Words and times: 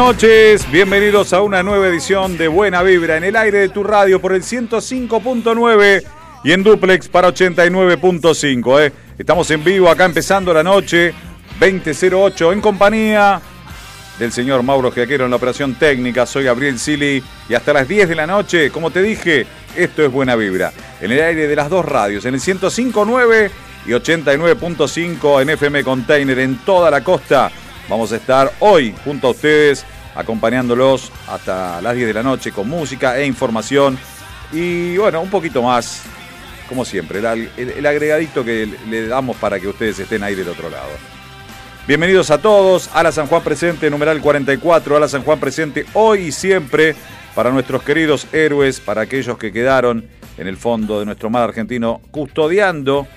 Noches, 0.00 0.66
bienvenidos 0.72 1.34
a 1.34 1.42
una 1.42 1.62
nueva 1.62 1.86
edición 1.88 2.38
de 2.38 2.48
Buena 2.48 2.82
Vibra 2.82 3.18
en 3.18 3.24
el 3.24 3.36
aire 3.36 3.58
de 3.58 3.68
tu 3.68 3.84
radio 3.84 4.18
por 4.18 4.32
el 4.32 4.42
105.9 4.42 6.02
y 6.42 6.52
en 6.52 6.62
duplex 6.62 7.06
para 7.06 7.28
89.5. 7.28 8.80
¿eh? 8.80 8.92
Estamos 9.18 9.50
en 9.50 9.62
vivo 9.62 9.90
acá 9.90 10.06
empezando 10.06 10.54
la 10.54 10.62
noche 10.62 11.12
2008 11.60 12.50
en 12.50 12.62
compañía 12.62 13.42
del 14.18 14.32
señor 14.32 14.62
Mauro 14.62 14.90
Giaquero 14.90 15.26
en 15.26 15.32
la 15.32 15.36
operación 15.36 15.74
técnica. 15.74 16.24
Soy 16.24 16.44
Gabriel 16.44 16.78
Sili 16.78 17.22
y 17.46 17.54
hasta 17.54 17.74
las 17.74 17.86
10 17.86 18.08
de 18.08 18.14
la 18.14 18.26
noche, 18.26 18.70
como 18.70 18.90
te 18.90 19.02
dije, 19.02 19.46
esto 19.76 20.02
es 20.02 20.10
Buena 20.10 20.34
Vibra. 20.34 20.72
En 21.02 21.12
el 21.12 21.20
aire 21.20 21.46
de 21.46 21.56
las 21.56 21.68
dos 21.68 21.84
radios, 21.84 22.24
en 22.24 22.32
el 22.32 22.40
105.9 22.40 23.50
y 23.84 23.90
89.5 23.90 25.42
en 25.42 25.50
FM 25.50 25.84
Container 25.84 26.38
en 26.38 26.56
toda 26.64 26.90
la 26.90 27.04
costa. 27.04 27.52
Vamos 27.90 28.12
a 28.12 28.16
estar 28.18 28.52
hoy 28.60 28.94
junto 29.04 29.26
a 29.26 29.30
ustedes, 29.32 29.84
acompañándolos 30.14 31.10
hasta 31.26 31.82
las 31.82 31.96
10 31.96 32.06
de 32.06 32.14
la 32.14 32.22
noche 32.22 32.52
con 32.52 32.68
música 32.68 33.18
e 33.18 33.26
información. 33.26 33.98
Y 34.52 34.96
bueno, 34.96 35.20
un 35.20 35.28
poquito 35.28 35.60
más, 35.60 36.04
como 36.68 36.84
siempre, 36.84 37.18
el, 37.18 37.86
agregadito 37.86 38.44
que 38.44 38.68
le 38.88 39.08
damos 39.08 39.36
para 39.38 39.58
que 39.58 39.66
ustedes 39.66 39.98
estén 39.98 40.22
ahí 40.22 40.36
del 40.36 40.48
otro 40.48 40.70
lado. 40.70 40.90
Bienvenidos 41.88 42.30
a 42.30 42.38
todos 42.38 42.88
a 42.94 43.02
la 43.02 43.10
San 43.10 43.26
Juan 43.26 43.42
Presente, 43.42 43.90
numeral 43.90 44.20
44, 44.20 44.96
a 44.96 45.00
la 45.00 45.08
San 45.08 45.24
Juan 45.24 45.40
Presente, 45.40 45.84
hoy 45.94 46.26
y 46.26 46.32
siempre, 46.32 46.94
para 47.34 47.50
nuestros 47.50 47.82
queridos 47.82 48.28
héroes, 48.32 48.78
para 48.78 49.00
aquellos 49.00 49.36
que 49.36 49.50
quedaron 49.50 50.06
en 50.38 50.46
el 50.46 50.56
fondo 50.56 51.00
de 51.00 51.06
nuestro 51.06 51.28
mar 51.28 51.42
argentino, 51.42 52.00
custodiando 52.12 53.08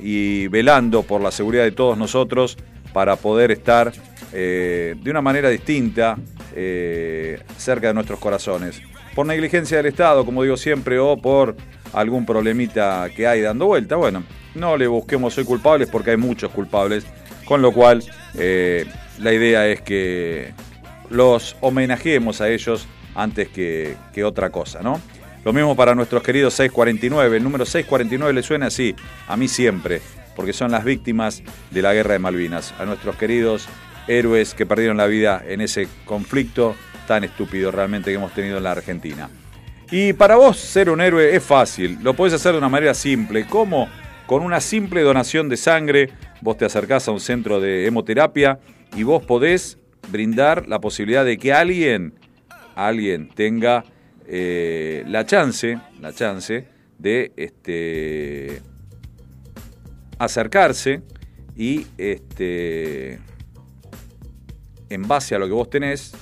y 0.00 0.46
velando 0.46 1.02
por 1.02 1.20
la 1.20 1.30
seguridad 1.30 1.64
de 1.64 1.72
todos 1.72 1.98
nosotros 1.98 2.56
para 2.94 3.16
poder 3.16 3.50
estar 3.50 3.92
eh, 4.36 4.96
de 5.00 5.10
una 5.12 5.22
manera 5.22 5.48
distinta 5.48 6.18
eh, 6.56 7.40
cerca 7.56 7.86
de 7.86 7.94
nuestros 7.94 8.18
corazones. 8.18 8.82
Por 9.14 9.26
negligencia 9.26 9.76
del 9.76 9.86
Estado, 9.86 10.24
como 10.24 10.42
digo 10.42 10.56
siempre, 10.56 10.98
o 10.98 11.16
por 11.16 11.56
algún 11.92 12.26
problemita 12.26 13.08
que 13.14 13.28
hay 13.28 13.42
dando 13.42 13.66
vuelta. 13.66 13.94
Bueno, 13.94 14.24
no 14.56 14.76
le 14.76 14.88
busquemos 14.88 15.38
hoy 15.38 15.44
culpables 15.44 15.88
porque 15.88 16.10
hay 16.10 16.16
muchos 16.16 16.50
culpables, 16.50 17.06
con 17.44 17.62
lo 17.62 17.70
cual 17.70 18.02
eh, 18.34 18.86
la 19.20 19.32
idea 19.32 19.68
es 19.68 19.80
que 19.82 20.52
los 21.10 21.56
homenajeemos 21.60 22.40
a 22.40 22.48
ellos 22.48 22.88
antes 23.14 23.48
que, 23.50 23.94
que 24.12 24.24
otra 24.24 24.50
cosa, 24.50 24.82
¿no? 24.82 25.00
Lo 25.44 25.52
mismo 25.52 25.76
para 25.76 25.94
nuestros 25.94 26.24
queridos 26.24 26.54
649. 26.54 27.36
El 27.36 27.44
número 27.44 27.64
649 27.66 28.32
le 28.32 28.42
suena 28.42 28.66
así, 28.66 28.96
a 29.28 29.36
mí 29.36 29.46
siempre, 29.46 30.00
porque 30.34 30.52
son 30.52 30.72
las 30.72 30.82
víctimas 30.82 31.44
de 31.70 31.82
la 31.82 31.94
guerra 31.94 32.14
de 32.14 32.18
Malvinas. 32.18 32.74
A 32.80 32.84
nuestros 32.84 33.14
queridos 33.14 33.68
héroes 34.06 34.54
que 34.54 34.66
perdieron 34.66 34.96
la 34.96 35.06
vida 35.06 35.42
en 35.46 35.60
ese 35.60 35.88
conflicto 36.04 36.74
tan 37.06 37.24
estúpido 37.24 37.70
realmente 37.70 38.10
que 38.10 38.16
hemos 38.16 38.32
tenido 38.32 38.58
en 38.58 38.64
la 38.64 38.72
Argentina. 38.72 39.28
Y 39.90 40.12
para 40.14 40.36
vos 40.36 40.56
ser 40.56 40.90
un 40.90 41.00
héroe 41.00 41.34
es 41.36 41.42
fácil, 41.42 41.98
lo 42.02 42.14
podés 42.14 42.34
hacer 42.34 42.52
de 42.52 42.58
una 42.58 42.68
manera 42.68 42.94
simple. 42.94 43.46
¿Cómo? 43.46 43.88
Con 44.26 44.42
una 44.42 44.60
simple 44.60 45.02
donación 45.02 45.48
de 45.48 45.56
sangre, 45.56 46.10
vos 46.40 46.56
te 46.56 46.64
acercás 46.64 47.06
a 47.08 47.12
un 47.12 47.20
centro 47.20 47.60
de 47.60 47.86
hemoterapia 47.86 48.58
y 48.96 49.02
vos 49.02 49.24
podés 49.24 49.78
brindar 50.10 50.66
la 50.68 50.80
posibilidad 50.80 51.24
de 51.24 51.38
que 51.38 51.52
alguien, 51.52 52.14
alguien 52.74 53.28
tenga 53.28 53.84
eh, 54.26 55.04
la 55.06 55.26
chance, 55.26 55.78
la 56.00 56.12
chance 56.12 56.66
de 56.98 57.32
este, 57.36 58.62
acercarse 60.18 61.02
y 61.56 61.86
este, 61.98 63.18
en 64.90 65.02
base 65.06 65.34
a 65.34 65.38
lo 65.38 65.46
que 65.46 65.52
vos 65.52 65.70
tenés, 65.70 66.12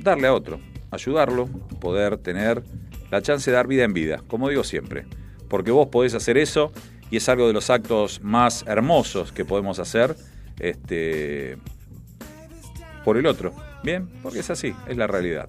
darle 0.00 0.28
a 0.28 0.34
otro, 0.34 0.60
ayudarlo, 0.90 1.46
poder 1.80 2.18
tener 2.18 2.62
la 3.10 3.22
chance 3.22 3.50
de 3.50 3.56
dar 3.56 3.66
vida 3.66 3.84
en 3.84 3.92
vida, 3.92 4.22
como 4.26 4.48
digo 4.48 4.64
siempre. 4.64 5.06
Porque 5.48 5.70
vos 5.70 5.88
podés 5.88 6.14
hacer 6.14 6.38
eso 6.38 6.72
y 7.10 7.16
es 7.16 7.28
algo 7.28 7.46
de 7.46 7.52
los 7.52 7.70
actos 7.70 8.20
más 8.22 8.64
hermosos 8.66 9.32
que 9.32 9.44
podemos 9.44 9.78
hacer 9.78 10.16
este, 10.58 11.58
por 13.04 13.16
el 13.16 13.26
otro. 13.26 13.54
Bien, 13.82 14.08
porque 14.22 14.40
es 14.40 14.50
así, 14.50 14.74
es 14.88 14.96
la 14.96 15.06
realidad. 15.06 15.46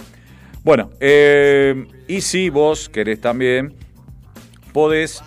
Bueno, 0.63 0.91
eh, 0.99 1.85
y 2.07 2.21
si 2.21 2.49
vos 2.49 2.89
querés 2.89 3.21
también, 3.21 3.75
podés 4.73 5.23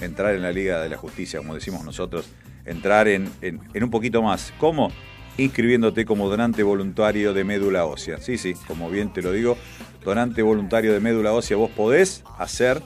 entrar 0.00 0.34
en 0.34 0.42
la 0.42 0.52
Liga 0.52 0.82
de 0.82 0.88
la 0.88 0.96
Justicia, 0.96 1.38
como 1.38 1.54
decimos 1.54 1.84
nosotros, 1.84 2.28
entrar 2.64 3.08
en, 3.08 3.30
en, 3.40 3.60
un 3.82 3.90
poquito 3.90 4.22
más. 4.22 4.52
¿Cómo? 4.58 4.92
Inscribiéndote 5.36 6.04
como 6.04 6.28
donante 6.28 6.62
voluntario 6.62 7.32
de 7.32 7.44
médula 7.44 7.84
ósea. 7.84 8.18
Sí, 8.18 8.38
sí, 8.38 8.54
como 8.66 8.90
bien 8.90 9.12
te 9.12 9.22
lo 9.22 9.32
digo, 9.32 9.56
donante 10.04 10.42
voluntario 10.42 10.92
de 10.92 11.00
médula 11.00 11.32
ósea, 11.32 11.56
vos 11.56 11.70
podés 11.70 12.24
hacer 12.38 12.82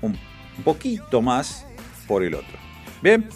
un 0.00 0.16
poquito 0.64 1.22
más 1.22 1.66
por 2.06 2.22
el 2.22 2.34
otro. 2.34 2.58
Bien, 3.02 3.28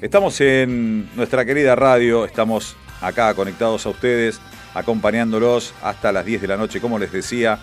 estamos 0.00 0.40
en 0.40 1.08
nuestra 1.16 1.44
querida 1.44 1.74
radio, 1.76 2.24
estamos 2.24 2.76
acá 3.00 3.34
conectados 3.34 3.86
a 3.86 3.90
ustedes, 3.90 4.40
acompañándolos 4.74 5.74
hasta 5.82 6.12
las 6.12 6.24
10 6.24 6.42
de 6.42 6.48
la 6.48 6.56
noche, 6.56 6.80
como 6.80 6.98
les 6.98 7.12
decía, 7.12 7.58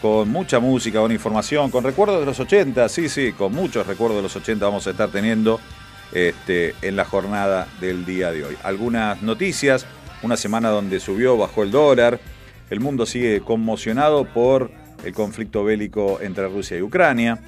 con 0.00 0.28
mucha 0.28 0.60
música, 0.60 1.00
con 1.00 1.12
información, 1.12 1.70
con 1.70 1.84
recuerdos 1.84 2.20
de 2.20 2.26
los 2.26 2.38
80, 2.38 2.88
sí, 2.88 3.08
sí, 3.08 3.32
con 3.32 3.52
muchos 3.52 3.86
recuerdos 3.86 4.18
de 4.18 4.22
los 4.22 4.36
80 4.36 4.64
vamos 4.64 4.86
a 4.86 4.90
estar 4.90 5.08
teniendo 5.10 5.60
este, 6.12 6.74
en 6.82 6.96
la 6.96 7.04
jornada 7.04 7.68
del 7.80 8.04
día 8.04 8.32
de 8.32 8.44
hoy. 8.44 8.56
Algunas 8.62 9.22
noticias, 9.22 9.86
una 10.22 10.36
semana 10.36 10.70
donde 10.70 11.00
subió, 11.00 11.36
bajó 11.36 11.62
el 11.62 11.70
dólar, 11.70 12.20
el 12.70 12.80
mundo 12.80 13.06
sigue 13.06 13.40
conmocionado 13.40 14.24
por 14.24 14.70
el 15.04 15.12
conflicto 15.12 15.64
bélico 15.64 16.20
entre 16.20 16.48
Rusia 16.48 16.78
y 16.78 16.82
Ucrania. 16.82 17.38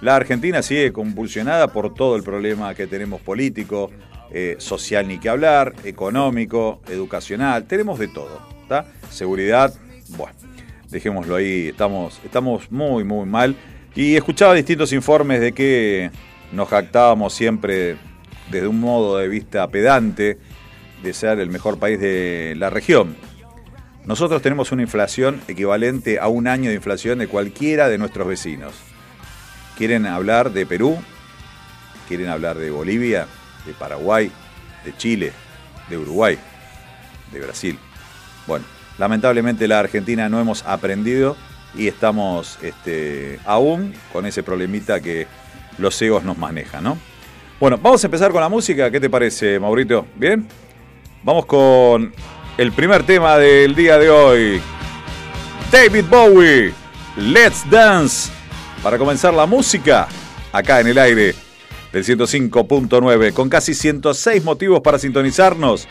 La 0.00 0.16
Argentina 0.16 0.62
sigue 0.62 0.92
convulsionada 0.92 1.68
por 1.68 1.92
todo 1.94 2.16
el 2.16 2.22
problema 2.22 2.74
que 2.74 2.86
tenemos 2.86 3.20
político, 3.20 3.90
eh, 4.32 4.56
social 4.58 5.08
ni 5.08 5.18
que 5.18 5.28
hablar, 5.28 5.74
económico, 5.84 6.80
educacional, 6.88 7.64
tenemos 7.64 7.98
de 7.98 8.08
todo. 8.08 8.40
¿tá? 8.68 8.86
Seguridad, 9.10 9.74
bueno, 10.16 10.34
dejémoslo 10.88 11.34
ahí, 11.34 11.68
estamos, 11.68 12.20
estamos 12.24 12.70
muy, 12.70 13.04
muy 13.04 13.26
mal. 13.26 13.56
Y 13.94 14.14
escuchaba 14.14 14.54
distintos 14.54 14.92
informes 14.92 15.40
de 15.40 15.52
que 15.52 16.10
nos 16.52 16.68
jactábamos 16.68 17.32
siempre 17.34 17.96
desde 18.50 18.66
un 18.66 18.80
modo 18.80 19.18
de 19.18 19.28
vista 19.28 19.68
pedante 19.68 20.38
de 21.02 21.12
ser 21.12 21.38
el 21.38 21.50
mejor 21.50 21.78
país 21.78 22.00
de 22.00 22.54
la 22.56 22.70
región. 22.70 23.16
Nosotros 24.04 24.42
tenemos 24.42 24.72
una 24.72 24.82
inflación 24.82 25.40
equivalente 25.46 26.18
a 26.18 26.28
un 26.28 26.48
año 26.48 26.70
de 26.70 26.76
inflación 26.76 27.18
de 27.18 27.28
cualquiera 27.28 27.88
de 27.88 27.98
nuestros 27.98 28.26
vecinos. 28.26 28.74
¿Quieren 29.76 30.06
hablar 30.06 30.52
de 30.52 30.66
Perú? 30.66 30.98
¿Quieren 32.08 32.28
hablar 32.28 32.58
de 32.58 32.70
Bolivia? 32.70 33.26
¿De 33.66 33.72
Paraguay? 33.72 34.30
¿De 34.84 34.96
Chile? 34.96 35.32
¿De 35.88 35.96
Uruguay? 35.96 36.38
¿De 37.32 37.40
Brasil? 37.40 37.78
Bueno, 38.46 38.64
lamentablemente 38.98 39.68
la 39.68 39.78
Argentina 39.78 40.28
no 40.28 40.40
hemos 40.40 40.64
aprendido 40.64 41.36
y 41.74 41.86
estamos 41.86 42.58
este, 42.62 43.38
aún 43.44 43.94
con 44.12 44.26
ese 44.26 44.42
problemita 44.42 45.00
que 45.00 45.26
los 45.80 46.00
egos 46.02 46.22
nos 46.24 46.38
manejan, 46.38 46.84
¿no? 46.84 46.98
Bueno, 47.58 47.76
vamos 47.76 48.02
a 48.02 48.06
empezar 48.06 48.32
con 48.32 48.40
la 48.40 48.48
música. 48.48 48.90
¿Qué 48.90 49.00
te 49.00 49.10
parece, 49.10 49.58
Maurito? 49.60 50.06
¿Bien? 50.16 50.46
Vamos 51.22 51.44
con 51.44 52.12
el 52.56 52.72
primer 52.72 53.04
tema 53.04 53.36
del 53.36 53.74
día 53.74 53.98
de 53.98 54.08
hoy. 54.08 54.62
David 55.70 56.04
Bowie, 56.08 56.72
Let's 57.16 57.68
Dance. 57.68 58.30
Para 58.82 58.96
comenzar 58.96 59.34
la 59.34 59.44
música, 59.44 60.08
acá 60.52 60.80
en 60.80 60.86
el 60.86 60.98
aire 60.98 61.34
del 61.92 62.04
105.9, 62.04 63.32
con 63.34 63.48
casi 63.50 63.74
106 63.74 64.42
motivos 64.42 64.80
para 64.80 64.98
sintonizarnos 64.98 65.86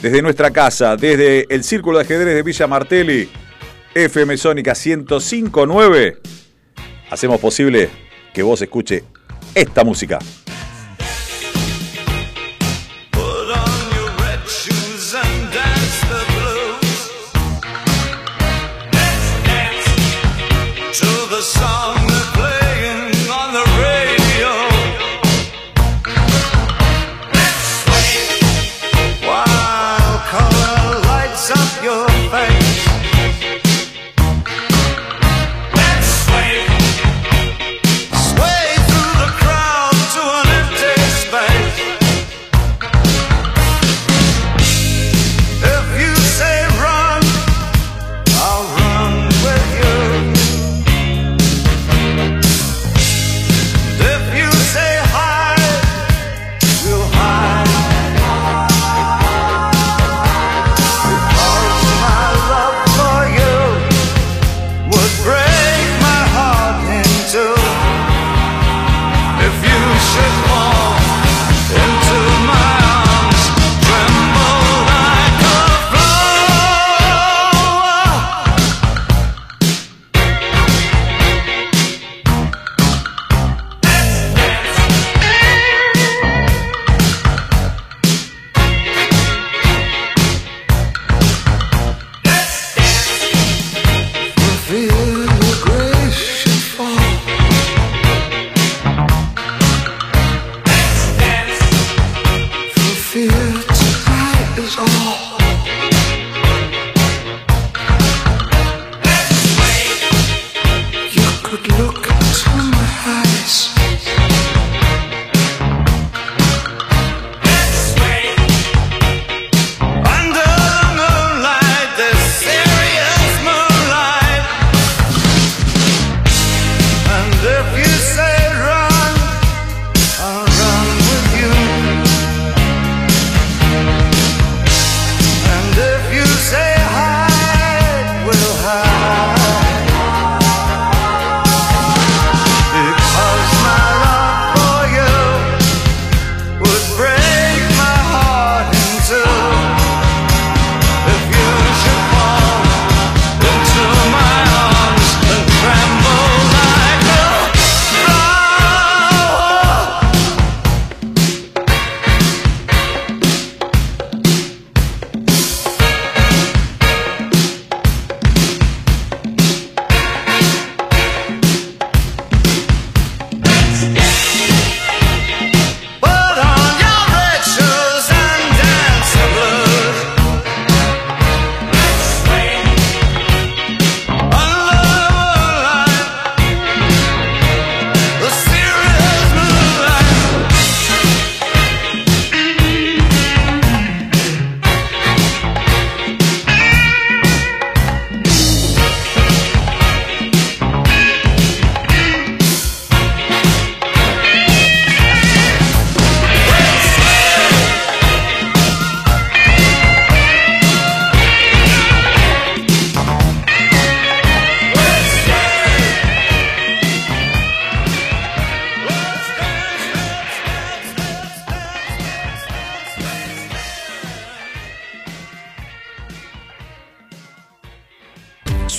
desde 0.00 0.22
nuestra 0.22 0.50
casa, 0.50 0.96
desde 0.96 1.46
el 1.52 1.64
Círculo 1.64 1.98
de 1.98 2.04
Ajedrez 2.04 2.34
de 2.34 2.42
Villa 2.42 2.66
Martelli, 2.66 3.28
FM 3.94 4.36
Sónica 4.36 4.72
105.9. 4.72 6.18
Hacemos 7.10 7.40
posible 7.40 7.90
que 8.32 8.42
vos 8.42 8.62
escuche 8.62 9.02
esta 9.54 9.84
música. 9.84 10.18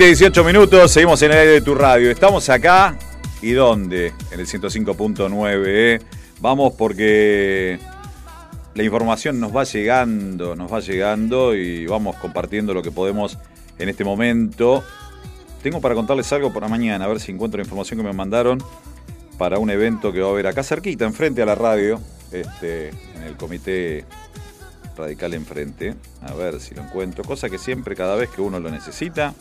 20, 0.00 0.16
18 0.16 0.44
minutos, 0.44 0.92
seguimos 0.92 1.20
en 1.20 1.30
el 1.32 1.36
aire 1.36 1.52
de 1.52 1.60
tu 1.60 1.74
radio. 1.74 2.10
Estamos 2.10 2.48
acá 2.48 2.96
y 3.42 3.50
dónde? 3.50 4.14
En 4.30 4.40
el 4.40 4.46
105.9. 4.46 5.64
¿eh? 5.66 6.00
Vamos 6.40 6.72
porque 6.72 7.78
la 8.74 8.82
información 8.82 9.38
nos 9.38 9.54
va 9.54 9.64
llegando, 9.64 10.56
nos 10.56 10.72
va 10.72 10.80
llegando 10.80 11.54
y 11.54 11.84
vamos 11.84 12.16
compartiendo 12.16 12.72
lo 12.72 12.82
que 12.82 12.90
podemos 12.90 13.36
en 13.78 13.90
este 13.90 14.02
momento. 14.02 14.82
Tengo 15.62 15.82
para 15.82 15.94
contarles 15.94 16.32
algo 16.32 16.50
para 16.50 16.66
mañana, 16.66 17.04
a 17.04 17.08
ver 17.08 17.20
si 17.20 17.32
encuentro 17.32 17.58
la 17.58 17.64
información 17.64 17.98
que 17.98 18.04
me 18.04 18.14
mandaron 18.14 18.56
para 19.36 19.58
un 19.58 19.68
evento 19.68 20.14
que 20.14 20.22
va 20.22 20.28
a 20.28 20.30
haber 20.30 20.46
acá 20.46 20.62
cerquita, 20.62 21.04
enfrente 21.04 21.42
a 21.42 21.44
la 21.44 21.56
radio, 21.56 22.00
este, 22.32 22.88
en 22.88 23.24
el 23.26 23.36
comité 23.36 24.06
radical 24.96 25.34
enfrente. 25.34 25.94
A 26.22 26.32
ver 26.32 26.58
si 26.58 26.74
lo 26.74 26.80
encuentro. 26.80 27.22
Cosa 27.22 27.50
que 27.50 27.58
siempre, 27.58 27.94
cada 27.94 28.16
vez 28.16 28.30
que 28.30 28.40
uno 28.40 28.60
lo 28.60 28.70
necesita, 28.70 29.34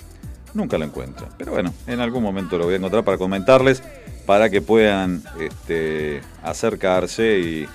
nunca 0.54 0.78
lo 0.78 0.86
encuentro. 0.86 1.28
Pero 1.38 1.52
bueno, 1.52 1.74
en 1.88 2.00
algún 2.00 2.24
momento 2.24 2.58
lo 2.58 2.66
voy 2.66 2.74
a 2.74 2.78
encontrar 2.78 3.04
para 3.04 3.18
comentarles, 3.18 3.84
para 4.26 4.50
que 4.50 4.62
puedan 4.62 5.24
este, 5.40 6.22
acercarse 6.44 7.40
y 7.40 7.68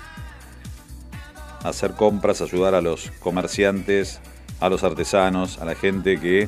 hacer 1.63 1.91
compras, 1.91 2.41
ayudar 2.41 2.75
a 2.75 2.81
los 2.81 3.11
comerciantes, 3.19 4.19
a 4.59 4.69
los 4.69 4.83
artesanos, 4.83 5.59
a 5.59 5.65
la 5.65 5.75
gente 5.75 6.19
que... 6.19 6.47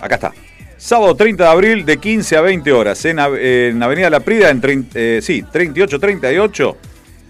Acá 0.00 0.14
está. 0.14 0.32
Sábado 0.78 1.14
30 1.14 1.44
de 1.44 1.50
abril 1.50 1.84
de 1.84 1.98
15 1.98 2.36
a 2.38 2.40
20 2.40 2.72
horas 2.72 3.04
en, 3.04 3.18
Avenida 3.18 4.08
La 4.08 4.20
Prida, 4.20 4.48
en 4.48 4.88
eh, 4.94 5.20
sí, 5.22 5.42
3838, 5.42 6.76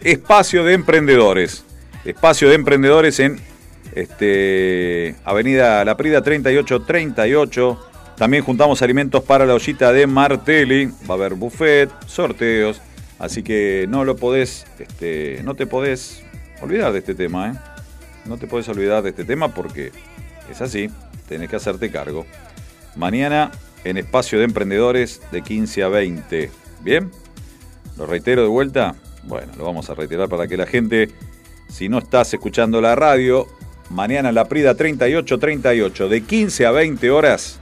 espacio 0.02 0.62
de 0.62 0.74
emprendedores. 0.74 1.64
Espacio 2.04 2.48
de 2.48 2.54
emprendedores 2.54 3.18
en 3.18 3.40
este, 3.92 5.16
Avenida 5.24 5.84
La 5.84 5.96
Prida 5.96 6.22
3838 6.22 7.89
también 8.20 8.44
juntamos 8.44 8.82
alimentos 8.82 9.24
para 9.24 9.46
la 9.46 9.54
ollita 9.54 9.94
de 9.94 10.06
Martelli. 10.06 10.90
Va 11.08 11.14
a 11.14 11.16
haber 11.16 11.32
buffet, 11.32 11.88
sorteos. 12.06 12.78
Así 13.18 13.42
que 13.42 13.86
no 13.88 14.04
lo 14.04 14.14
podés, 14.14 14.66
este, 14.78 15.40
no 15.42 15.54
te 15.54 15.66
podés 15.66 16.22
olvidar 16.60 16.92
de 16.92 16.98
este 16.98 17.14
tema, 17.14 17.48
¿eh? 17.48 17.54
No 18.26 18.36
te 18.36 18.46
podés 18.46 18.68
olvidar 18.68 19.02
de 19.02 19.08
este 19.08 19.24
tema 19.24 19.54
porque 19.54 19.90
es 20.50 20.60
así, 20.60 20.90
tenés 21.30 21.48
que 21.48 21.56
hacerte 21.56 21.90
cargo. 21.90 22.26
Mañana 22.94 23.52
en 23.84 23.96
espacio 23.96 24.38
de 24.38 24.44
emprendedores 24.44 25.22
de 25.32 25.40
15 25.40 25.82
a 25.82 25.88
20. 25.88 26.50
¿Bien? 26.82 27.10
¿Lo 27.96 28.04
reitero 28.04 28.42
de 28.42 28.48
vuelta? 28.48 28.96
Bueno, 29.22 29.50
lo 29.56 29.64
vamos 29.64 29.88
a 29.88 29.94
reiterar 29.94 30.28
para 30.28 30.46
que 30.46 30.58
la 30.58 30.66
gente, 30.66 31.08
si 31.70 31.88
no 31.88 31.96
estás 31.96 32.34
escuchando 32.34 32.82
la 32.82 32.94
radio, 32.94 33.46
mañana 33.88 34.28
en 34.28 34.34
la 34.34 34.44
Prida 34.44 34.74
3838 34.74 36.10
de 36.10 36.20
15 36.20 36.66
a 36.66 36.70
20 36.70 37.10
horas 37.10 37.60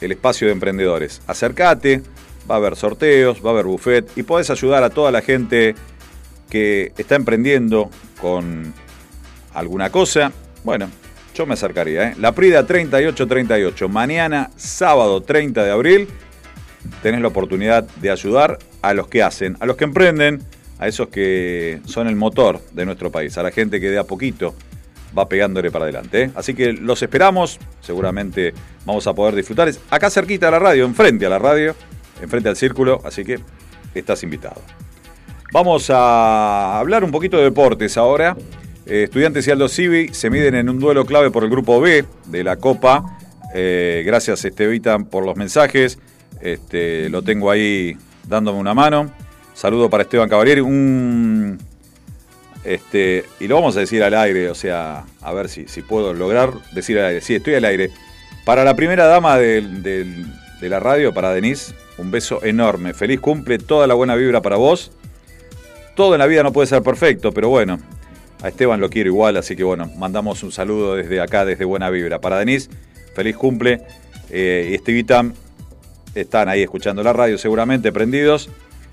el 0.00 0.12
espacio 0.12 0.46
de 0.46 0.52
emprendedores. 0.52 1.22
Acércate, 1.26 2.02
va 2.50 2.56
a 2.56 2.58
haber 2.58 2.76
sorteos, 2.76 3.44
va 3.44 3.50
a 3.50 3.52
haber 3.52 3.66
buffet 3.66 4.10
y 4.16 4.22
podés 4.22 4.50
ayudar 4.50 4.82
a 4.82 4.90
toda 4.90 5.10
la 5.10 5.22
gente 5.22 5.74
que 6.50 6.92
está 6.96 7.16
emprendiendo 7.16 7.90
con 8.20 8.72
alguna 9.54 9.90
cosa. 9.90 10.32
Bueno, 10.64 10.88
yo 11.34 11.46
me 11.46 11.54
acercaría. 11.54 12.10
¿eh? 12.10 12.14
La 12.18 12.32
Prida 12.32 12.66
3838, 12.66 13.88
mañana 13.88 14.50
sábado 14.56 15.22
30 15.22 15.64
de 15.64 15.70
abril, 15.70 16.08
tenés 17.02 17.20
la 17.20 17.28
oportunidad 17.28 17.84
de 17.96 18.10
ayudar 18.10 18.58
a 18.82 18.94
los 18.94 19.08
que 19.08 19.22
hacen, 19.22 19.56
a 19.60 19.66
los 19.66 19.76
que 19.76 19.84
emprenden, 19.84 20.42
a 20.78 20.88
esos 20.88 21.08
que 21.08 21.80
son 21.86 22.06
el 22.06 22.16
motor 22.16 22.60
de 22.72 22.84
nuestro 22.84 23.10
país, 23.10 23.36
a 23.38 23.42
la 23.42 23.50
gente 23.50 23.80
que 23.80 23.90
de 23.90 23.98
a 23.98 24.04
poquito 24.04 24.54
va 25.16 25.28
pegándole 25.28 25.70
para 25.70 25.84
adelante. 25.84 26.22
¿eh? 26.22 26.30
Así 26.34 26.54
que 26.54 26.72
los 26.72 27.02
esperamos, 27.02 27.58
seguramente 27.80 28.54
vamos 28.84 29.06
a 29.06 29.14
poder 29.14 29.34
disfrutar. 29.34 29.70
acá 29.90 30.10
cerquita 30.10 30.48
a 30.48 30.50
la 30.50 30.58
radio, 30.58 30.84
enfrente 30.84 31.26
a 31.26 31.28
la 31.28 31.38
radio, 31.38 31.74
enfrente 32.20 32.48
al 32.48 32.56
círculo, 32.56 33.00
así 33.04 33.24
que 33.24 33.38
estás 33.94 34.22
invitado. 34.22 34.60
Vamos 35.52 35.90
a 35.90 36.78
hablar 36.78 37.04
un 37.04 37.10
poquito 37.10 37.36
de 37.36 37.44
deportes 37.44 37.96
ahora. 37.96 38.36
Eh, 38.84 39.04
estudiantes 39.04 39.46
y 39.46 39.50
Aldo 39.50 39.68
Civi 39.68 40.08
se 40.12 40.30
miden 40.30 40.54
en 40.54 40.68
un 40.68 40.78
duelo 40.78 41.04
clave 41.06 41.30
por 41.30 41.44
el 41.44 41.50
grupo 41.50 41.80
B 41.80 42.04
de 42.26 42.44
la 42.44 42.56
Copa. 42.56 43.18
Eh, 43.54 44.02
gracias 44.04 44.44
Estevita 44.44 44.98
por 44.98 45.24
los 45.24 45.36
mensajes. 45.36 45.98
Este, 46.40 47.08
lo 47.08 47.22
tengo 47.22 47.50
ahí 47.50 47.96
dándome 48.28 48.58
una 48.58 48.74
mano. 48.74 49.10
Saludo 49.54 49.88
para 49.88 50.02
Esteban 50.02 50.28
Caballero. 50.28 50.64
Un 50.64 51.58
este, 52.66 53.24
y 53.38 53.46
lo 53.46 53.54
vamos 53.54 53.76
a 53.76 53.80
decir 53.80 54.02
al 54.02 54.12
aire, 54.14 54.50
o 54.50 54.54
sea, 54.54 55.04
a 55.22 55.32
ver 55.32 55.48
si, 55.48 55.68
si 55.68 55.82
puedo 55.82 56.12
lograr 56.12 56.52
decir 56.72 56.98
al 56.98 57.06
aire. 57.06 57.20
Sí, 57.20 57.36
estoy 57.36 57.54
al 57.54 57.64
aire. 57.64 57.90
Para 58.44 58.64
la 58.64 58.74
primera 58.74 59.06
dama 59.06 59.38
de 59.38 60.26
la 60.62 60.80
radio, 60.80 61.14
para 61.14 61.32
Denise, 61.32 61.74
un 61.96 62.10
beso 62.10 62.44
enorme. 62.44 62.92
Feliz 62.92 63.20
cumple, 63.20 63.58
toda 63.58 63.86
la 63.86 63.94
buena 63.94 64.16
vibra 64.16 64.42
para 64.42 64.56
vos. 64.56 64.90
Todo 65.94 66.14
en 66.14 66.18
la 66.18 66.26
vida 66.26 66.42
no 66.42 66.52
puede 66.52 66.66
ser 66.66 66.82
perfecto, 66.82 67.32
pero 67.32 67.48
bueno, 67.48 67.78
a 68.42 68.48
Esteban 68.48 68.80
lo 68.80 68.90
quiero 68.90 69.08
igual, 69.10 69.36
así 69.36 69.54
que 69.54 69.64
bueno, 69.64 69.90
mandamos 69.96 70.42
un 70.42 70.52
saludo 70.52 70.96
desde 70.96 71.20
acá, 71.20 71.44
desde 71.44 71.64
Buena 71.64 71.88
Vibra. 71.88 72.20
Para 72.20 72.38
Denise, 72.38 72.68
feliz 73.14 73.36
cumple. 73.36 73.80
Eh, 74.28 74.70
y 74.72 74.74
Estevita, 74.74 75.24
están 76.16 76.48
ahí 76.48 76.62
escuchando 76.62 77.02
la 77.04 77.12
radio 77.12 77.38
seguramente, 77.38 77.92
prendidos. 77.92 78.50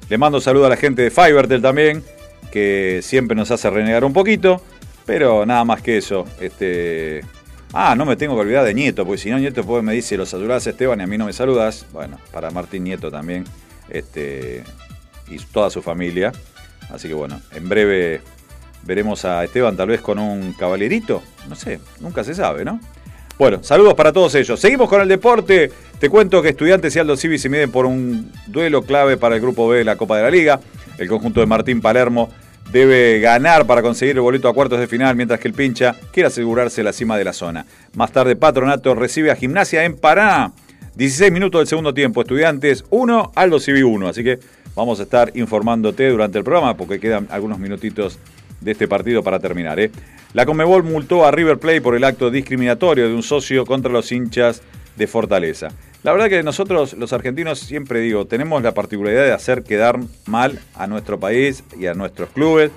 Le 0.10 0.18
mando 0.20 0.40
saludo 0.40 0.68
a 0.68 0.70
la 0.70 0.78
gente 0.78 1.02
de 1.02 1.10
Fivertel 1.10 1.62
también 1.62 2.04
que 2.52 3.02
siempre 3.02 3.36
nos 3.36 3.52
hace 3.52 3.70
renegar 3.70 4.04
un 4.04 4.14
poquito, 4.14 4.62
pero 5.06 5.46
nada 5.46 5.64
más 5.66 5.82
que 5.82 5.98
eso. 5.98 6.26
Este, 6.40 7.22
ah, 7.74 7.96
no 7.96 8.06
me 8.06 8.16
tengo 8.16 8.36
que 8.36 8.42
olvidar 8.42 8.66
de 8.66 8.74
Nieto, 8.74 9.06
porque 9.06 9.22
si 9.22 9.30
no, 9.30 9.40
Nieto 9.40 9.64
me 9.82 9.94
dice, 9.94 10.18
los 10.18 10.30
saludás 10.30 10.66
Esteban 10.68 11.00
y 11.00 11.04
a 11.04 11.08
mí 11.08 11.18
no 11.18 11.26
me 11.26 11.34
saludas. 11.34 11.86
Bueno, 11.92 12.18
para 12.32 12.52
Martín 12.52 12.84
Nieto 12.84 13.12
también, 13.12 13.46
este, 13.90 14.64
y 15.28 15.38
toda 15.38 15.70
su 15.70 15.82
familia. 15.82 16.32
Así 16.90 17.08
que 17.08 17.14
bueno, 17.14 17.42
en 17.52 17.68
breve 17.70 18.22
veremos 18.84 19.26
a 19.26 19.44
Esteban 19.44 19.76
tal 19.76 19.90
vez 19.90 20.02
con 20.02 20.20
un 20.20 20.54
caballerito, 20.54 21.24
no 21.48 21.56
sé, 21.56 21.80
nunca 22.00 22.24
se 22.24 22.36
sabe, 22.36 22.66
¿no? 22.66 22.80
Bueno, 23.44 23.62
saludos 23.62 23.96
para 23.96 24.14
todos 24.14 24.34
ellos. 24.36 24.58
Seguimos 24.58 24.88
con 24.88 25.02
el 25.02 25.08
deporte. 25.10 25.70
Te 26.00 26.08
cuento 26.08 26.42
que 26.42 26.48
Estudiantes 26.48 26.96
y 26.96 27.00
Aldo 27.00 27.18
Civi 27.18 27.38
se 27.38 27.50
miden 27.50 27.70
por 27.72 27.86
un 27.86 28.32
duelo 28.48 28.84
clave 28.84 29.18
para 29.18 29.36
el 29.36 29.42
grupo 29.42 29.68
B 29.68 29.80
de 29.80 29.84
la 29.84 29.98
Copa 29.98 30.16
de 30.16 30.24
la 30.24 30.30
Liga. 30.30 30.62
El 30.98 31.10
conjunto 31.10 31.42
de 31.42 31.46
Martín 31.46 31.82
Palermo 31.82 32.30
debe 32.72 33.20
ganar 33.20 33.68
para 33.68 33.82
conseguir 33.82 34.16
el 34.16 34.22
boleto 34.22 34.48
a 34.48 34.54
cuartos 34.54 34.80
de 34.80 34.88
final, 34.88 35.18
mientras 35.18 35.42
que 35.42 35.50
el 35.50 35.54
pincha 35.54 35.94
quiere 36.14 36.28
asegurarse 36.28 36.84
la 36.84 36.94
cima 36.94 37.18
de 37.18 37.26
la 37.26 37.34
zona. 37.34 37.66
Más 37.96 38.14
tarde, 38.14 38.38
Patronato 38.38 38.96
recibe 38.96 39.30
a 39.30 39.36
Gimnasia 39.36 39.84
en 39.84 39.98
Paraná. 39.98 40.54
16 40.96 41.30
minutos 41.30 41.60
del 41.60 41.68
segundo 41.68 41.94
tiempo, 41.94 42.22
Estudiantes 42.22 42.86
1, 42.92 43.34
Aldo 43.36 43.60
Civi 43.60 43.84
1. 43.84 44.08
Así 44.08 44.24
que 44.24 44.40
vamos 44.74 45.02
a 45.02 45.04
estar 45.04 45.36
informándote 45.36 46.10
durante 46.10 46.38
el 46.38 46.46
programa 46.46 46.78
porque 46.78 46.98
quedan 46.98 47.28
algunos 47.30 47.60
minutitos 47.60 48.20
de 48.64 48.72
este 48.72 48.88
partido 48.88 49.24
para 49.24 49.40
terminar. 49.40 49.80
¿eh? 49.80 49.92
La 50.34 50.46
Conmebol 50.46 50.84
multó 50.84 51.26
a 51.26 51.32
River 51.32 51.60
Plate 51.60 51.82
por 51.82 51.96
el 51.96 52.04
acto 52.04 52.32
discriminatorio 52.32 53.08
de 53.08 53.14
un 53.14 53.24
socio 53.24 53.66
contra 53.66 53.92
los 53.92 54.12
hinchas 54.12 54.62
de 54.96 55.08
Fortaleza. 55.08 55.70
La 56.04 56.12
verdad 56.12 56.28
que 56.28 56.44
nosotros 56.44 56.94
los 56.94 57.14
argentinos 57.14 57.60
siempre 57.60 58.02
digo, 58.02 58.26
tenemos 58.26 58.62
la 58.62 58.74
particularidad 58.74 59.24
de 59.24 59.32
hacer 59.32 59.64
quedar 59.64 60.00
mal 60.26 60.60
a 60.76 60.88
nuestro 60.88 61.20
país 61.20 61.64
y 61.80 61.86
a 61.86 61.94
nuestros 61.94 62.30
clubes 62.30 62.72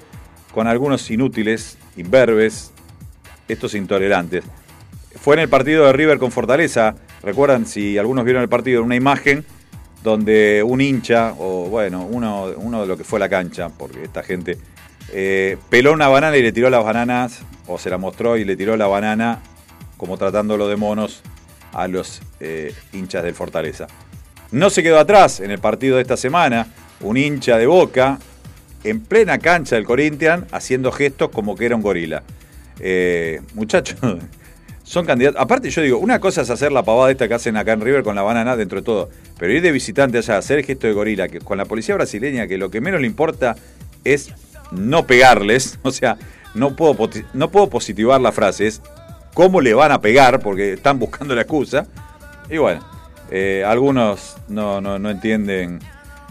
con 0.52 0.66
algunos 0.68 1.10
inútiles, 1.10 1.76
imberbes, 1.96 2.72
estos 3.48 3.74
intolerantes. 3.74 4.44
Fue 5.20 5.34
en 5.34 5.40
el 5.40 5.48
partido 5.48 5.86
de 5.86 5.92
River 5.92 6.18
con 6.18 6.30
Fortaleza, 6.30 6.94
recuerdan 7.22 7.66
si 7.66 7.98
algunos 7.98 8.24
vieron 8.24 8.42
el 8.42 8.48
partido, 8.48 8.82
una 8.82 8.96
imagen 8.96 9.44
donde 10.02 10.62
un 10.62 10.80
hincha, 10.80 11.34
o 11.38 11.68
bueno, 11.68 12.06
uno, 12.08 12.52
uno 12.56 12.82
de 12.82 12.86
lo 12.86 12.96
que 12.96 13.02
fue 13.02 13.18
la 13.18 13.28
cancha, 13.28 13.70
porque 13.70 14.04
esta 14.04 14.22
gente 14.22 14.56
eh, 15.12 15.56
peló 15.70 15.92
una 15.92 16.08
banana 16.08 16.36
y 16.36 16.42
le 16.42 16.52
tiró 16.52 16.70
las 16.70 16.84
bananas, 16.84 17.40
o 17.66 17.78
se 17.78 17.90
la 17.90 17.98
mostró 17.98 18.36
y 18.36 18.44
le 18.44 18.56
tiró 18.56 18.76
la 18.76 18.86
banana, 18.86 19.40
como 19.96 20.18
tratándolo 20.18 20.68
de 20.68 20.76
monos, 20.76 21.22
a 21.72 21.88
los 21.88 22.22
eh, 22.40 22.74
hinchas 22.92 23.22
del 23.22 23.34
Fortaleza. 23.34 23.86
No 24.50 24.70
se 24.70 24.82
quedó 24.82 24.98
atrás 24.98 25.40
en 25.40 25.50
el 25.50 25.58
partido 25.58 25.96
de 25.96 26.02
esta 26.02 26.16
semana, 26.16 26.68
un 27.00 27.16
hincha 27.16 27.58
de 27.58 27.66
boca, 27.66 28.18
en 28.84 29.00
plena 29.00 29.38
cancha 29.38 29.76
del 29.76 29.84
Corinthians, 29.84 30.44
haciendo 30.52 30.92
gestos 30.92 31.30
como 31.30 31.56
que 31.56 31.66
era 31.66 31.76
un 31.76 31.82
gorila. 31.82 32.22
Eh, 32.78 33.40
muchachos, 33.54 33.98
son 34.84 35.04
candidatos. 35.04 35.40
Aparte, 35.40 35.70
yo 35.70 35.82
digo, 35.82 35.98
una 35.98 36.20
cosa 36.20 36.42
es 36.42 36.50
hacer 36.50 36.72
la 36.72 36.82
pavada 36.82 37.10
esta 37.10 37.26
que 37.28 37.34
hacen 37.34 37.56
acá 37.56 37.72
en 37.72 37.80
River 37.80 38.02
con 38.02 38.14
la 38.14 38.22
banana 38.22 38.56
dentro 38.56 38.80
de 38.80 38.84
todo, 38.84 39.10
pero 39.38 39.52
ir 39.52 39.62
de 39.62 39.72
visitante 39.72 40.18
allá, 40.18 40.38
hacer 40.38 40.64
gesto 40.64 40.86
de 40.86 40.92
gorila, 40.92 41.28
con 41.28 41.58
la 41.58 41.64
policía 41.64 41.96
brasileña, 41.96 42.46
que 42.46 42.58
lo 42.58 42.70
que 42.70 42.80
menos 42.80 43.00
le 43.00 43.06
importa 43.06 43.56
es 44.04 44.32
no 44.70 45.06
pegarles, 45.06 45.78
o 45.82 45.90
sea, 45.90 46.16
no 46.54 46.74
puedo, 46.76 47.10
no 47.34 47.50
puedo 47.50 47.68
positivar 47.68 48.20
la 48.20 48.32
frase, 48.32 48.66
es 48.66 48.82
cómo 49.34 49.60
le 49.60 49.74
van 49.74 49.92
a 49.92 50.00
pegar, 50.00 50.40
porque 50.40 50.74
están 50.74 50.98
buscando 50.98 51.34
la 51.34 51.42
excusa. 51.42 51.86
Y 52.48 52.58
bueno, 52.58 52.86
eh, 53.30 53.64
algunos 53.66 54.36
no, 54.48 54.80
no, 54.80 54.98
no, 54.98 55.10
entienden 55.10 55.80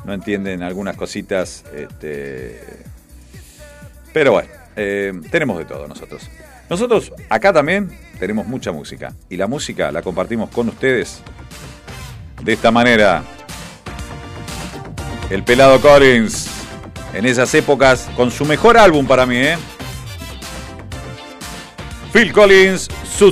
no 0.06 0.14
entienden 0.14 0.64
algunas 0.64 0.96
cositas. 0.96 1.64
Este, 1.76 2.62
pero 4.14 4.32
bueno, 4.32 4.50
eh, 4.76 5.14
tenemos 5.30 5.58
de 5.58 5.66
todo 5.66 5.88
nosotros. 5.88 6.30
Nosotros 6.70 7.14
acá 7.30 7.54
también 7.54 7.92
tenemos 8.20 8.48
mucha 8.48 8.72
música. 8.72 9.14
Y 9.30 9.38
la 9.38 9.48
música 9.48 9.92
la 9.92 10.02
compartimos 10.02 10.50
con 10.50 10.70
ustedes 10.70 11.22
de 12.44 12.54
esta 12.54 12.72
manera. 12.72 13.24
El 15.30 15.44
pelado 15.44 15.82
Collins, 15.82 16.50
en 17.16 17.26
esas 17.26 17.54
épocas, 17.54 18.10
con 18.16 18.30
su 18.30 18.46
mejor 18.46 18.78
álbum 18.78 19.08
para 19.08 19.26
mí, 19.26 19.38
¿eh? 19.38 19.58
Phil 22.14 22.32
Collins, 22.32 22.90
su 23.18 23.32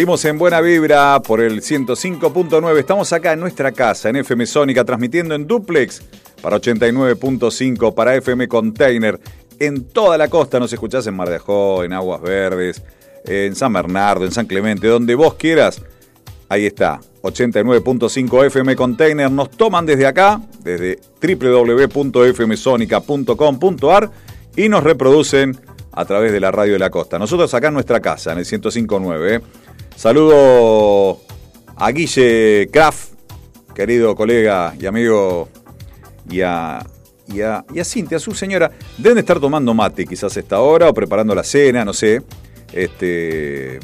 Seguimos 0.00 0.24
en 0.24 0.38
Buena 0.38 0.62
Vibra 0.62 1.20
por 1.20 1.42
el 1.42 1.60
105.9. 1.60 2.78
Estamos 2.78 3.12
acá 3.12 3.34
en 3.34 3.40
nuestra 3.40 3.70
casa, 3.70 4.08
en 4.08 4.16
FM 4.16 4.46
Sónica, 4.46 4.82
transmitiendo 4.82 5.34
en 5.34 5.46
duplex 5.46 6.00
para 6.40 6.56
89.5, 6.56 7.92
para 7.92 8.14
FM 8.14 8.48
Container. 8.48 9.20
En 9.58 9.84
toda 9.84 10.16
la 10.16 10.28
costa 10.28 10.58
nos 10.58 10.72
escuchás 10.72 11.06
en 11.06 11.14
Mar 11.14 11.28
de 11.28 11.36
Ajó, 11.36 11.84
en 11.84 11.92
Aguas 11.92 12.22
Verdes, 12.22 12.82
en 13.26 13.54
San 13.54 13.74
Bernardo, 13.74 14.24
en 14.24 14.32
San 14.32 14.46
Clemente, 14.46 14.86
donde 14.86 15.14
vos 15.14 15.34
quieras. 15.34 15.82
Ahí 16.48 16.64
está, 16.64 16.98
89.5 17.20 18.46
FM 18.46 18.76
Container. 18.76 19.30
Nos 19.30 19.50
toman 19.50 19.84
desde 19.84 20.06
acá, 20.06 20.40
desde 20.60 20.98
www.fmsonica.com.ar 21.20 24.10
y 24.56 24.70
nos 24.70 24.82
reproducen 24.82 25.60
a 25.92 26.06
través 26.06 26.32
de 26.32 26.40
la 26.40 26.50
radio 26.50 26.72
de 26.72 26.78
la 26.78 26.88
costa. 26.88 27.18
Nosotros 27.18 27.52
acá 27.52 27.68
en 27.68 27.74
nuestra 27.74 28.00
casa, 28.00 28.32
en 28.32 28.38
el 28.38 28.46
105.9. 28.46 29.30
¿eh? 29.30 29.42
Saludo 30.00 31.20
a 31.76 31.90
Guille 31.90 32.70
Kraft, 32.72 33.10
querido 33.74 34.16
colega 34.16 34.72
y 34.80 34.86
amigo, 34.86 35.50
y 36.26 36.40
a, 36.40 36.82
y 37.28 37.42
a, 37.42 37.66
y 37.70 37.80
a 37.80 37.84
Cintia, 37.84 38.18
su 38.18 38.32
señora. 38.34 38.70
Deben 38.96 39.18
estar 39.18 39.38
tomando 39.38 39.74
mate 39.74 40.06
quizás 40.06 40.34
esta 40.38 40.60
hora 40.60 40.88
o 40.88 40.94
preparando 40.94 41.34
la 41.34 41.44
cena, 41.44 41.84
no 41.84 41.92
sé. 41.92 42.22
Este, 42.72 43.78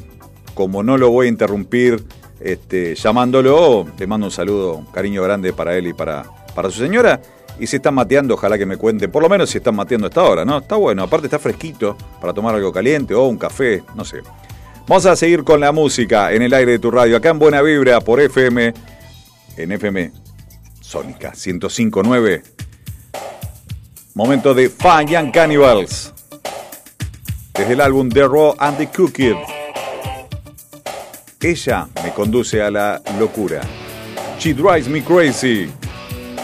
como 0.54 0.82
no 0.82 0.96
lo 0.96 1.10
voy 1.10 1.26
a 1.26 1.28
interrumpir 1.28 2.02
este, 2.40 2.94
llamándolo, 2.94 3.86
le 3.98 4.06
mando 4.06 4.28
un 4.28 4.32
saludo, 4.32 4.76
un 4.76 4.86
cariño 4.86 5.22
grande 5.22 5.52
para 5.52 5.76
él 5.76 5.88
y 5.88 5.92
para, 5.92 6.24
para 6.54 6.70
su 6.70 6.78
señora. 6.78 7.20
Y 7.60 7.66
si 7.66 7.76
están 7.76 7.94
mateando, 7.94 8.32
ojalá 8.32 8.56
que 8.56 8.64
me 8.64 8.78
cuenten, 8.78 9.10
por 9.10 9.22
lo 9.22 9.28
menos 9.28 9.50
si 9.50 9.58
están 9.58 9.76
mateando 9.76 10.06
a 10.06 10.08
esta 10.08 10.22
hora, 10.22 10.46
¿no? 10.46 10.56
Está 10.56 10.76
bueno, 10.76 11.02
aparte 11.02 11.26
está 11.26 11.38
fresquito 11.38 11.94
para 12.22 12.32
tomar 12.32 12.54
algo 12.54 12.72
caliente 12.72 13.14
o 13.14 13.26
un 13.26 13.36
café, 13.36 13.82
no 13.94 14.02
sé. 14.02 14.22
Vamos 14.88 15.04
a 15.06 15.16
seguir 15.16 15.42
con 15.42 15.58
la 15.58 15.72
música 15.72 16.32
en 16.32 16.42
el 16.42 16.54
aire 16.54 16.72
de 16.72 16.78
tu 16.78 16.92
radio, 16.92 17.16
acá 17.16 17.30
en 17.30 17.40
Buena 17.40 17.60
Vibra 17.60 18.00
por 18.00 18.20
FM, 18.20 18.72
en 19.56 19.72
FM 19.72 20.12
Sónica 20.80 21.32
1059. 21.32 22.44
Momento 24.14 24.54
de 24.54 24.70
Fan 24.70 25.08
Young 25.08 25.32
Cannibals. 25.32 26.14
Desde 27.52 27.72
el 27.72 27.80
álbum 27.80 28.08
The 28.08 28.28
Raw 28.28 28.54
and 28.58 28.78
the 28.78 28.86
Cooked. 28.86 29.36
Ella 31.40 31.88
me 32.04 32.12
conduce 32.12 32.62
a 32.62 32.70
la 32.70 33.02
locura. 33.18 33.62
She 34.38 34.54
drives 34.54 34.86
me 34.88 35.02
crazy. 35.02 35.68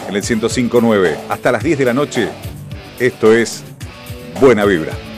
En 0.09 0.15
el 0.15 0.21
1059. 0.21 1.15
Hasta 1.29 1.49
las 1.53 1.63
10 1.63 1.79
de 1.79 1.85
la 1.85 1.93
noche. 1.93 2.27
Esto 2.99 3.31
es 3.31 3.63
Buena 4.41 4.65
Vibra. 4.65 5.12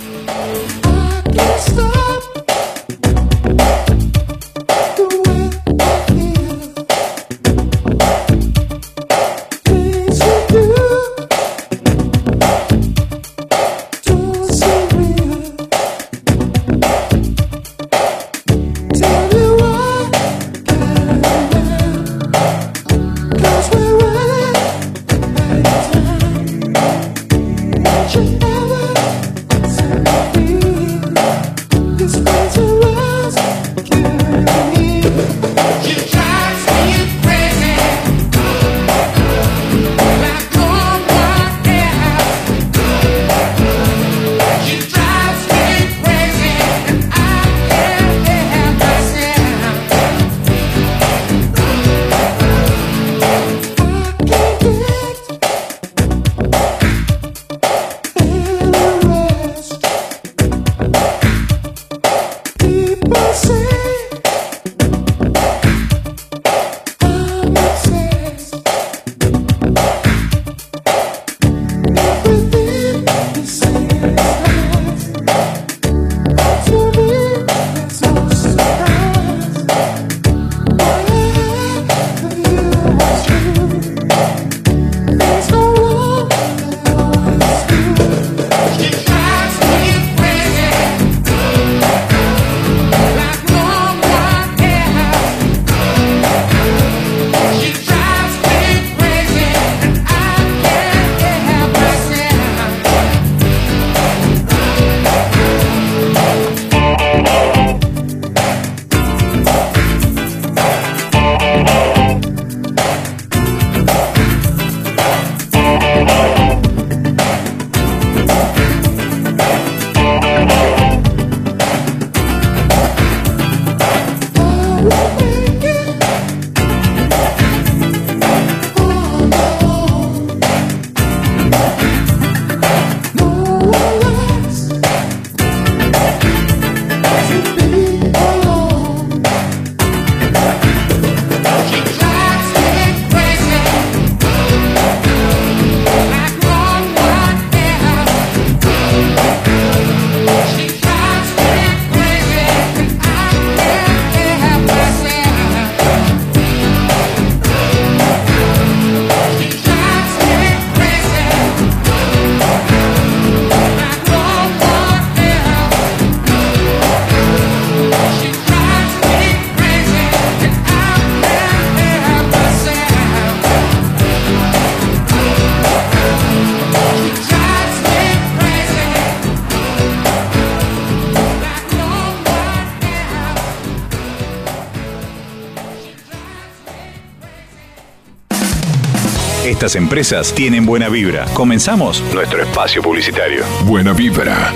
Estas 189.65 189.81
empresas 189.81 190.31
tienen 190.31 190.63
buena 190.63 190.89
vibra. 190.89 191.25
Comenzamos 191.33 191.99
nuestro 192.13 192.39
espacio 192.39 192.83
publicitario. 192.83 193.43
Buena 193.63 193.93
vibra. 193.93 194.53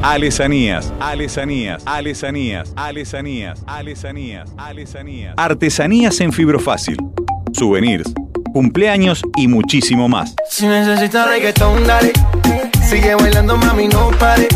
Alesanías, 0.00 0.90
alesanías, 0.98 1.82
alesanías, 1.84 2.72
alesanías, 2.74 3.62
alesanías, 3.66 4.50
alesanías. 4.56 5.34
Artesanías 5.36 6.20
en 6.20 6.32
fibrofácil. 6.32 6.96
Souvenirs, 7.52 8.14
cumpleaños 8.54 9.22
y 9.36 9.48
muchísimo 9.48 10.08
más. 10.08 10.34
Si 10.48 10.66
necesitas 10.66 11.28
reggaetón, 11.28 11.86
dale. 11.86 12.12
Sigue 12.88 13.14
bailando, 13.14 13.58
mami, 13.58 13.88
no 13.88 14.10
pare. 14.18 14.48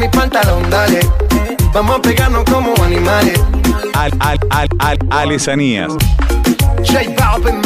Mi 0.00 0.08
pantalón, 0.08 0.68
dale. 0.70 1.00
Vamos 1.72 1.98
a 1.98 2.02
pegarnos 2.02 2.44
como 2.44 2.74
animales. 2.82 3.40
Al, 3.94 4.12
al, 4.20 4.38
al, 4.50 4.68
al, 4.78 4.98
alesanías. 5.10 5.92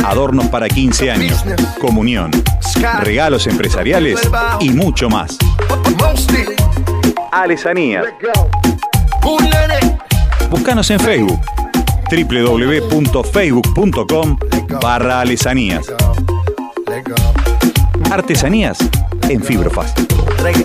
Adornos 0.05 0.47
para 0.49 0.68
15 0.68 1.11
años, 1.12 1.44
comunión, 1.81 2.31
regalos 3.01 3.47
empresariales 3.47 4.20
y 4.61 4.70
mucho 4.70 5.09
más. 5.09 5.38
Alesanías. 7.31 8.05
Búscanos 10.51 10.90
en 10.90 10.99
Facebook 11.01 11.40
www.facebook.com 12.11 14.37
barra 14.83 15.20
alesanías. 15.20 15.87
Artesanías 18.11 18.79
en 19.29 19.40
fibrofácil. 19.42 20.07
Regga- 20.38 20.64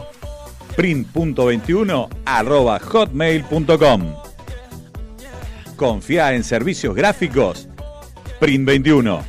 print.21 0.81 2.09
arroba 2.25 2.79
hotmail.com. 2.79 4.15
Confía 5.75 6.33
en 6.33 6.43
servicios 6.43 6.95
gráficos 6.95 7.67
Print 8.39 8.65
21. 8.65 9.23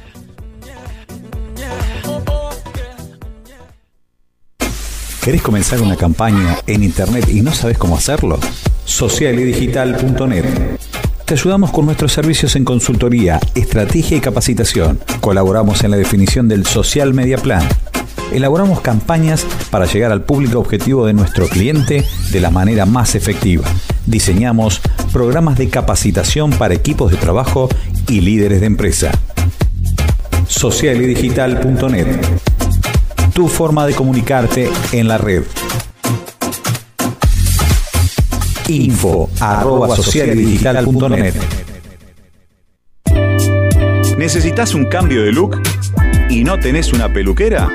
¿Querés 5.23 5.43
comenzar 5.43 5.83
una 5.83 5.97
campaña 5.97 6.57
en 6.67 6.85
internet 6.85 7.29
y 7.29 7.43
no 7.43 7.53
sabes 7.53 7.77
cómo 7.77 7.99
hacerlo? 7.99 8.41
Socialidigital.net. 8.87 10.45
Te 11.27 11.35
ayudamos 11.35 11.71
con 11.71 11.85
nuestros 11.85 12.13
servicios 12.13 12.57
en 12.57 12.65
consultoría, 12.65 13.39
estrategia 13.55 14.17
y 14.17 14.21
capacitación. 14.21 14.99
Colaboramos 15.21 15.85
en 15.85 15.91
la 15.91 15.99
definición 15.99 16.49
del 16.49 16.65
Social 16.65 17.13
Media 17.13 17.37
Plan. 17.37 17.69
Elaboramos 18.33 18.81
campañas 18.81 19.47
para 19.71 19.85
llegar 19.85 20.11
al 20.11 20.23
público 20.23 20.59
objetivo 20.59 21.07
de 21.07 21.13
nuestro 21.13 21.47
cliente 21.49 22.05
de 22.31 22.41
la 22.41 22.51
manera 22.51 22.87
más 22.87 23.15
efectiva. 23.15 23.65
Diseñamos 24.07 24.81
programas 25.13 25.59
de 25.59 25.69
capacitación 25.69 26.51
para 26.51 26.75
equipos 26.75 27.11
de 27.11 27.19
trabajo 27.19 27.69
y 28.09 28.21
líderes 28.21 28.61
de 28.61 28.67
empresa. 28.67 29.11
Socialidigital.net. 30.49 32.07
Tu 33.35 33.49
forma 33.49 33.87
de 33.87 33.95
comunicarte 33.95 34.71
en 34.93 35.09
la 35.09 35.19
red. 35.19 35.43
Info 38.69 39.29
arroba. 39.41 39.95
¿Necesitas 44.17 44.75
un 44.75 44.87
cambio 44.87 45.23
de 45.23 45.33
look 45.33 45.61
y 46.31 46.45
no 46.45 46.59
tenés 46.59 46.93
una 46.93 47.13
peluquera? 47.13 47.69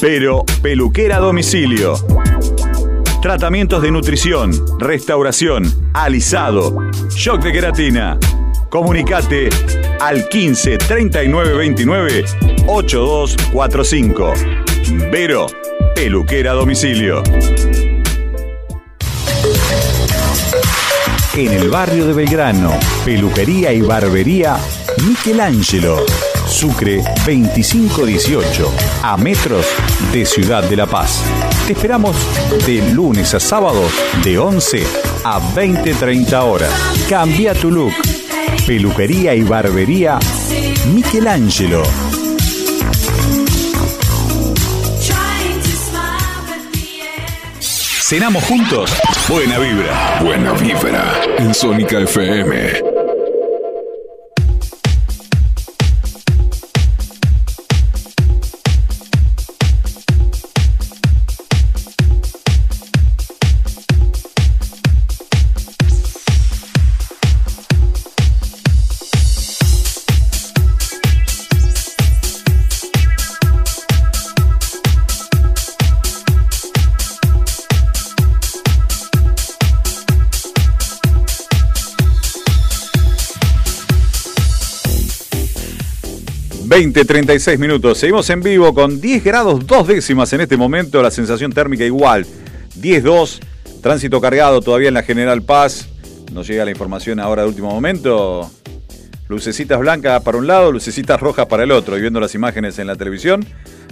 Pero 0.00 0.44
Peluquera 0.62 1.16
a 1.16 1.20
Domicilio. 1.20 1.94
Tratamientos 3.20 3.82
de 3.82 3.90
nutrición, 3.90 4.52
restauración, 4.78 5.64
alisado, 5.92 6.88
shock 7.10 7.42
de 7.42 7.52
queratina. 7.52 8.18
Comunicate 8.70 9.48
al 10.00 10.28
15 10.28 10.78
39 10.78 11.56
29 11.56 12.24
8245. 12.68 14.34
Vero, 15.10 15.46
Peluquera 15.96 16.52
a 16.52 16.54
Domicilio. 16.54 17.22
En 21.34 21.52
el 21.52 21.70
barrio 21.70 22.06
de 22.06 22.12
Belgrano, 22.12 22.72
peluquería 23.04 23.72
y 23.72 23.80
barbería 23.80 24.58
Michelangelo. 25.06 26.04
Sucre 26.48 27.02
2518, 27.26 28.72
a 29.02 29.16
metros 29.16 29.66
de 30.12 30.24
Ciudad 30.24 30.64
de 30.64 30.76
La 30.76 30.86
Paz. 30.86 31.22
Te 31.66 31.74
esperamos 31.74 32.16
de 32.66 32.80
lunes 32.92 33.34
a 33.34 33.40
sábado 33.40 33.82
de 34.24 34.38
11 34.38 34.82
a 35.24 35.40
20-30 35.54 36.42
horas. 36.42 36.72
Cambia 37.08 37.54
tu 37.54 37.70
look. 37.70 37.92
Peluquería 38.66 39.34
y 39.34 39.42
barbería 39.42 40.18
Michelangelo. 40.92 41.82
Cenamos 47.60 48.42
juntos. 48.44 48.90
Buena 49.28 49.58
vibra. 49.58 50.20
Buena 50.22 50.52
vibra. 50.54 51.20
En 51.36 51.52
Sónica 51.52 51.98
FM. 52.00 52.87
Veinte, 86.78 87.04
36 87.04 87.58
minutos. 87.58 87.98
Seguimos 87.98 88.30
en 88.30 88.40
vivo 88.40 88.72
con 88.72 89.00
10 89.00 89.24
grados 89.24 89.66
dos 89.66 89.88
décimas 89.88 90.32
en 90.32 90.42
este 90.42 90.56
momento. 90.56 91.02
La 91.02 91.10
sensación 91.10 91.50
térmica 91.52 91.84
igual. 91.84 92.24
10-2. 92.80 93.40
Tránsito 93.82 94.20
cargado 94.20 94.60
todavía 94.60 94.86
en 94.86 94.94
la 94.94 95.02
General 95.02 95.42
Paz. 95.42 95.88
Nos 96.32 96.46
llega 96.46 96.64
la 96.64 96.70
información 96.70 97.18
ahora 97.18 97.42
de 97.42 97.48
último 97.48 97.68
momento. 97.68 98.48
Lucecitas 99.26 99.80
blancas 99.80 100.22
para 100.22 100.38
un 100.38 100.46
lado, 100.46 100.70
lucecitas 100.70 101.18
rojas 101.18 101.46
para 101.46 101.64
el 101.64 101.72
otro. 101.72 101.98
Y 101.98 102.00
viendo 102.00 102.20
las 102.20 102.36
imágenes 102.36 102.78
en 102.78 102.86
la 102.86 102.94
televisión. 102.94 103.44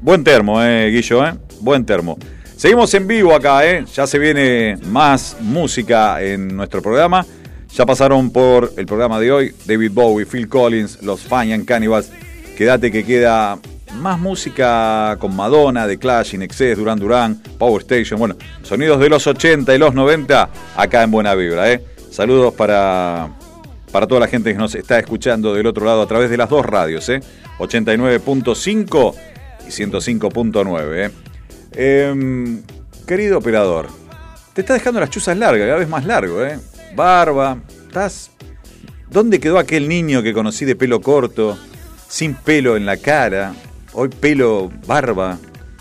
Buen 0.00 0.22
termo, 0.22 0.62
eh, 0.62 0.90
Guillo, 0.90 1.26
eh, 1.26 1.34
buen 1.60 1.84
termo. 1.84 2.18
Seguimos 2.56 2.92
en 2.94 3.06
vivo 3.06 3.34
acá, 3.34 3.66
eh. 3.66 3.84
ya 3.92 4.06
se 4.06 4.18
viene 4.18 4.76
más 4.86 5.36
música 5.40 6.22
en 6.22 6.56
nuestro 6.56 6.82
programa. 6.82 7.26
Ya 7.74 7.84
pasaron 7.84 8.30
por 8.30 8.72
el 8.76 8.86
programa 8.86 9.18
de 9.18 9.32
hoy 9.32 9.54
David 9.66 9.90
Bowie, 9.92 10.26
Phil 10.26 10.48
Collins, 10.48 11.02
los 11.02 11.22
Fine 11.22 11.54
and 11.54 11.64
Cannibals. 11.64 12.08
Quédate 12.56 12.92
que 12.92 13.04
queda 13.04 13.58
más 13.96 14.20
música 14.20 15.16
con 15.18 15.34
Madonna, 15.34 15.88
The 15.88 15.98
Clash, 15.98 16.34
In 16.34 16.42
Excess, 16.42 16.78
Duran 16.78 17.00
Duran, 17.00 17.42
Power 17.58 17.82
Station, 17.82 18.20
bueno, 18.20 18.36
sonidos 18.62 19.00
de 19.00 19.08
los 19.08 19.26
80 19.26 19.74
y 19.74 19.78
los 19.78 19.92
90 19.92 20.50
acá 20.76 21.02
en 21.02 21.10
Buena 21.10 21.34
Vibra. 21.34 21.72
¿eh? 21.72 21.84
Saludos 22.12 22.54
para, 22.54 23.30
para 23.90 24.06
toda 24.06 24.20
la 24.20 24.28
gente 24.28 24.52
que 24.52 24.58
nos 24.58 24.76
está 24.76 25.00
escuchando 25.00 25.52
del 25.52 25.66
otro 25.66 25.84
lado 25.84 26.02
a 26.02 26.06
través 26.06 26.30
de 26.30 26.36
las 26.36 26.48
dos 26.48 26.64
radios, 26.64 27.08
¿eh? 27.08 27.18
89.5 27.58 29.14
y 29.66 29.70
105.9. 29.70 31.10
¿eh? 31.10 31.10
Em, 31.72 32.62
querido 33.04 33.38
operador, 33.38 33.88
te 34.52 34.60
está 34.60 34.74
dejando 34.74 35.00
las 35.00 35.10
chuzas 35.10 35.36
largas, 35.36 35.66
cada 35.66 35.80
vez 35.80 35.88
más 35.88 36.04
largo, 36.04 36.44
¿eh? 36.44 36.56
Barba, 36.94 37.58
estás... 37.86 38.30
¿Dónde 39.10 39.38
quedó 39.38 39.58
aquel 39.58 39.88
niño 39.88 40.22
que 40.22 40.32
conocí 40.32 40.64
de 40.64 40.74
pelo 40.74 41.00
corto, 41.00 41.56
sin 42.08 42.34
pelo 42.34 42.76
en 42.76 42.84
la 42.84 42.96
cara? 42.96 43.54
Hoy 43.92 44.08
pelo, 44.08 44.70
barba, 44.86 45.38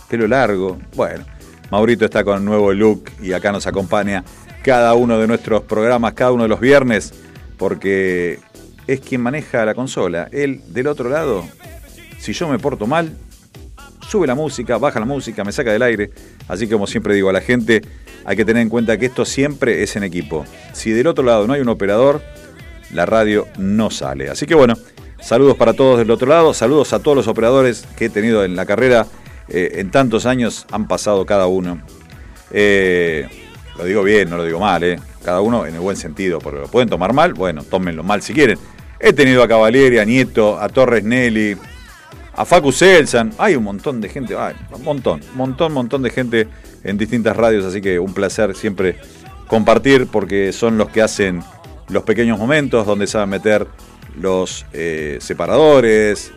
pelo 0.08 0.28
largo. 0.28 0.78
Bueno, 0.96 1.26
Maurito 1.72 2.06
está 2.06 2.24
con 2.24 2.46
nuevo 2.46 2.72
look 2.74 3.10
y 3.22 3.34
acá 3.34 3.52
nos 3.52 3.66
acompaña 3.66 4.24
cada 4.64 4.94
uno 4.94 5.18
de 5.18 5.28
nuestros 5.28 5.64
programas, 5.64 6.14
cada 6.14 6.32
uno 6.32 6.44
de 6.44 6.50
los 6.50 6.60
viernes, 6.60 7.14
porque 7.58 8.40
es 8.86 9.00
quien 9.00 9.22
maneja 9.22 9.66
la 9.66 9.74
consola. 9.74 10.30
Él, 10.32 10.62
del 10.68 10.88
otro 10.88 11.10
lado, 11.10 11.44
si 12.20 12.34
yo 12.34 12.48
me 12.48 12.60
porto 12.60 12.86
mal, 12.86 13.18
sube 14.08 14.28
la 14.28 14.36
música, 14.36 14.78
baja 14.78 15.00
la 15.00 15.06
música, 15.06 15.44
me 15.44 15.52
saca 15.52 15.72
del 15.72 15.82
aire. 15.82 16.12
Así 16.48 16.68
como 16.68 16.86
siempre 16.86 17.16
digo 17.16 17.30
a 17.30 17.34
la 17.34 17.42
gente, 17.42 17.82
hay 18.26 18.36
que 18.36 18.46
tener 18.46 18.62
en 18.62 18.70
cuenta 18.70 18.98
que 18.98 19.06
esto 19.06 19.26
siempre 19.26 19.84
es 19.84 19.96
en 19.96 20.04
equipo. 20.04 20.46
Si 20.74 20.92
del 20.92 21.08
otro 21.08 21.24
lado 21.24 21.48
no 21.48 21.54
hay 21.54 21.62
un 21.62 21.70
operador, 21.70 22.22
la 22.92 23.06
radio 23.06 23.48
no 23.58 23.90
sale. 23.90 24.30
Así 24.30 24.46
que 24.46 24.56
bueno, 24.56 24.76
saludos 25.20 25.58
para 25.58 25.74
todos 25.74 25.98
del 25.98 26.12
otro 26.12 26.28
lado, 26.28 26.54
saludos 26.54 26.94
a 26.94 27.00
todos 27.00 27.18
los 27.18 27.28
operadores 27.28 27.86
que 27.98 28.06
he 28.06 28.10
tenido 28.10 28.44
en 28.44 28.56
la 28.56 28.66
carrera. 28.66 29.08
Eh, 29.50 29.80
en 29.80 29.92
tantos 29.92 30.26
años 30.26 30.66
han 30.72 30.88
pasado 30.88 31.26
cada 31.26 31.48
uno. 31.48 31.82
Eh, 32.52 33.28
lo 33.78 33.86
digo 33.86 34.04
bien, 34.04 34.30
no 34.30 34.38
lo 34.38 34.46
digo 34.46 34.60
mal, 34.60 34.84
eh. 34.84 35.00
cada 35.24 35.42
uno 35.42 35.66
en 35.66 35.74
el 35.74 35.82
buen 35.82 35.98
sentido, 35.98 36.40
porque 36.40 36.60
lo 36.60 36.68
pueden 36.68 36.90
tomar 36.90 37.14
mal, 37.14 37.34
bueno, 37.34 37.64
tómenlo 37.64 38.04
mal 38.04 38.22
si 38.22 38.34
quieren. 38.34 38.58
He 39.00 39.12
tenido 39.12 39.44
a 39.44 39.48
Cavalieri, 39.48 40.00
a 40.00 40.06
Nieto, 40.06 40.60
a 40.60 40.70
Torres 40.70 41.04
Nelly, 41.04 41.58
a 42.36 42.46
Facu 42.46 42.72
Selsan, 42.72 43.34
hay 43.38 43.56
un 43.56 43.64
montón 43.64 44.02
de 44.02 44.10
gente, 44.10 44.36
hay 44.36 44.56
un 44.72 44.84
montón, 44.84 45.22
montón, 45.36 45.74
montón 45.74 46.02
de 46.02 46.10
gente 46.10 46.48
en 46.84 46.98
distintas 46.98 47.38
radios, 47.38 47.66
así 47.66 47.82
que 47.82 48.00
un 48.00 48.14
placer 48.14 48.56
siempre 48.56 48.98
compartir 49.48 50.08
porque 50.08 50.52
son 50.52 50.78
los 50.78 50.90
que 50.90 51.02
hacen 51.02 51.44
los 51.90 52.04
pequeños 52.04 52.40
momentos 52.40 52.86
donde 52.86 53.08
saben 53.08 53.30
meter 53.30 53.68
los 54.20 54.66
eh, 54.74 55.18
separadores, 55.22 56.32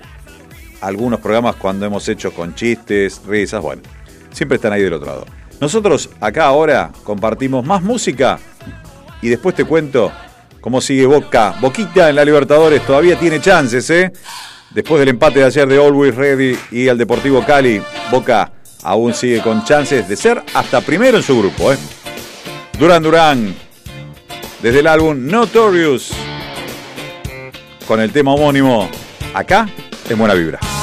algunos 0.81 1.21
programas 1.21 1.57
cuando 1.57 1.87
hemos 1.87 2.09
hecho 2.09 2.33
con 2.33 2.55
chistes, 2.55 3.23
risas, 3.27 3.63
bueno, 3.63 3.83
siempre 4.31 4.57
están 4.57 4.73
ahí 4.73 4.83
del 4.83 4.93
otro 4.93 5.07
lado. 5.07 5.27
Nosotros 5.61 6.11
acá 6.21 6.47
ahora 6.47 6.93
compartimos 7.05 7.65
más 7.65 7.83
música 7.83 8.39
y 9.23 9.29
después 9.29 9.55
te 9.55 9.65
cuento 9.65 10.13
cómo 10.61 10.81
sigue 10.83 11.07
Boca. 11.07 11.55
Boquita 11.61 12.11
en 12.11 12.17
la 12.17 12.25
Libertadores 12.25 12.85
todavía 12.85 13.19
tiene 13.19 13.41
chances, 13.41 13.89
¿eh? 13.89 14.13
Después 14.71 15.01
del 15.01 15.09
empate 15.09 15.41
de 15.41 15.47
ayer 15.47 15.69
de 15.69 15.85
Always 15.85 16.15
Ready 16.15 16.59
y 16.71 16.89
el 16.89 16.99
Deportivo 16.99 17.45
Cali, 17.45 17.81
Boca 18.11 18.53
aún 18.83 19.15
sigue 19.15 19.41
con 19.41 19.65
chances 19.65 20.09
de 20.09 20.17
ser 20.17 20.43
hasta 20.55 20.81
primero 20.81 21.17
en 21.17 21.23
su 21.23 21.39
grupo, 21.39 21.73
¿eh? 21.73 21.79
Duran 22.79 23.03
Duran, 23.03 23.55
desde 24.63 24.81
el 24.81 24.87
álbum 24.87 25.27
Notorious, 25.27 26.13
con 27.87 28.01
el 28.01 28.13
tema 28.13 28.35
homónimo, 28.35 28.91
acá 29.33 29.69
en 30.09 30.19
Buena 30.19 30.35
Vibra. 30.35 30.76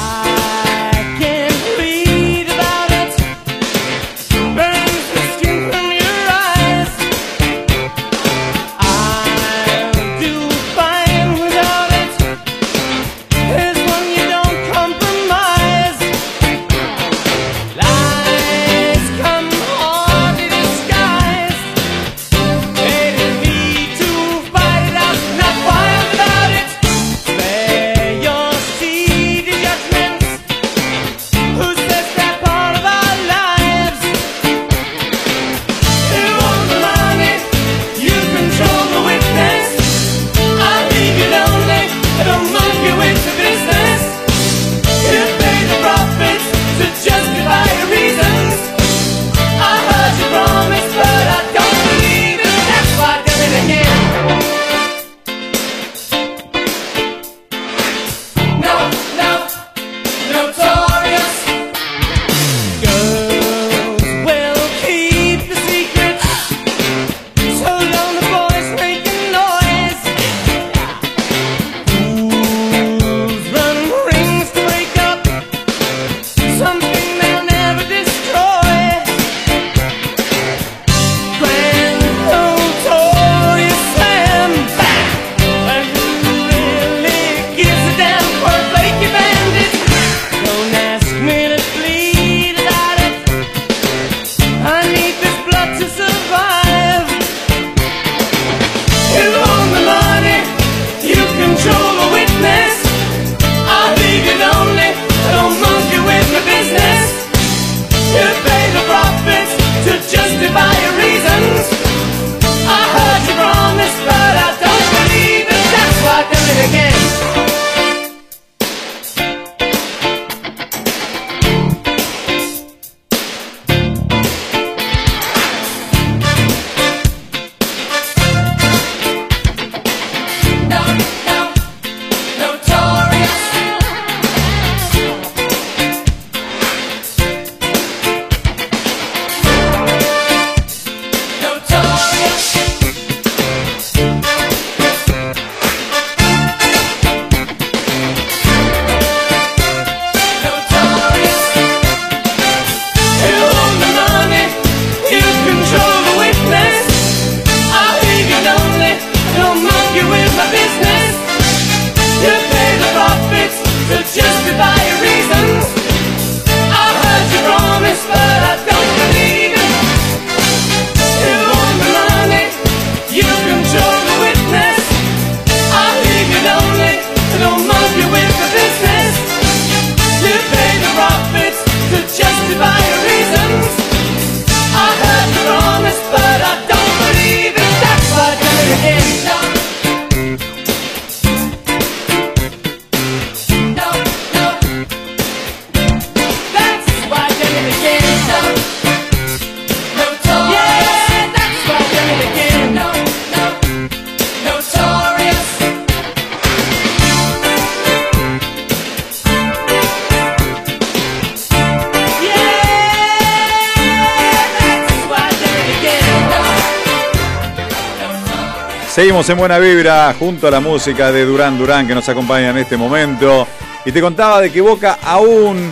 En 219.26 219.38
Buena 219.38 219.58
Vibra 219.58 220.14
junto 220.18 220.48
a 220.48 220.50
la 220.50 220.60
música 220.60 221.10
de 221.10 221.24
Durán 221.24 221.56
Durán 221.56 221.88
que 221.88 221.94
nos 221.94 222.06
acompaña 222.10 222.50
en 222.50 222.58
este 222.58 222.76
momento. 222.76 223.48
Y 223.86 223.90
te 223.90 224.02
contaba 224.02 224.42
de 224.42 224.52
que 224.52 224.60
Boca 224.60 224.98
aún, 225.02 225.70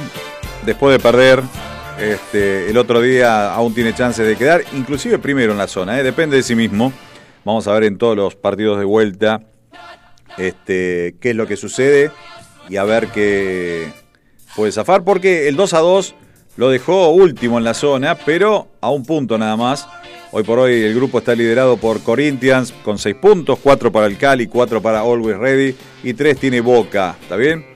después 0.65 0.97
de 0.97 0.99
perder 0.99 1.43
este, 1.99 2.71
el 2.71 2.79
otro 2.79 3.03
día, 3.03 3.53
aún 3.53 3.75
tiene 3.75 3.95
chances 3.95 4.27
de 4.27 4.37
quedar, 4.37 4.63
inclusive 4.73 5.19
primero 5.19 5.53
en 5.53 5.59
la 5.59 5.67
zona, 5.67 6.01
¿eh? 6.01 6.03
depende 6.03 6.37
de 6.37 6.43
sí 6.43 6.55
mismo. 6.55 6.95
Vamos 7.45 7.69
a 7.69 7.75
ver 7.75 7.85
en 7.85 7.99
todos 7.99 8.17
los 8.17 8.37
partidos 8.37 8.79
de 8.79 8.87
vuelta 8.87 9.43
este, 10.39 11.17
qué 11.21 11.31
es 11.31 11.37
lo 11.37 11.47
que 11.47 11.59
sucede 11.59 12.11
y 12.71 12.79
a 12.79 12.85
ver 12.85 13.09
qué 13.09 13.93
puede 14.57 14.73
zafar, 14.73 15.05
porque 15.05 15.47
el 15.49 15.57
2 15.57 15.75
a 15.75 15.79
2 15.81 16.15
lo 16.57 16.71
dejó 16.71 17.11
último 17.11 17.59
en 17.59 17.65
la 17.65 17.75
zona, 17.75 18.15
pero 18.15 18.69
a 18.81 18.89
un 18.89 19.05
punto 19.05 19.37
nada 19.37 19.57
más. 19.59 19.87
Hoy 20.35 20.45
por 20.45 20.59
hoy 20.59 20.73
el 20.83 20.95
grupo 20.95 21.19
está 21.19 21.35
liderado 21.35 21.77
por 21.77 22.01
Corinthians 22.01 22.73
con 22.83 22.97
6 22.97 23.17
puntos, 23.17 23.59
4 23.63 23.93
para 23.93 24.07
el 24.07 24.17
Cali, 24.17 24.47
4 24.47 24.81
para 24.81 25.01
Always 25.01 25.37
Ready 25.37 25.75
y 26.03 26.15
3 26.15 26.39
tiene 26.39 26.63
Boca, 26.63 27.19
¿está 27.21 27.37
bien? 27.37 27.67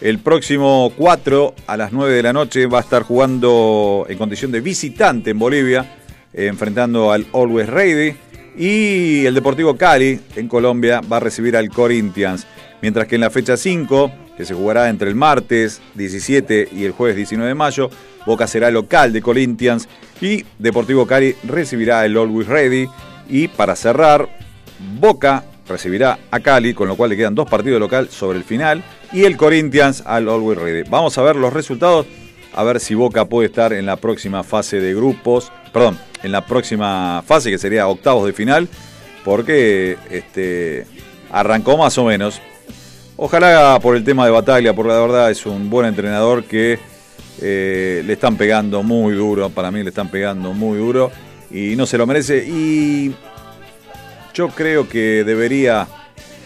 El 0.00 0.20
próximo 0.20 0.90
4 0.96 1.54
a 1.66 1.76
las 1.76 1.92
9 1.92 2.14
de 2.14 2.22
la 2.22 2.32
noche 2.32 2.64
va 2.68 2.78
a 2.78 2.80
estar 2.80 3.02
jugando 3.02 4.06
en 4.08 4.16
condición 4.16 4.50
de 4.50 4.62
visitante 4.62 5.32
en 5.32 5.38
Bolivia, 5.38 5.98
eh, 6.32 6.46
enfrentando 6.46 7.12
al 7.12 7.26
Always 7.34 7.68
Ready. 7.68 8.16
Y 8.56 9.26
el 9.26 9.34
Deportivo 9.34 9.76
Cali 9.76 10.18
en 10.36 10.48
Colombia 10.48 11.02
va 11.02 11.18
a 11.18 11.20
recibir 11.20 11.54
al 11.54 11.68
Corinthians. 11.68 12.46
Mientras 12.80 13.06
que 13.06 13.16
en 13.16 13.20
la 13.20 13.30
fecha 13.30 13.58
5, 13.58 14.10
que 14.36 14.44
se 14.44 14.54
jugará 14.54 14.88
entre 14.88 15.08
el 15.08 15.14
martes 15.14 15.80
17 15.94 16.68
y 16.72 16.84
el 16.84 16.92
jueves 16.92 17.16
19 17.16 17.48
de 17.48 17.54
mayo, 17.54 17.90
Boca 18.26 18.46
será 18.46 18.70
local 18.70 19.12
de 19.12 19.22
Corinthians 19.22 19.88
y 20.20 20.44
Deportivo 20.58 21.06
Cali 21.06 21.36
recibirá 21.44 22.04
el 22.04 22.16
Always 22.16 22.48
Ready. 22.48 22.88
Y 23.28 23.48
para 23.48 23.76
cerrar, 23.76 24.28
Boca 24.98 25.44
recibirá 25.68 26.18
a 26.30 26.40
Cali, 26.40 26.74
con 26.74 26.88
lo 26.88 26.96
cual 26.96 27.10
le 27.10 27.16
quedan 27.16 27.34
dos 27.34 27.48
partidos 27.48 27.80
local 27.80 28.08
sobre 28.10 28.38
el 28.38 28.44
final. 28.44 28.82
Y 29.12 29.24
el 29.24 29.36
Corinthians 29.36 30.02
al 30.04 30.28
Always 30.28 30.58
Ready. 30.58 30.88
Vamos 30.90 31.16
a 31.18 31.22
ver 31.22 31.36
los 31.36 31.52
resultados, 31.52 32.06
a 32.52 32.64
ver 32.64 32.80
si 32.80 32.94
Boca 32.94 33.26
puede 33.26 33.46
estar 33.46 33.72
en 33.72 33.86
la 33.86 33.96
próxima 33.96 34.42
fase 34.42 34.80
de 34.80 34.94
grupos. 34.94 35.52
Perdón, 35.72 35.98
en 36.22 36.32
la 36.32 36.44
próxima 36.44 37.22
fase, 37.24 37.50
que 37.50 37.58
sería 37.58 37.86
octavos 37.86 38.26
de 38.26 38.32
final, 38.32 38.68
porque 39.24 39.96
este, 40.10 40.86
arrancó 41.30 41.76
más 41.76 41.96
o 41.98 42.04
menos. 42.04 42.40
Ojalá 43.18 43.78
por 43.80 43.96
el 43.96 44.04
tema 44.04 44.26
de 44.26 44.30
Bataglia, 44.30 44.74
porque 44.74 44.92
la 44.92 45.00
verdad 45.00 45.30
es 45.30 45.46
un 45.46 45.70
buen 45.70 45.86
entrenador 45.86 46.44
que 46.44 46.78
eh, 47.40 48.02
le 48.04 48.12
están 48.12 48.36
pegando 48.36 48.82
muy 48.82 49.14
duro, 49.14 49.48
para 49.48 49.70
mí 49.70 49.82
le 49.82 49.88
están 49.88 50.10
pegando 50.10 50.52
muy 50.52 50.78
duro 50.78 51.10
y 51.50 51.76
no 51.76 51.86
se 51.86 51.96
lo 51.96 52.06
merece. 52.06 52.44
Y 52.46 53.14
yo 54.34 54.48
creo 54.48 54.86
que 54.86 55.24
debería, 55.24 55.88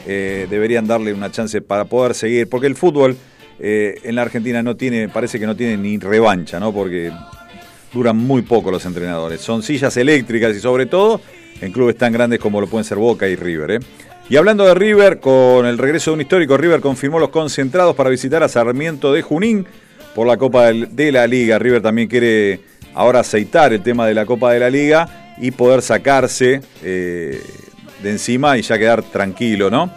eh, 0.06 0.46
deberían 0.48 0.86
darle 0.86 1.12
una 1.12 1.32
chance 1.32 1.60
para 1.60 1.86
poder 1.86 2.14
seguir, 2.14 2.48
porque 2.48 2.68
el 2.68 2.76
fútbol 2.76 3.16
eh, 3.58 3.98
en 4.04 4.14
la 4.14 4.22
Argentina 4.22 4.62
no 4.62 4.76
tiene, 4.76 5.08
parece 5.08 5.40
que 5.40 5.46
no 5.46 5.56
tiene 5.56 5.76
ni 5.76 5.98
revancha, 5.98 6.60
¿no? 6.60 6.72
Porque 6.72 7.10
duran 7.92 8.16
muy 8.16 8.42
poco 8.42 8.70
los 8.70 8.86
entrenadores. 8.86 9.40
Son 9.40 9.64
sillas 9.64 9.96
eléctricas 9.96 10.54
y 10.56 10.60
sobre 10.60 10.86
todo 10.86 11.20
en 11.60 11.72
clubes 11.72 11.96
tan 11.96 12.12
grandes 12.12 12.38
como 12.38 12.60
lo 12.60 12.68
pueden 12.68 12.84
ser 12.84 12.98
Boca 12.98 13.28
y 13.28 13.34
River. 13.34 13.70
¿eh? 13.72 13.80
Y 14.30 14.36
hablando 14.36 14.64
de 14.64 14.74
River, 14.74 15.18
con 15.18 15.66
el 15.66 15.76
regreso 15.76 16.12
de 16.12 16.14
un 16.14 16.20
histórico, 16.20 16.56
River 16.56 16.80
confirmó 16.80 17.18
los 17.18 17.30
concentrados 17.30 17.96
para 17.96 18.10
visitar 18.10 18.44
a 18.44 18.48
Sarmiento 18.48 19.12
de 19.12 19.22
Junín 19.22 19.66
por 20.14 20.24
la 20.24 20.36
Copa 20.36 20.66
de 20.66 21.10
la 21.10 21.26
Liga. 21.26 21.58
River 21.58 21.82
también 21.82 22.06
quiere 22.06 22.60
ahora 22.94 23.20
aceitar 23.20 23.72
el 23.72 23.82
tema 23.82 24.06
de 24.06 24.14
la 24.14 24.24
Copa 24.24 24.52
de 24.52 24.60
la 24.60 24.70
Liga 24.70 25.34
y 25.40 25.50
poder 25.50 25.82
sacarse 25.82 26.60
eh, 26.84 27.42
de 28.04 28.10
encima 28.10 28.56
y 28.56 28.62
ya 28.62 28.78
quedar 28.78 29.02
tranquilo, 29.02 29.68
¿no? 29.68 29.92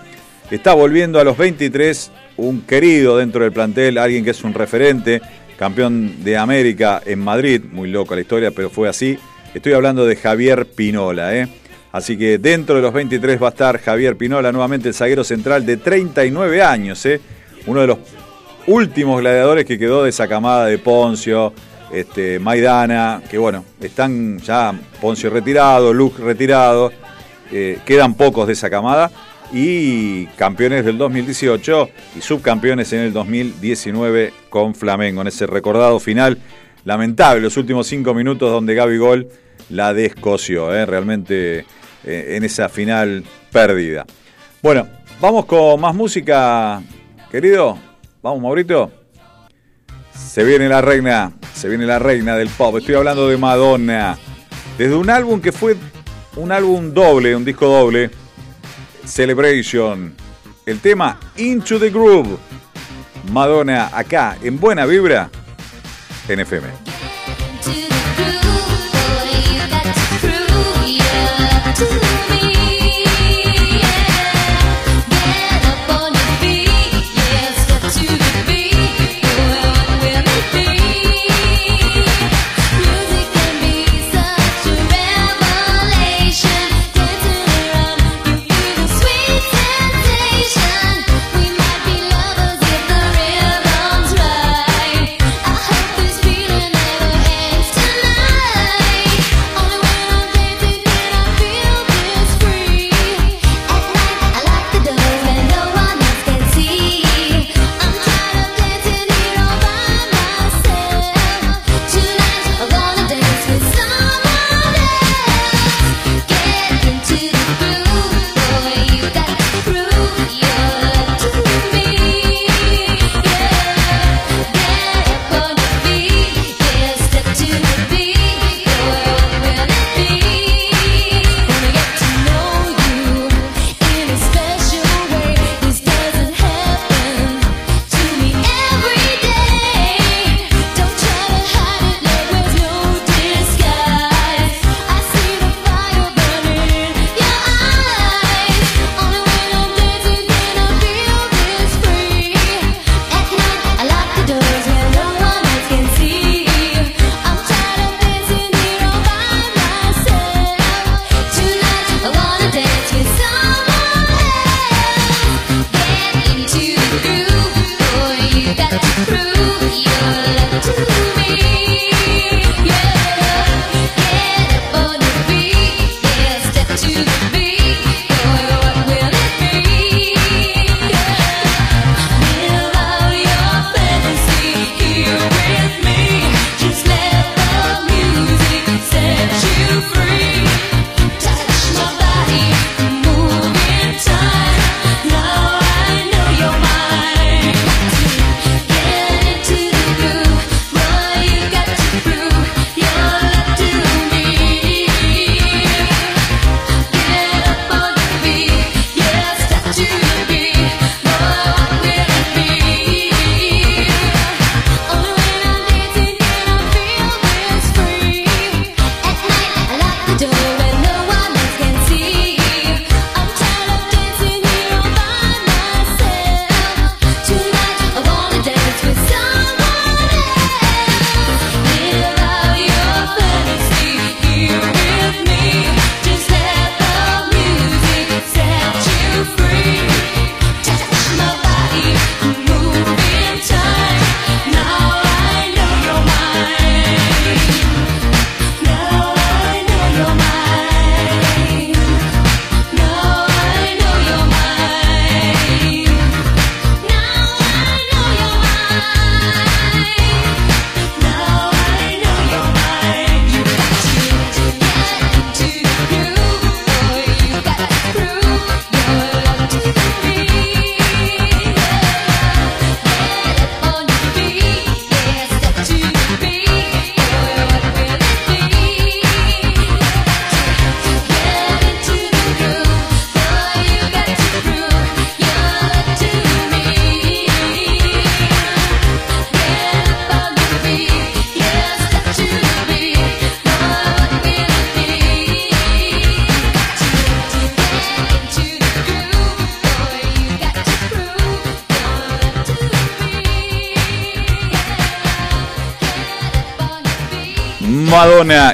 Está 0.50 0.74
volviendo 0.74 1.20
a 1.20 1.24
los 1.24 1.38
23 1.38 2.12
un 2.38 2.62
querido 2.62 3.18
dentro 3.18 3.44
del 3.44 3.54
plantel, 3.54 4.00
alguien 4.00 4.24
que 4.24 4.32
es 4.32 4.44
un 4.44 4.56
referente, 4.56 5.22
campeón 5.60 6.24
de 6.24 6.38
América 6.38 7.04
en 7.06 7.20
Madrid, 7.20 7.62
muy 7.72 7.88
loca 7.88 8.16
la 8.16 8.22
historia, 8.22 8.50
pero 8.50 8.72
fue 8.72 8.90
así. 8.90 9.16
Estoy 9.54 9.74
hablando 9.74 10.08
de 10.08 10.16
Javier 10.16 10.66
Pinola, 10.66 11.36
¿eh? 11.38 11.48
Así 11.94 12.18
que 12.18 12.40
dentro 12.40 12.76
de 12.76 12.82
los 12.82 12.92
23 12.92 13.42
va 13.42 13.48
a 13.48 13.52
estar 13.52 13.80
Javier 13.80 14.18
Pinola, 14.18 14.52
nuevamente 14.52 14.88
el 14.88 14.96
zaguero 14.96 15.24
central 15.24 15.64
de 15.64 15.78
39 15.78 16.64
años, 16.64 17.06
¿eh? 17.06 17.22
Uno 17.68 17.82
de 17.82 17.88
los 17.88 18.00
últimos 18.66 19.22
gladiadores 19.22 19.64
que 19.64 19.78
quedó 19.78 20.04
de 20.04 20.10
esa 20.10 20.28
camada 20.28 20.66
de 20.66 20.80
Poncio, 20.80 21.54
este, 21.92 22.40
Maidana, 22.40 23.22
que 23.30 23.38
bueno, 23.38 23.64
están 23.80 24.40
ya 24.40 24.74
Poncio 25.00 25.30
retirado, 25.30 25.94
Luke 25.94 26.20
retirado, 26.20 26.92
eh, 27.52 27.78
quedan 27.86 28.16
pocos 28.16 28.48
de 28.48 28.54
esa 28.54 28.72
camada 28.72 29.12
y 29.54 30.26
campeones 30.36 30.86
del 30.86 30.98
2018 30.98 31.90
y 32.18 32.22
subcampeones 32.22 32.92
en 32.94 33.02
el 33.02 33.14
2019 33.14 34.34
con 34.50 34.74
Flamengo, 34.74 35.22
en 35.22 35.28
ese 35.28 35.46
recordado 35.46 36.00
final 36.00 36.40
lamentable, 36.86 37.40
los 37.40 37.56
últimos 37.56 37.86
cinco 37.86 38.16
minutos 38.16 38.50
donde 38.50 38.74
Gaby 38.74 38.98
Gol 38.98 39.28
la 39.70 39.94
descoció, 39.94 40.74
¿eh? 40.74 40.88
realmente 40.88 41.66
en 42.04 42.44
esa 42.44 42.70
final 42.70 43.24
perdida. 43.52 44.06
Bueno, 44.62 44.88
vamos 45.20 45.46
con 45.46 45.80
más 45.80 45.94
música, 45.94 46.82
querido. 47.32 47.78
Vamos, 48.22 48.42
Maurito. 48.42 48.92
Se 50.14 50.44
viene 50.44 50.70
la 50.70 50.82
reina, 50.82 51.32
se 51.54 51.68
viene 51.68 51.86
la 51.86 52.00
reina 52.00 52.36
del 52.36 52.50
pop. 52.50 52.78
Estoy 52.78 52.96
hablando 52.96 53.28
de 53.28 53.38
Madonna. 53.38 54.18
Desde 54.78 54.96
un 54.96 55.10
álbum 55.10 55.42
que 55.42 55.52
fue 55.52 55.76
un 56.36 56.52
álbum 56.52 56.94
doble, 56.94 57.36
un 57.36 57.46
disco 57.46 57.68
doble, 57.68 58.10
Celebration. 59.06 60.14
El 60.66 60.80
tema 60.80 61.20
Into 61.38 61.80
the 61.80 61.90
Groove. 61.90 62.38
Madonna 63.32 63.90
acá 63.94 64.38
en 64.42 64.60
Buena 64.60 64.86
Vibra 64.86 65.30
en 66.28 66.40
FM. 66.40 66.83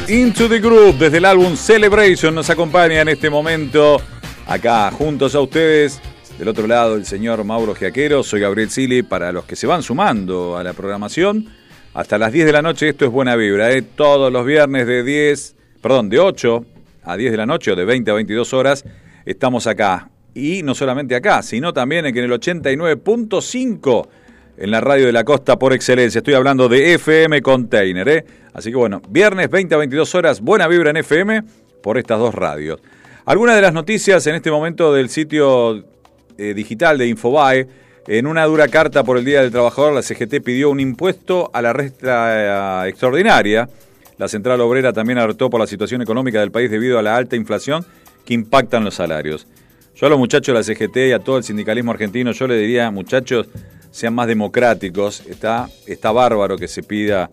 Into 0.07 0.49
the 0.49 0.59
Group, 0.59 0.97
desde 0.97 1.17
el 1.19 1.25
álbum 1.25 1.55
Celebration, 1.55 2.33
nos 2.33 2.49
acompaña 2.49 3.01
en 3.01 3.09
este 3.09 3.29
momento 3.29 4.01
acá 4.47 4.89
juntos 4.89 5.35
a 5.35 5.41
ustedes. 5.41 6.01
Del 6.39 6.47
otro 6.47 6.65
lado, 6.65 6.95
el 6.95 7.05
señor 7.05 7.43
Mauro 7.43 7.75
Giaquero, 7.75 8.23
soy 8.23 8.39
Gabriel 8.39 8.71
Sili, 8.71 9.03
para 9.03 9.31
los 9.31 9.45
que 9.45 9.55
se 9.55 9.67
van 9.67 9.83
sumando 9.83 10.57
a 10.57 10.63
la 10.63 10.73
programación. 10.73 11.49
Hasta 11.93 12.17
las 12.17 12.31
10 12.31 12.47
de 12.47 12.51
la 12.51 12.63
noche, 12.63 12.89
esto 12.89 13.05
es 13.05 13.11
Buena 13.11 13.35
Vibra, 13.35 13.71
¿eh? 13.71 13.83
todos 13.83 14.33
los 14.33 14.43
viernes 14.43 14.87
de 14.87 15.03
10, 15.03 15.55
perdón, 15.83 16.09
de 16.09 16.17
8 16.17 16.65
a 17.03 17.15
10 17.15 17.29
de 17.29 17.37
la 17.37 17.45
noche 17.45 17.71
o 17.71 17.75
de 17.75 17.85
20 17.85 18.09
a 18.09 18.13
22 18.15 18.53
horas, 18.53 18.83
estamos 19.23 19.67
acá. 19.67 20.09
Y 20.33 20.63
no 20.63 20.73
solamente 20.73 21.15
acá, 21.15 21.43
sino 21.43 21.73
también 21.73 22.07
en 22.07 22.17
el 22.17 22.31
89.5 22.31 24.07
en 24.57 24.71
la 24.71 24.81
radio 24.81 25.05
de 25.05 25.11
la 25.11 25.23
costa 25.23 25.59
por 25.59 25.73
excelencia. 25.73 26.19
Estoy 26.19 26.33
hablando 26.33 26.67
de 26.67 26.95
FM 26.95 27.41
Container. 27.43 28.09
¿eh? 28.09 28.25
Así 28.59 28.71
que 28.71 28.75
bueno, 28.75 29.01
viernes 29.07 29.49
20 29.49 29.73
a 29.73 29.77
22 29.77 30.15
horas, 30.15 30.41
buena 30.41 30.67
vibra 30.67 30.89
en 30.89 30.97
FM 30.97 31.43
por 31.81 31.97
estas 31.97 32.19
dos 32.19 32.35
radios. 32.35 32.81
Algunas 33.23 33.55
de 33.55 33.61
las 33.61 33.73
noticias 33.73 34.27
en 34.27 34.35
este 34.35 34.51
momento 34.51 34.93
del 34.93 35.09
sitio 35.09 35.85
eh, 36.37 36.53
digital 36.53 36.97
de 36.97 37.07
Infobae. 37.07 37.67
En 38.05 38.27
una 38.27 38.43
dura 38.43 38.67
carta 38.67 39.05
por 39.05 39.17
el 39.17 39.23
Día 39.23 39.41
del 39.41 39.51
Trabajador, 39.51 39.93
la 39.93 40.01
CGT 40.01 40.43
pidió 40.43 40.71
un 40.71 40.81
impuesto 40.81 41.49
a 41.53 41.61
la 41.61 41.71
resta 41.71 42.85
extraordinaria. 42.85 43.69
La 44.17 44.27
Central 44.27 44.59
Obrera 44.59 44.91
también 44.91 45.19
alertó 45.19 45.49
por 45.49 45.61
la 45.61 45.67
situación 45.67 46.01
económica 46.01 46.41
del 46.41 46.51
país 46.51 46.69
debido 46.69 46.99
a 46.99 47.01
la 47.01 47.15
alta 47.15 47.37
inflación 47.37 47.85
que 48.25 48.33
impactan 48.33 48.83
los 48.83 48.95
salarios. 48.95 49.47
Yo 49.95 50.07
a 50.07 50.09
los 50.09 50.19
muchachos 50.19 50.53
de 50.53 50.59
la 50.59 50.63
CGT 50.63 50.97
y 50.97 51.11
a 51.13 51.19
todo 51.19 51.37
el 51.37 51.45
sindicalismo 51.45 51.91
argentino, 51.91 52.33
yo 52.33 52.45
le 52.45 52.57
diría, 52.57 52.91
muchachos, 52.91 53.47
sean 53.89 54.15
más 54.15 54.27
democráticos. 54.27 55.23
Está, 55.27 55.69
está 55.87 56.11
bárbaro 56.11 56.57
que 56.57 56.67
se 56.67 56.83
pida 56.83 57.29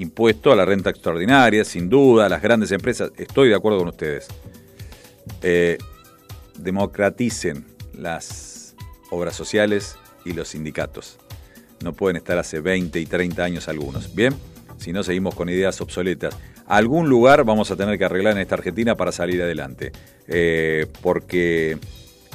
impuesto 0.00 0.50
a 0.50 0.56
la 0.56 0.64
renta 0.64 0.90
extraordinaria, 0.90 1.62
sin 1.64 1.90
duda, 1.90 2.28
las 2.28 2.40
grandes 2.40 2.72
empresas. 2.72 3.12
Estoy 3.16 3.50
de 3.50 3.54
acuerdo 3.54 3.78
con 3.78 3.88
ustedes. 3.88 4.28
Eh, 5.42 5.76
democraticen 6.56 7.66
las 7.92 8.74
obras 9.10 9.36
sociales 9.36 9.96
y 10.24 10.32
los 10.32 10.48
sindicatos. 10.48 11.18
No 11.84 11.92
pueden 11.92 12.16
estar 12.16 12.38
hace 12.38 12.60
20 12.60 12.98
y 12.98 13.06
30 13.06 13.44
años 13.44 13.68
algunos. 13.68 14.14
Bien, 14.14 14.34
si 14.78 14.92
no 14.92 15.02
seguimos 15.02 15.34
con 15.34 15.50
ideas 15.50 15.80
obsoletas. 15.82 16.34
Algún 16.66 17.08
lugar 17.08 17.44
vamos 17.44 17.70
a 17.70 17.76
tener 17.76 17.98
que 17.98 18.04
arreglar 18.06 18.34
en 18.34 18.40
esta 18.40 18.54
Argentina 18.54 18.96
para 18.96 19.12
salir 19.12 19.42
adelante. 19.42 19.92
Eh, 20.28 20.86
porque 21.02 21.78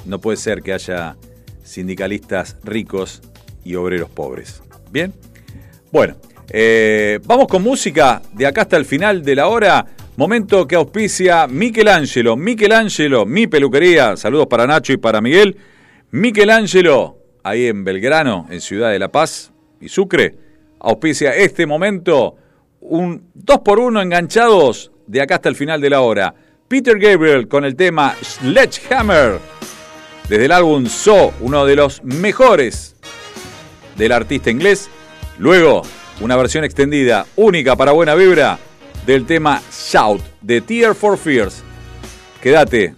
no 0.06 0.20
puede 0.20 0.38
ser 0.38 0.62
que 0.62 0.74
haya 0.74 1.18
sindicalistas 1.64 2.58
ricos 2.64 3.24
y 3.64 3.74
obreros 3.74 4.12
pobres. 4.12 4.62
Bien, 4.92 5.14
bueno, 5.92 6.16
eh, 6.50 7.20
vamos 7.26 7.48
con 7.48 7.64
música 7.64 8.22
de 8.34 8.46
acá 8.46 8.62
hasta 8.62 8.78
el 8.78 8.86
final 8.86 9.24
de 9.24 9.36
la 9.36 9.48
hora. 9.48 9.86
Momento 10.18 10.68
que 10.68 10.76
auspicia 10.76 11.48
Michelangelo. 11.48 12.38
Michelangelo, 12.38 13.26
mi 13.26 13.48
peluquería. 13.48 14.16
Saludos 14.16 14.48
para 14.48 14.68
Nacho 14.68 14.94
y 14.94 14.98
para 14.98 15.22
Miguel. 15.22 15.58
Michelangelo, 16.12 17.18
ahí 17.44 17.68
en 17.68 17.84
Belgrano, 17.84 18.48
en 18.50 18.62
Ciudad 18.62 18.92
de 18.92 19.00
La 19.00 19.12
Paz 19.12 19.52
y 19.82 19.90
Sucre, 19.90 20.36
auspicia 20.80 21.36
este 21.36 21.66
momento 21.66 22.38
un 22.80 23.30
2 23.34 23.60
por 23.60 23.80
1 23.80 24.02
enganchados 24.02 24.92
de 25.08 25.22
acá 25.22 25.36
hasta 25.36 25.50
el 25.50 25.56
final 25.56 25.82
de 25.82 25.90
la 25.90 26.02
hora. 26.02 26.34
Peter 26.68 26.98
Gabriel 26.98 27.48
con 27.48 27.66
el 27.66 27.76
tema 27.76 28.16
Sledgehammer, 28.22 29.40
desde 30.30 30.46
el 30.46 30.52
álbum 30.52 30.86
So, 30.88 31.34
uno 31.42 31.66
de 31.66 31.76
los 31.76 32.04
mejores 32.04 32.96
del 33.98 34.12
artista 34.12 34.50
inglés. 34.50 34.90
Luego, 35.38 35.84
una 36.20 36.36
versión 36.36 36.64
extendida, 36.64 37.26
única 37.36 37.76
para 37.76 37.92
Buena 37.92 38.16
Vibra, 38.16 38.60
del 39.06 39.26
tema 39.26 39.62
Shout 39.72 40.22
de 40.42 40.62
Tear 40.62 40.96
for 40.96 41.18
Fears. 41.18 41.64
Quédate, 42.42 42.96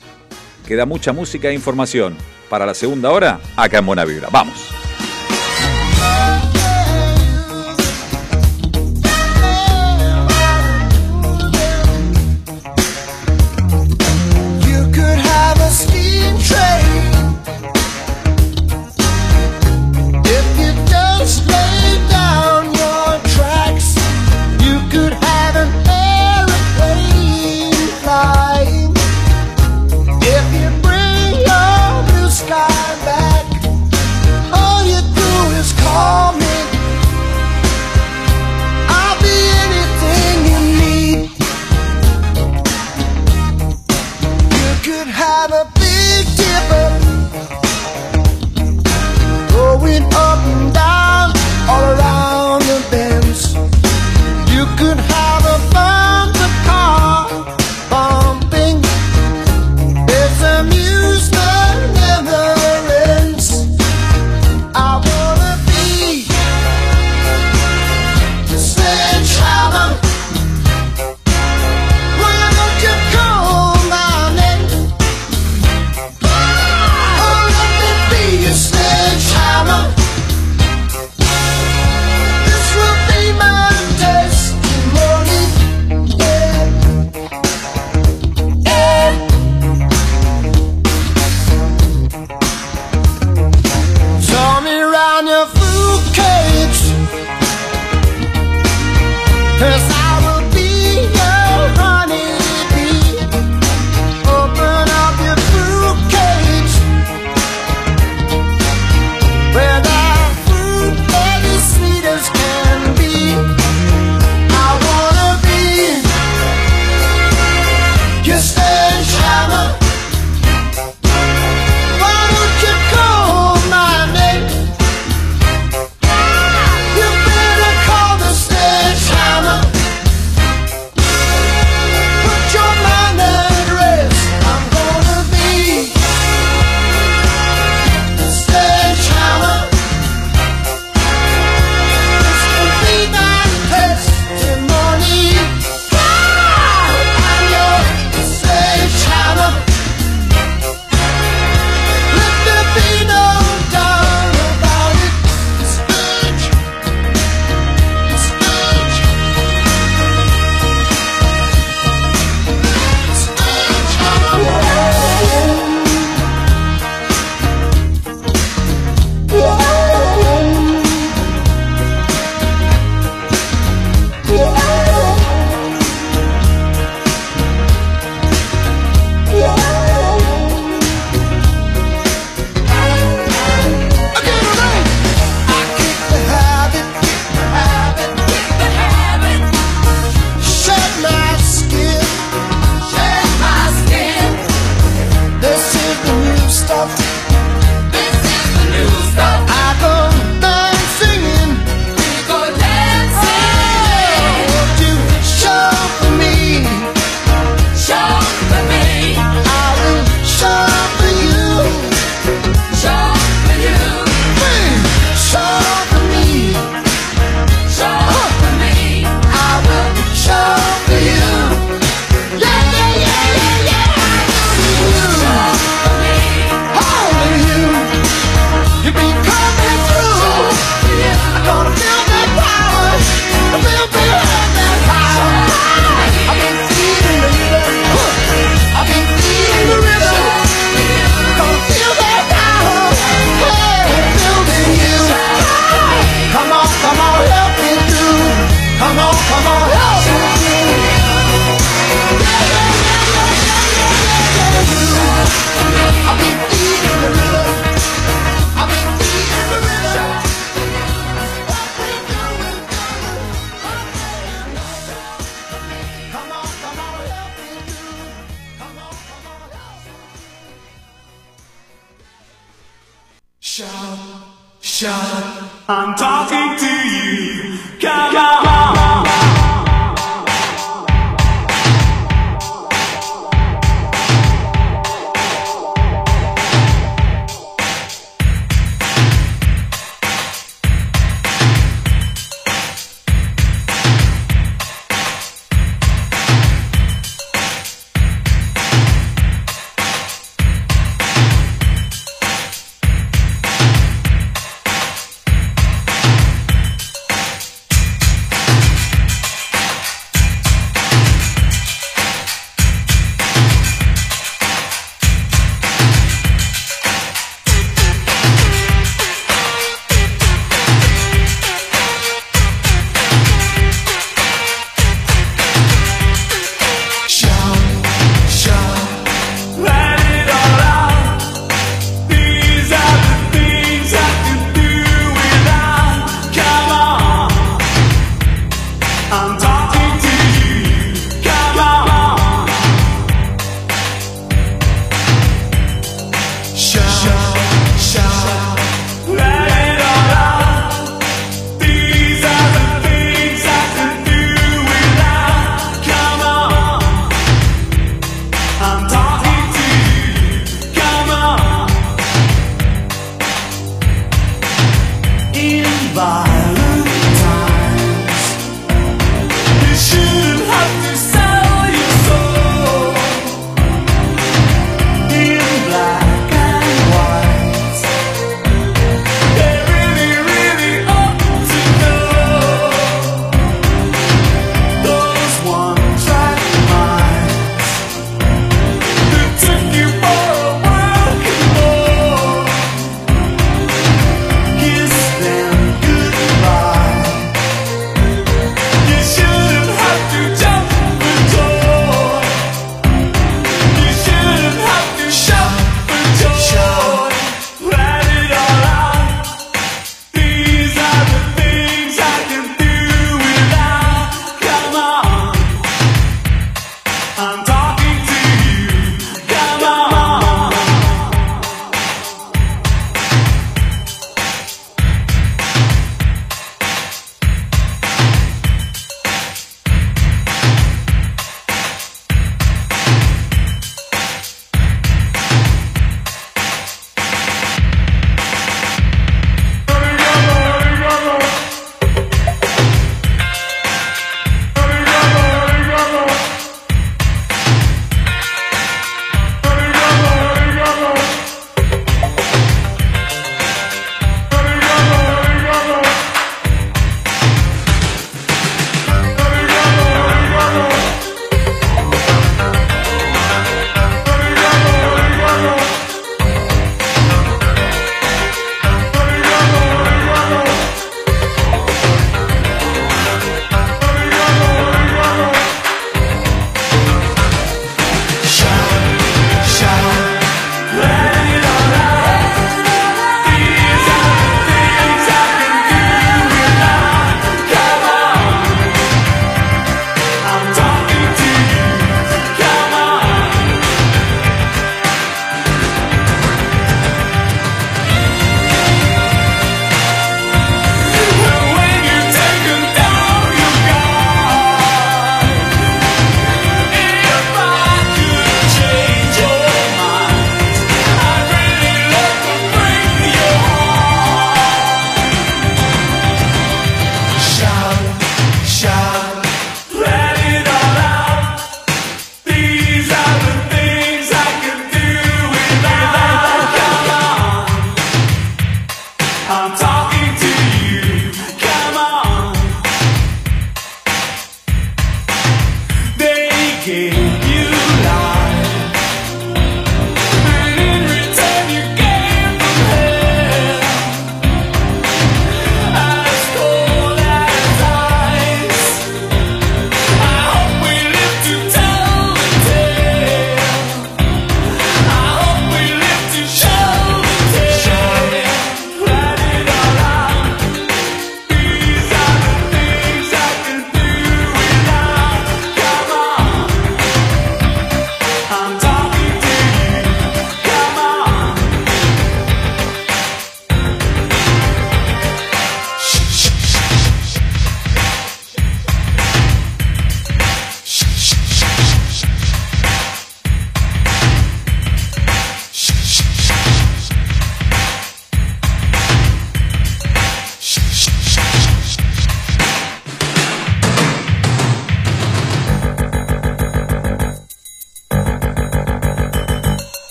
queda 0.67 0.85
mucha 0.85 1.13
música 1.13 1.49
e 1.49 1.53
información 1.53 2.15
para 2.49 2.65
la 2.65 2.73
segunda 2.73 3.11
hora 3.11 3.39
acá 3.55 3.79
en 3.79 3.85
Buena 3.85 4.05
Vibra. 4.05 4.29
Vamos. 4.31 4.86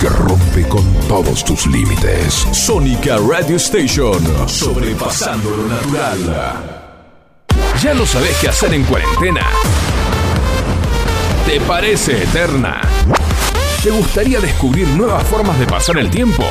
que 0.00 0.08
rompe 0.08 0.66
con 0.68 0.82
todos 1.06 1.44
tus 1.44 1.66
límites. 1.66 2.46
Sónica 2.52 3.18
Radio 3.18 3.56
Station. 3.56 4.18
Sobrepasando 4.48 5.50
lo 5.50 5.64
natural. 5.68 6.86
¿Ya 7.82 7.94
no 7.94 8.06
sabes 8.06 8.36
qué 8.40 8.48
hacer 8.48 8.74
en 8.74 8.84
cuarentena? 8.84 9.46
¿Te 11.46 11.60
parece 11.60 12.22
eterna? 12.22 12.80
¿Te 13.82 13.90
gustaría 13.90 14.40
descubrir 14.40 14.88
nuevas 14.88 15.24
formas 15.24 15.58
de 15.58 15.66
pasar 15.66 15.98
el 15.98 16.10
tiempo? 16.10 16.44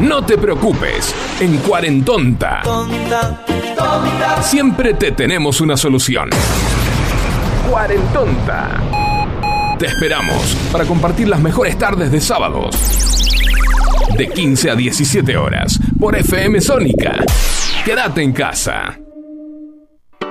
No 0.00 0.24
te 0.24 0.38
preocupes, 0.38 1.14
en 1.40 1.58
Cuarentonta 1.58 2.62
siempre 4.42 4.94
te 4.94 5.12
tenemos 5.12 5.60
una 5.60 5.76
solución. 5.76 6.30
Cuarentonta. 7.68 8.97
Te 9.78 9.86
esperamos 9.86 10.56
para 10.72 10.84
compartir 10.84 11.28
las 11.28 11.40
mejores 11.40 11.78
tardes 11.78 12.10
de 12.10 12.20
sábados. 12.20 12.74
De 14.16 14.28
15 14.28 14.70
a 14.72 14.74
17 14.74 15.36
horas 15.36 15.78
por 16.00 16.16
FM 16.16 16.60
Sónica. 16.60 17.24
Quédate 17.84 18.22
en 18.22 18.32
casa. 18.32 18.98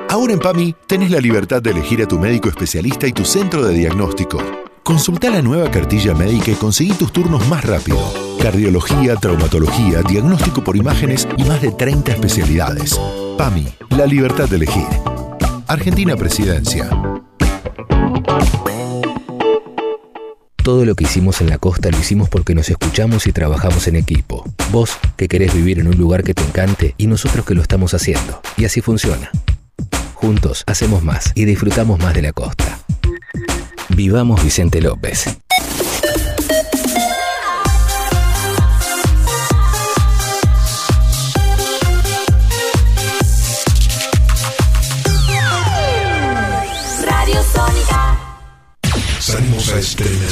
Ahora 0.10 0.34
en 0.34 0.40
PAMI 0.40 0.76
tenés 0.86 1.12
la 1.12 1.22
libertad 1.22 1.62
de 1.62 1.72
elegir 1.72 2.02
a 2.02 2.08
tu 2.08 2.20
médico 2.20 2.50
especialista 2.50 3.08
y 3.08 3.14
tu 3.14 3.24
centro 3.24 3.66
de 3.66 3.74
diagnóstico. 3.74 4.40
Consulta 4.84 5.30
la 5.30 5.42
nueva 5.42 5.72
cartilla 5.72 6.14
médica 6.14 6.52
y 6.52 6.56
conseguí 6.56 6.92
tus 6.92 7.14
turnos 7.14 7.48
más 7.48 7.64
rápido. 7.64 8.00
Cardiología, 8.42 9.16
traumatología, 9.16 10.02
diagnóstico 10.02 10.62
por 10.62 10.76
imágenes 10.76 11.26
y 11.38 11.46
más 11.46 11.62
de 11.62 11.72
30 11.72 12.12
especialidades. 12.12 13.00
PAMI, 13.38 13.66
la 13.92 14.06
libertad 14.08 14.50
de 14.50 14.58
elegir. 14.58 14.88
Argentina 15.68 16.18
Presidencia. 16.18 16.90
Todo 20.68 20.84
lo 20.84 20.96
que 20.96 21.06
hicimos 21.06 21.40
en 21.40 21.50
la 21.50 21.60
costa 21.60 21.90
lo 21.92 21.98
hicimos 21.98 22.28
porque 22.28 22.54
nos 22.54 22.70
escuchamos 22.70 23.26
y 23.26 23.32
trabajamos 23.32 23.88
en 23.88 23.96
equipo. 23.96 24.44
Vos, 24.70 24.98
que 25.16 25.30
querés 25.30 25.54
vivir 25.54 25.80
en 25.80 25.88
un 25.88 25.96
lugar 25.98 26.26
que 26.26 26.34
te 26.34 26.44
encante, 26.44 26.94
y 26.98 27.08
nosotros 27.08 27.46
que 27.46 27.56
lo 27.56 27.62
estamos 27.62 27.94
haciendo. 27.94 28.42
Y 28.58 28.66
así 28.66 28.82
funciona. 28.82 29.32
Juntos 30.16 30.66
hacemos 30.68 31.04
más 31.04 31.32
y 31.36 31.46
disfrutamos 31.46 32.00
más 32.00 32.14
de 32.14 32.22
la 32.22 32.34
costa. 32.34 32.80
Vivamos 33.96 34.44
Vicente 34.44 34.82
López. 34.82 35.40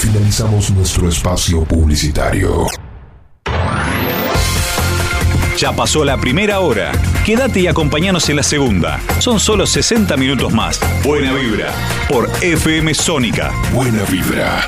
Finalizamos 0.00 0.70
nuestro 0.70 1.10
espacio 1.10 1.62
publicitario. 1.64 2.66
Ya 5.58 5.72
pasó 5.72 6.06
la 6.06 6.16
primera 6.16 6.60
hora. 6.60 6.92
Quédate 7.26 7.60
y 7.60 7.66
acompañanos 7.66 8.30
en 8.30 8.36
la 8.36 8.42
segunda. 8.42 8.98
Son 9.18 9.38
solo 9.38 9.66
60 9.66 10.16
minutos 10.16 10.54
más. 10.54 10.80
Buena 11.04 11.34
vibra. 11.34 11.74
Por 12.08 12.30
FM 12.40 12.94
Sónica. 12.94 13.52
Buena 13.74 14.02
vibra. 14.04 14.66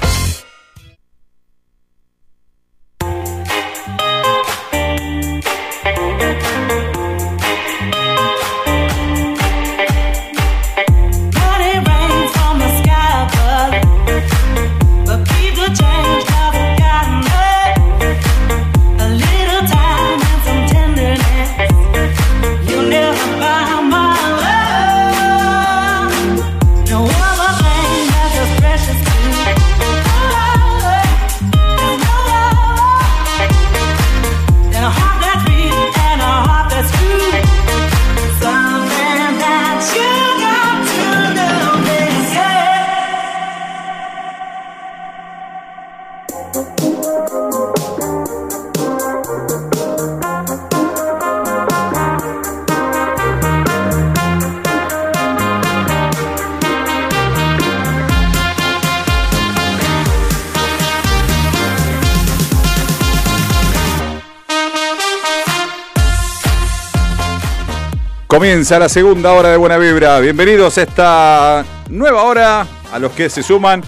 Comienza 68.42 68.76
la 68.76 68.88
segunda 68.88 69.34
hora 69.34 69.50
de 69.50 69.56
Buena 69.56 69.78
Vibra. 69.78 70.18
Bienvenidos 70.18 70.76
a 70.76 70.82
esta 70.82 71.64
nueva 71.88 72.24
hora. 72.24 72.66
A 72.92 72.98
los 72.98 73.12
que 73.12 73.30
se 73.30 73.40
suman, 73.40 73.84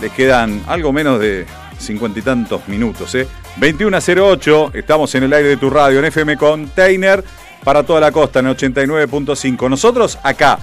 les 0.00 0.10
quedan 0.12 0.62
algo 0.66 0.90
menos 0.90 1.20
de 1.20 1.44
cincuenta 1.78 2.18
y 2.18 2.22
tantos 2.22 2.66
minutos. 2.66 3.14
¿eh? 3.14 3.28
21.08, 3.60 4.74
estamos 4.74 5.14
en 5.16 5.24
el 5.24 5.34
aire 5.34 5.50
de 5.50 5.56
tu 5.58 5.68
radio, 5.68 5.98
en 5.98 6.06
FM 6.06 6.38
Container, 6.38 7.22
para 7.62 7.82
toda 7.82 8.00
la 8.00 8.10
costa, 8.10 8.38
en 8.38 8.46
89.5. 8.46 9.68
Nosotros 9.68 10.18
acá, 10.22 10.58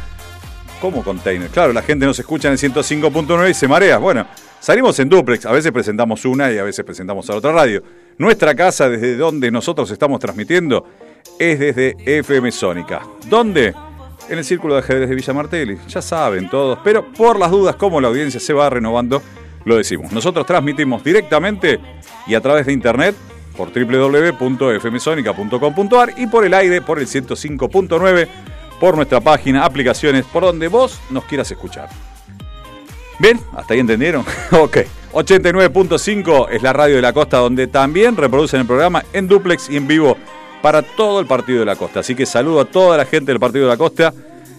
¿cómo 0.82 1.04
Container? 1.04 1.50
Claro, 1.50 1.74
la 1.74 1.84
gente 1.84 2.08
nos 2.08 2.18
escucha 2.18 2.48
en 2.48 2.54
el 2.54 2.58
105.9 2.58 3.52
y 3.52 3.54
se 3.54 3.68
marea. 3.68 4.00
Bueno, 4.00 4.26
salimos 4.60 4.98
en 4.98 5.10
duplex, 5.10 5.46
a 5.46 5.52
veces 5.52 5.72
presentamos 5.72 6.26
una 6.26 6.52
y 6.52 6.58
a 6.58 6.64
veces 6.64 6.84
presentamos 6.84 7.30
a 7.30 7.36
otra 7.36 7.52
radio. 7.52 7.84
Nuestra 8.18 8.56
casa, 8.56 8.90
desde 8.90 9.16
donde 9.16 9.52
nosotros 9.52 9.92
estamos 9.92 10.20
transmitiendo, 10.20 10.88
es 11.40 11.60
desde 11.60 11.96
FM 12.06 12.52
Sónica. 12.52 13.02
¿Dónde? 13.28 13.74
En 14.30 14.38
el 14.38 14.46
Círculo 14.46 14.76
de 14.76 14.82
Ajedrez 14.82 15.10
de 15.10 15.16
Villa 15.16 15.34
Martelli. 15.34 15.78
Ya 15.88 16.02
saben 16.02 16.50
todos, 16.50 16.80
pero 16.84 17.12
por 17.12 17.40
las 17.40 17.50
dudas, 17.52 17.76
como 17.76 18.00
la 18.00 18.08
audiencia 18.08 18.40
se 18.40 18.54
va 18.54 18.70
renovando, 18.70 19.22
lo 19.66 19.76
decimos. 19.78 20.12
Nosotros 20.12 20.46
transmitimos 20.46 21.04
directamente 21.04 21.80
y 22.28 22.36
a 22.36 22.42
través 22.42 22.66
de 22.66 22.74
internet 22.74 23.16
por 23.56 23.72
www.fmsonica.com.ar 23.72 26.14
y 26.18 26.28
por 26.28 26.44
el 26.46 26.54
aire 26.54 26.82
por 26.82 27.00
el 27.00 27.08
105.9, 27.08 28.28
por 28.80 28.96
nuestra 28.96 29.20
página, 29.22 29.66
aplicaciones, 29.66 30.26
por 30.26 30.44
donde 30.44 30.68
vos 30.68 31.00
nos 31.10 31.24
quieras 31.26 31.50
escuchar. 31.52 31.90
Bien, 33.20 33.40
hasta 33.56 33.74
ahí 33.74 33.80
entendieron. 33.80 34.26
ok. 34.52 34.78
89.5 35.14 36.50
es 36.50 36.64
la 36.64 36.74
radio 36.74 36.96
de 36.96 37.02
la 37.02 37.14
costa 37.14 37.38
donde 37.38 37.68
también 37.68 38.18
reproducen 38.18 38.62
el 38.62 38.66
programa 38.66 39.06
en 39.14 39.28
duplex 39.28 39.70
y 39.70 39.78
en 39.78 39.88
vivo 39.88 40.18
para 40.64 40.82
todo 40.82 41.20
el 41.20 41.28
partido 41.28 41.60
de 41.60 41.66
la 41.66 41.76
costa. 41.76 42.00
Así 42.00 42.16
que 42.16 42.26
saludo 42.26 42.62
a 42.62 42.66
toda 42.66 42.96
la 42.96 43.04
gente 43.04 43.34
del 43.34 43.40
partido 43.40 43.66
de 43.66 43.72
la 43.72 43.76
costa 43.76 44.14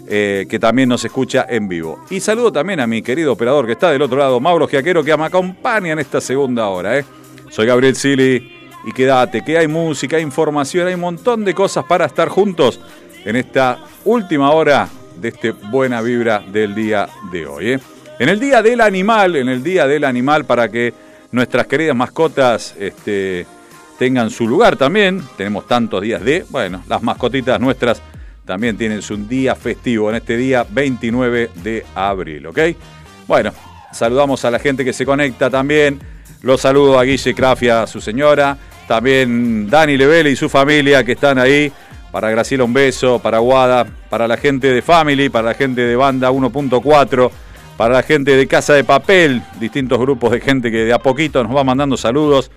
eh, 0.06 0.44
que 0.50 0.58
también 0.58 0.86
nos 0.86 1.02
escucha 1.02 1.46
en 1.48 1.66
vivo. 1.66 2.04
Y 2.10 2.20
saludo 2.20 2.52
también 2.52 2.78
a 2.80 2.86
mi 2.86 3.00
querido 3.00 3.32
operador 3.32 3.64
que 3.64 3.72
está 3.72 3.90
del 3.90 4.02
otro 4.02 4.18
lado, 4.18 4.38
Mauro 4.38 4.68
Giaquero, 4.68 5.02
que 5.02 5.16
me 5.16 5.24
acompaña 5.24 5.94
en 5.94 5.98
esta 6.00 6.20
segunda 6.20 6.68
hora. 6.68 6.98
¿eh? 6.98 7.06
Soy 7.48 7.66
Gabriel 7.66 7.96
Sili 7.96 8.52
y 8.84 8.92
quédate, 8.92 9.42
que 9.42 9.56
hay 9.56 9.66
música, 9.66 10.18
hay 10.18 10.22
información, 10.22 10.86
hay 10.88 10.92
un 10.92 11.00
montón 11.00 11.42
de 11.42 11.54
cosas 11.54 11.86
para 11.86 12.04
estar 12.04 12.28
juntos 12.28 12.78
en 13.24 13.36
esta 13.36 13.78
última 14.04 14.50
hora 14.50 14.86
de 15.16 15.28
este 15.28 15.52
buena 15.52 16.02
vibra 16.02 16.40
del 16.40 16.74
día 16.74 17.08
de 17.32 17.46
hoy. 17.46 17.70
¿eh? 17.70 17.80
En 18.18 18.28
el 18.28 18.38
Día 18.38 18.60
del 18.60 18.82
Animal, 18.82 19.36
en 19.36 19.48
el 19.48 19.62
Día 19.62 19.86
del 19.86 20.04
Animal, 20.04 20.44
para 20.44 20.68
que 20.68 20.92
nuestras 21.32 21.66
queridas 21.66 21.96
mascotas 21.96 22.74
este, 22.78 23.46
tengan 23.98 24.30
su 24.30 24.46
lugar 24.48 24.76
también, 24.76 25.22
tenemos 25.36 25.66
tantos 25.66 26.02
días 26.02 26.22
de, 26.22 26.44
bueno, 26.50 26.82
las 26.88 27.02
mascotitas 27.02 27.60
nuestras 27.60 28.02
también 28.44 28.76
tienen 28.76 29.00
su 29.00 29.16
día 29.16 29.54
festivo 29.54 30.10
en 30.10 30.16
este 30.16 30.36
día 30.36 30.66
29 30.68 31.50
de 31.62 31.86
abril, 31.94 32.46
¿ok? 32.46 32.58
Bueno, 33.26 33.52
saludamos 33.92 34.44
a 34.44 34.50
la 34.50 34.58
gente 34.58 34.84
que 34.84 34.92
se 34.92 35.06
conecta 35.06 35.48
también. 35.48 36.00
Los 36.42 36.60
saludo 36.60 36.98
a 36.98 37.04
Guille 37.04 37.34
Crafia, 37.34 37.86
su 37.86 38.02
señora, 38.02 38.58
también 38.86 39.70
Dani 39.70 39.96
Lebele 39.96 40.30
y 40.30 40.36
su 40.36 40.50
familia 40.50 41.02
que 41.04 41.12
están 41.12 41.38
ahí. 41.38 41.72
Para 42.12 42.30
Graciela 42.30 42.64
un 42.64 42.72
beso, 42.72 43.18
para 43.18 43.38
Guada, 43.38 43.86
para 44.08 44.28
la 44.28 44.36
gente 44.36 44.68
de 44.68 44.82
Family, 44.82 45.30
para 45.30 45.48
la 45.48 45.54
gente 45.54 45.80
de 45.80 45.96
Banda 45.96 46.30
1.4, 46.30 47.30
para 47.76 47.94
la 47.94 48.02
gente 48.02 48.36
de 48.36 48.46
Casa 48.46 48.74
de 48.74 48.84
Papel, 48.84 49.42
distintos 49.58 49.98
grupos 49.98 50.30
de 50.30 50.40
gente 50.40 50.70
que 50.70 50.84
de 50.84 50.92
a 50.92 50.98
poquito 50.98 51.42
nos 51.42 51.56
va 51.56 51.64
mandando 51.64 51.96
saludos. 51.96 52.52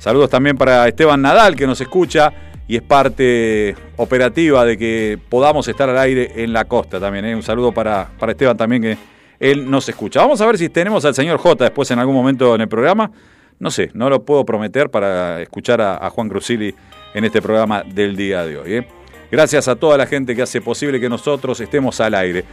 Saludos 0.00 0.30
también 0.30 0.56
para 0.56 0.88
Esteban 0.88 1.20
Nadal 1.20 1.54
que 1.54 1.66
nos 1.66 1.78
escucha 1.78 2.32
y 2.66 2.76
es 2.76 2.80
parte 2.80 3.76
operativa 3.98 4.64
de 4.64 4.78
que 4.78 5.18
podamos 5.28 5.68
estar 5.68 5.90
al 5.90 5.98
aire 5.98 6.42
en 6.42 6.54
la 6.54 6.64
costa 6.64 6.98
también. 6.98 7.26
¿eh? 7.26 7.36
Un 7.36 7.42
saludo 7.42 7.70
para, 7.70 8.08
para 8.18 8.32
Esteban 8.32 8.56
también 8.56 8.80
que 8.80 8.98
él 9.38 9.70
nos 9.70 9.86
escucha. 9.90 10.20
Vamos 10.22 10.40
a 10.40 10.46
ver 10.46 10.56
si 10.56 10.70
tenemos 10.70 11.04
al 11.04 11.14
señor 11.14 11.36
J 11.36 11.64
después 11.64 11.90
en 11.90 11.98
algún 11.98 12.14
momento 12.14 12.54
en 12.54 12.62
el 12.62 12.68
programa. 12.68 13.10
No 13.58 13.70
sé, 13.70 13.90
no 13.92 14.08
lo 14.08 14.24
puedo 14.24 14.46
prometer 14.46 14.88
para 14.88 15.42
escuchar 15.42 15.82
a, 15.82 16.08
Juan 16.08 16.30
Cruzili 16.30 16.74
en 17.12 17.26
este 17.26 17.42
programa 17.42 17.82
del 17.82 18.16
día 18.16 18.46
de 18.46 18.56
hoy. 18.56 18.74
¿eh? 18.76 18.88
Gracias 19.30 19.68
a 19.68 19.76
toda 19.76 19.98
la 19.98 20.06
gente 20.06 20.34
que 20.34 20.40
hace 20.40 20.62
posible 20.62 20.98
que 20.98 21.10
nosotros 21.10 21.60
estemos 21.60 22.00
al 22.00 22.14
aire. 22.14 22.46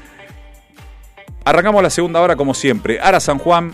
Arrancamos 1.45 1.81
la 1.81 1.89
segunda 1.89 2.19
hora 2.19 2.35
como 2.35 2.53
siempre. 2.53 2.99
Ara 2.99 3.21
San 3.21 3.37
Juan 3.37 3.71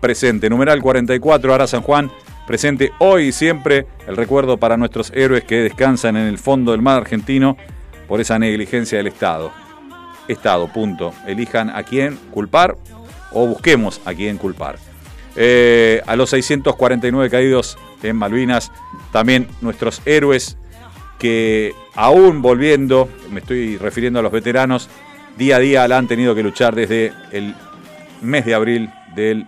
presente, 0.00 0.50
numeral 0.50 0.82
44, 0.82 1.54
Ara 1.54 1.68
San 1.68 1.82
Juan 1.82 2.10
presente 2.46 2.92
hoy 2.98 3.28
y 3.28 3.32
siempre. 3.32 3.86
El 4.06 4.16
recuerdo 4.16 4.56
para 4.56 4.76
nuestros 4.76 5.12
héroes 5.14 5.44
que 5.44 5.56
descansan 5.56 6.16
en 6.16 6.26
el 6.26 6.38
fondo 6.38 6.72
del 6.72 6.82
mar 6.82 6.98
argentino 6.98 7.56
por 8.08 8.20
esa 8.20 8.38
negligencia 8.38 8.98
del 8.98 9.08
Estado. 9.08 9.52
Estado, 10.28 10.72
punto. 10.72 11.12
Elijan 11.26 11.70
a 11.70 11.82
quién 11.82 12.16
culpar 12.30 12.76
o 13.32 13.46
busquemos 13.46 14.00
a 14.04 14.14
quién 14.14 14.38
culpar. 14.38 14.78
Eh, 15.36 16.00
a 16.06 16.16
los 16.16 16.30
649 16.30 17.28
caídos 17.28 17.76
en 18.02 18.16
Malvinas, 18.16 18.72
también 19.12 19.48
nuestros 19.60 20.00
héroes 20.06 20.56
que 21.18 21.74
aún 21.94 22.42
volviendo, 22.42 23.08
me 23.30 23.40
estoy 23.40 23.76
refiriendo 23.78 24.18
a 24.20 24.22
los 24.22 24.32
veteranos, 24.32 24.88
día 25.36 25.56
a 25.56 25.58
día 25.58 25.88
la 25.88 25.98
han 25.98 26.08
tenido 26.08 26.34
que 26.34 26.42
luchar 26.42 26.74
desde 26.74 27.12
el 27.32 27.54
mes 28.22 28.44
de 28.44 28.54
abril 28.54 28.90
del 29.14 29.46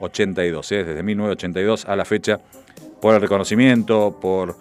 82, 0.00 0.72
¿eh? 0.72 0.84
desde 0.84 1.02
1982 1.02 1.84
a 1.86 1.96
la 1.96 2.04
fecha, 2.04 2.40
por 3.00 3.14
el 3.14 3.20
reconocimiento, 3.20 4.18
por 4.20 4.56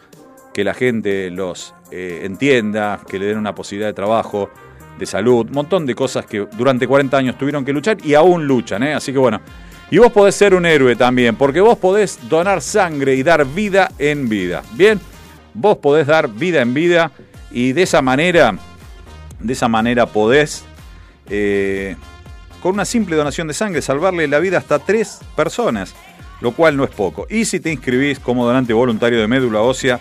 que 0.54 0.64
la 0.64 0.74
gente 0.74 1.30
los 1.32 1.74
eh, 1.92 2.22
entienda, 2.24 3.02
que 3.08 3.20
le 3.20 3.26
den 3.26 3.38
una 3.38 3.54
posibilidad 3.54 3.90
de 3.90 3.94
trabajo, 3.94 4.50
de 4.98 5.06
salud, 5.06 5.48
un 5.48 5.54
montón 5.54 5.86
de 5.86 5.94
cosas 5.94 6.26
que 6.26 6.48
durante 6.58 6.88
40 6.88 7.18
años 7.18 7.38
tuvieron 7.38 7.66
que 7.66 7.74
luchar 7.74 7.98
y 8.04 8.14
aún 8.14 8.48
luchan. 8.48 8.84
¿eh? 8.84 8.94
Así 8.94 9.12
que 9.12 9.18
bueno, 9.18 9.42
y 9.92 9.98
vos 9.98 10.12
podés 10.12 10.36
ser 10.36 10.54
un 10.54 10.66
héroe 10.66 10.96
también, 10.96 11.36
porque 11.36 11.62
vos 11.62 11.78
podés 11.78 12.18
donar 12.30 12.62
sangre 12.62 13.16
y 13.16 13.24
dar 13.24 13.46
vida 13.46 13.92
en 14.00 14.30
vida. 14.30 14.64
Bien, 14.74 15.00
vos 15.54 15.78
podés 15.78 16.08
dar 16.08 16.30
vida 16.30 16.62
en 16.62 16.74
vida 16.74 17.12
y 17.52 17.74
de 17.74 17.84
esa 17.84 18.02
manera, 18.02 18.58
de 19.40 19.54
esa 19.54 19.68
manera 19.68 20.06
podés, 20.06 20.64
eh, 21.30 21.96
con 22.66 22.74
una 22.74 22.86
simple 22.86 23.16
donación 23.16 23.48
de 23.48 23.54
sangre, 23.54 23.80
salvarle 23.84 24.28
la 24.28 24.40
vida 24.40 24.58
hasta 24.58 24.80
tres 24.80 25.20
personas, 25.36 25.94
lo 26.42 26.52
cual 26.52 26.76
no 26.76 26.84
es 26.84 26.90
poco. 26.90 27.28
Y 27.30 27.46
si 27.46 27.60
te 27.60 27.72
inscribís 27.72 28.18
como 28.18 28.44
donante 28.44 28.74
voluntario 28.74 29.20
de 29.20 29.28
médula 29.28 29.62
ósea, 29.62 30.00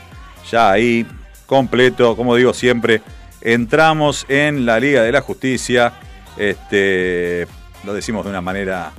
ya 0.51 0.71
ahí, 0.71 1.07
completo, 1.45 2.17
como 2.17 2.35
digo 2.35 2.55
siempre, 2.55 3.03
entramos 3.43 4.25
en 4.31 4.65
la 4.65 4.81
Liga 4.81 5.03
de 5.03 5.13
la 5.13 5.21
Justicia. 5.21 5.93
Este, 6.39 7.47
lo 7.85 7.93
decimos 7.93 8.25
de 8.25 8.31
una 8.31 8.41
manera 8.41 8.93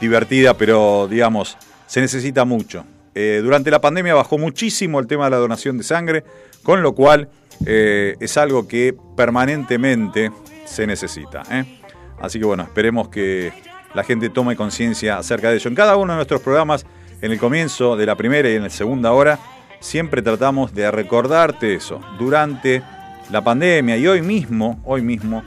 divertida, 0.00 0.54
pero 0.54 1.06
digamos, 1.08 1.56
se 1.86 2.00
necesita 2.00 2.44
mucho. 2.44 2.84
Eh, 3.14 3.42
durante 3.44 3.70
la 3.70 3.80
pandemia 3.80 4.14
bajó 4.14 4.38
muchísimo 4.38 4.98
el 4.98 5.06
tema 5.06 5.26
de 5.26 5.30
la 5.30 5.36
donación 5.36 5.78
de 5.78 5.84
sangre, 5.84 6.24
con 6.64 6.82
lo 6.82 6.96
cual 6.96 7.28
eh, 7.64 8.16
es 8.18 8.36
algo 8.36 8.66
que 8.66 8.92
permanentemente 9.16 10.32
se 10.64 10.84
necesita. 10.84 11.44
¿eh? 11.48 11.78
Así 12.20 12.38
que 12.38 12.44
bueno, 12.44 12.62
esperemos 12.62 13.08
que 13.08 13.52
la 13.94 14.04
gente 14.04 14.30
tome 14.30 14.56
conciencia 14.56 15.18
acerca 15.18 15.50
de 15.50 15.56
ello. 15.56 15.68
En 15.68 15.74
cada 15.74 15.96
uno 15.96 16.12
de 16.12 16.16
nuestros 16.16 16.40
programas, 16.40 16.86
en 17.20 17.32
el 17.32 17.38
comienzo 17.38 17.96
de 17.96 18.06
la 18.06 18.16
primera 18.16 18.50
y 18.50 18.54
en 18.54 18.62
la 18.62 18.70
segunda 18.70 19.12
hora, 19.12 19.38
siempre 19.80 20.22
tratamos 20.22 20.74
de 20.74 20.90
recordarte 20.90 21.74
eso. 21.74 22.00
Durante 22.18 22.82
la 23.30 23.42
pandemia 23.42 23.96
y 23.96 24.06
hoy 24.06 24.22
mismo, 24.22 24.80
hoy 24.84 25.02
mismo, 25.02 25.42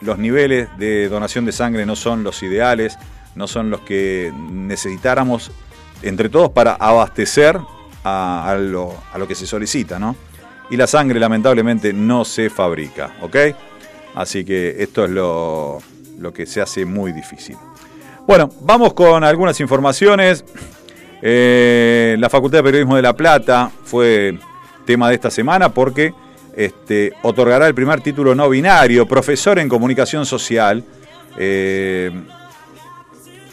los 0.00 0.18
niveles 0.18 0.68
de 0.78 1.08
donación 1.08 1.44
de 1.44 1.52
sangre 1.52 1.84
no 1.84 1.96
son 1.96 2.24
los 2.24 2.42
ideales, 2.42 2.98
no 3.34 3.46
son 3.46 3.70
los 3.70 3.80
que 3.80 4.32
necesitáramos 4.50 5.50
entre 6.02 6.28
todos 6.28 6.50
para 6.50 6.74
abastecer 6.74 7.58
a, 8.04 8.50
a 8.50 8.56
lo, 8.56 8.94
a 9.12 9.18
lo 9.18 9.26
que 9.26 9.34
se 9.34 9.46
solicita, 9.46 9.98
¿no? 9.98 10.16
Y 10.70 10.76
la 10.76 10.86
sangre 10.86 11.18
lamentablemente 11.18 11.92
no 11.92 12.24
se 12.24 12.50
fabrica, 12.50 13.16
¿ok? 13.22 13.36
Así 14.14 14.44
que 14.44 14.76
esto 14.82 15.04
es 15.04 15.10
lo, 15.10 15.78
lo 16.18 16.32
que 16.32 16.46
se 16.46 16.60
hace 16.60 16.84
muy 16.84 17.12
difícil. 17.12 17.56
Bueno, 18.26 18.50
vamos 18.60 18.92
con 18.92 19.24
algunas 19.24 19.58
informaciones. 19.60 20.44
Eh, 21.22 22.16
la 22.18 22.28
Facultad 22.28 22.58
de 22.58 22.64
Periodismo 22.64 22.96
de 22.96 23.02
La 23.02 23.14
Plata 23.14 23.70
fue 23.84 24.38
tema 24.84 25.08
de 25.08 25.14
esta 25.14 25.30
semana 25.30 25.68
porque 25.70 26.12
este, 26.54 27.12
otorgará 27.22 27.66
el 27.66 27.74
primer 27.74 28.00
título 28.00 28.34
no 28.34 28.48
binario, 28.48 29.06
profesor 29.06 29.58
en 29.58 29.68
comunicación 29.68 30.26
social. 30.26 30.84
Eh, 31.36 32.10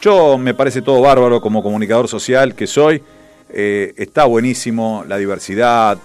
yo 0.02 0.38
me 0.38 0.54
parece 0.54 0.82
todo 0.82 1.02
bárbaro 1.02 1.42
como 1.42 1.64
comunicador 1.64 2.08
social 2.08 2.54
que 2.56 2.68
soy. 2.68 3.02
Eh, 3.50 3.94
está 3.96 4.26
buenísimo 4.26 5.04
la 5.08 5.18
diversidad, 5.18 5.98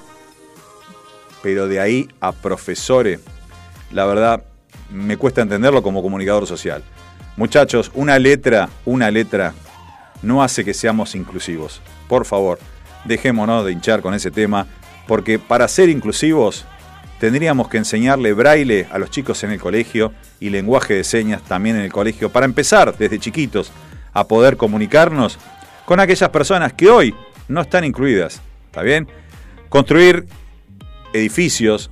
pero 1.42 1.68
de 1.68 1.80
ahí 1.80 2.08
a 2.20 2.32
profesores, 2.32 3.20
la 3.90 4.04
verdad 4.06 4.44
me 4.90 5.16
cuesta 5.16 5.42
entenderlo 5.42 5.82
como 5.82 6.02
comunicador 6.02 6.46
social. 6.46 6.82
Muchachos, 7.36 7.90
una 7.94 8.18
letra, 8.18 8.68
una 8.84 9.10
letra 9.10 9.54
no 10.22 10.42
hace 10.42 10.64
que 10.64 10.74
seamos 10.74 11.14
inclusivos. 11.14 11.80
Por 12.08 12.26
favor, 12.26 12.58
dejémonos 13.04 13.64
de 13.64 13.72
hinchar 13.72 14.02
con 14.02 14.14
ese 14.14 14.30
tema, 14.30 14.66
porque 15.06 15.38
para 15.38 15.68
ser 15.68 15.88
inclusivos 15.88 16.66
tendríamos 17.18 17.68
que 17.68 17.78
enseñarle 17.78 18.32
braille 18.32 18.86
a 18.90 18.98
los 18.98 19.10
chicos 19.10 19.42
en 19.44 19.50
el 19.50 19.60
colegio 19.60 20.12
y 20.40 20.50
lenguaje 20.50 20.94
de 20.94 21.04
señas 21.04 21.42
también 21.42 21.76
en 21.76 21.82
el 21.82 21.92
colegio, 21.92 22.30
para 22.30 22.46
empezar 22.46 22.96
desde 22.96 23.18
chiquitos 23.18 23.72
a 24.12 24.26
poder 24.26 24.56
comunicarnos 24.56 25.38
con 25.84 26.00
aquellas 26.00 26.30
personas 26.30 26.72
que 26.72 26.88
hoy 26.88 27.14
no 27.48 27.60
están 27.60 27.84
incluidas. 27.84 28.40
¿Está 28.66 28.82
bien? 28.82 29.08
Construir 29.68 30.26
edificios, 31.12 31.90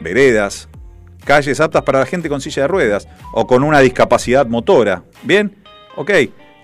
veredas, 0.00 0.68
calles 1.28 1.60
aptas 1.60 1.82
para 1.82 1.98
la 1.98 2.06
gente 2.06 2.30
con 2.30 2.40
silla 2.40 2.62
de 2.62 2.68
ruedas 2.68 3.06
o 3.32 3.46
con 3.46 3.62
una 3.62 3.80
discapacidad 3.80 4.46
motora. 4.46 5.02
¿Bien? 5.22 5.54
Ok. 5.94 6.10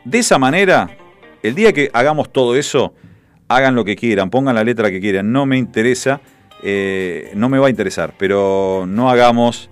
De 0.06 0.18
esa 0.18 0.38
manera, 0.38 0.96
el 1.42 1.54
día 1.54 1.74
que 1.74 1.90
hagamos 1.92 2.32
todo 2.32 2.56
eso, 2.56 2.94
hagan 3.46 3.74
lo 3.74 3.84
que 3.84 3.94
quieran, 3.94 4.30
pongan 4.30 4.54
la 4.54 4.64
letra 4.64 4.90
que 4.90 5.00
quieran. 5.00 5.30
No 5.30 5.44
me 5.44 5.58
interesa, 5.58 6.22
eh, 6.62 7.30
no 7.34 7.50
me 7.50 7.58
va 7.58 7.66
a 7.66 7.70
interesar, 7.70 8.14
pero 8.18 8.86
no 8.88 9.10
hagamos 9.10 9.68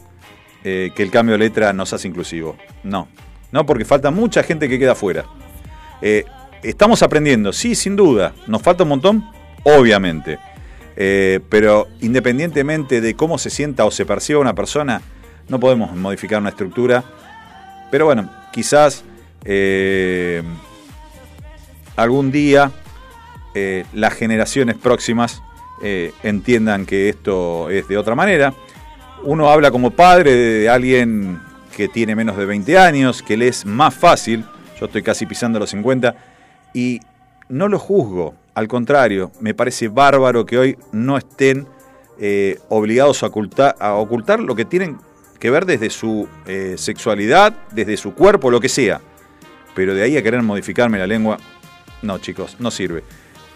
eh, 0.63 0.91
que 0.95 1.03
el 1.03 1.11
cambio 1.11 1.39
de 1.39 1.39
letra 1.39 1.73
nos 1.73 1.95
hace 1.95 2.07
inclusivo. 2.07 2.59
No. 2.85 3.09
No, 3.51 3.65
porque 3.65 3.87
falta 3.87 4.11
mucha 4.11 4.43
gente 4.43 4.69
que 4.69 4.79
queda 4.79 4.93
afuera. 4.93 5.25
Eh, 6.03 6.27
estamos 6.63 7.03
aprendiendo, 7.03 7.55
sí, 7.55 7.75
sin 7.75 7.97
duda. 7.97 8.35
¿Nos 8.47 8.61
falta 8.61 8.83
un 8.83 8.91
montón? 8.91 9.25
Obviamente. 9.63 10.39
Eh, 10.97 11.41
pero 11.49 11.89
independientemente 12.01 13.01
de 13.01 13.15
cómo 13.15 13.39
se 13.39 13.51
sienta 13.51 13.85
o 13.85 13.91
se 13.91 14.05
perciba 14.05 14.41
una 14.41 14.55
persona, 14.55 15.01
no 15.49 15.59
podemos 15.59 15.95
modificar 15.95 16.41
una 16.41 16.51
estructura. 16.51 17.05
Pero 17.91 18.07
bueno, 18.07 18.31
quizás 18.53 19.05
eh, 19.45 20.43
algún 21.97 22.31
día 22.31 22.71
eh, 23.55 23.85
las 23.93 24.15
generaciones 24.15 24.77
próximas 24.77 25.43
entiendan 26.23 26.87
que 26.87 27.09
esto 27.09 27.69
es 27.69 27.89
de 27.89 27.99
otra 27.99 28.15
manera. 28.15 28.55
uno 29.25 29.51
habla 29.51 29.73
como 29.73 29.91
padre 29.91 30.33
de 30.33 30.69
alguien 30.69 31.41
que 31.77 31.89
tiene 31.89 32.15
menos 32.15 32.37
de 32.37 32.45
20 32.45 32.79
años, 32.79 33.21
que 33.21 33.37
le 33.37 33.49
es 33.49 33.67
más 33.67 33.93
fácil, 33.93 34.45
yo 34.79 34.87
estoy 34.87 35.03
casi 35.03 35.27
pisando 35.27 35.59
los 35.59 35.71
50, 35.71 36.15
y 36.73 37.01
no 37.49 37.67
lo 37.67 37.81
juzgo, 37.81 38.37
al 38.55 38.69
contrario, 38.69 39.33
me 39.41 39.55
parece 39.55 39.89
bárbaro 39.89 40.45
que 40.45 40.59
hoy 40.59 40.79
no 40.93 41.17
estén 41.17 41.67
eh, 42.19 42.59
obligados 42.69 43.23
a 43.23 43.27
ocultar, 43.27 43.77
a 43.81 43.95
ocultar 43.95 44.41
lo 44.41 44.55
que 44.55 44.65
tienen 44.65 44.99
que 45.39 45.51
ver 45.51 45.65
desde 45.67 45.91
su 45.91 46.29
eh, 46.47 46.75
sexualidad, 46.77 47.55
desde 47.73 47.97
su 47.97 48.15
cuerpo, 48.15 48.51
lo 48.51 48.61
que 48.61 48.69
sea. 48.69 49.01
Pero 49.75 49.95
de 49.95 50.03
ahí 50.03 50.17
a 50.17 50.23
querer 50.23 50.43
modificarme 50.43 50.99
la 50.99 51.07
lengua, 51.07 51.39
no 52.03 52.19
chicos, 52.19 52.57
no 52.59 52.71
sirve. 52.71 53.03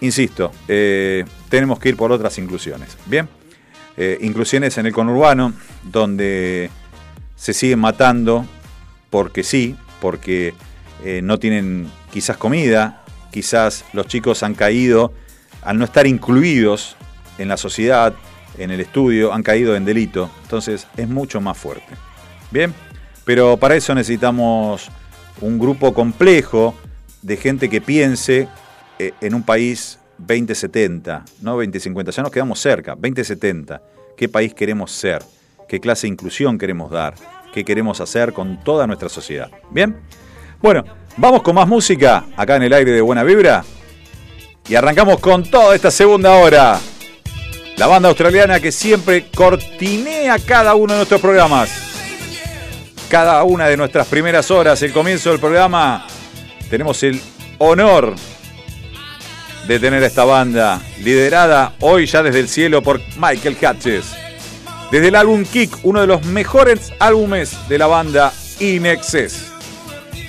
Insisto, 0.01 0.51
eh, 0.67 1.25
tenemos 1.49 1.79
que 1.79 1.91
ir 1.91 1.97
por 1.97 2.11
otras 2.11 2.39
inclusiones. 2.39 2.97
Bien, 3.07 3.29
inclusiones 4.21 4.77
en 4.77 4.87
el 4.87 4.93
conurbano, 4.93 5.55
donde 5.83 6.71
se 7.35 7.55
siguen 7.55 7.79
matando 7.79 8.45
porque 9.09 9.43
sí, 9.43 9.75
porque 10.01 10.53
no 11.23 11.39
tienen 11.39 11.91
quizás 12.11 12.37
comida, 12.37 13.06
quizás 13.37 13.85
los 13.93 14.07
chicos 14.07 14.43
han 14.43 14.55
caído, 14.55 15.13
al 15.61 15.77
no 15.77 15.85
estar 15.85 16.07
incluidos 16.07 16.97
en 17.37 17.49
la 17.49 17.59
sociedad, 17.59 18.15
en 18.57 18.71
el 18.71 18.81
estudio, 18.81 19.35
han 19.35 19.43
caído 19.43 19.77
en 19.77 19.85
delito. 19.85 20.31
Entonces 20.45 20.87
es 20.97 21.07
mucho 21.07 21.39
más 21.43 21.59
fuerte. 21.59 21.93
Bien, 22.51 22.73
pero 23.27 23.59
para 23.59 23.75
eso 23.77 23.95
necesitamos 23.95 24.89
un 25.43 25.59
grupo 25.59 25.93
complejo 25.93 26.75
de 27.21 27.37
gente 27.37 27.69
que 27.69 27.83
piense 27.83 28.49
eh, 28.99 29.13
en 29.21 29.35
un 29.35 29.43
país 29.43 29.99
2070, 30.17 31.27
no 31.43 31.57
2050, 31.57 32.13
ya 32.13 32.23
nos 32.23 32.33
quedamos 32.33 32.59
cerca, 32.59 32.93
2070. 32.93 33.83
¿Qué 34.17 34.31
país 34.31 34.55
queremos 34.55 34.93
ser? 34.93 35.23
¿Qué 35.69 35.79
clase 35.79 36.07
de 36.07 36.15
inclusión 36.15 36.57
queremos 36.57 36.91
dar? 36.91 37.13
¿Qué 37.53 37.67
queremos 37.67 38.01
hacer 38.01 38.33
con 38.33 38.65
toda 38.65 38.87
nuestra 38.87 39.11
sociedad? 39.11 39.51
¿Bien? 39.71 39.95
Bueno, 40.63 40.85
vamos 41.17 41.43
con 41.43 41.55
más 41.55 41.67
música 41.67 42.25
acá 42.37 42.57
en 42.57 42.65
el 42.65 42.73
aire 42.73 42.93
de 42.93 43.01
Buena 43.01 43.25
Vibra. 43.25 43.65
Y 44.69 44.75
arrancamos 44.75 45.21
con 45.21 45.45
toda 45.45 45.75
esta 45.75 45.91
segunda 45.91 46.33
hora. 46.35 46.81
La 47.77 47.87
banda 47.87 48.09
australiana 48.09 48.59
que 48.59 48.73
siempre 48.73 49.27
cortinea 49.35 50.39
cada 50.39 50.75
uno 50.75 50.95
de 50.95 50.99
nuestros 51.01 51.21
programas. 51.21 51.71
Cada 53.09 53.45
una 53.45 53.69
de 53.69 53.77
nuestras 53.77 54.09
primeras 54.09 54.51
horas, 54.51 54.83
el 54.83 54.93
comienzo 54.93 55.31
del 55.31 55.39
programa, 55.39 56.07
tenemos 56.69 57.03
el 57.05 57.21
honor 57.59 58.15
de 59.69 59.79
tener 59.79 60.03
a 60.03 60.07
esta 60.07 60.25
banda 60.25 60.81
liderada 61.03 61.75
hoy 61.81 62.07
ya 62.07 62.23
desde 62.23 62.41
el 62.41 62.49
cielo 62.49 62.83
por 62.83 63.01
Michael 63.17 63.57
Hatches. 63.63 64.07
Desde 64.91 65.09
el 65.09 65.15
álbum 65.15 65.45
Kick, 65.45 65.79
uno 65.83 66.01
de 66.01 66.07
los 66.07 66.25
mejores 66.25 66.93
álbumes 66.99 67.69
de 67.69 67.79
la 67.79 67.87
banda 67.87 68.33
In. 68.59 68.87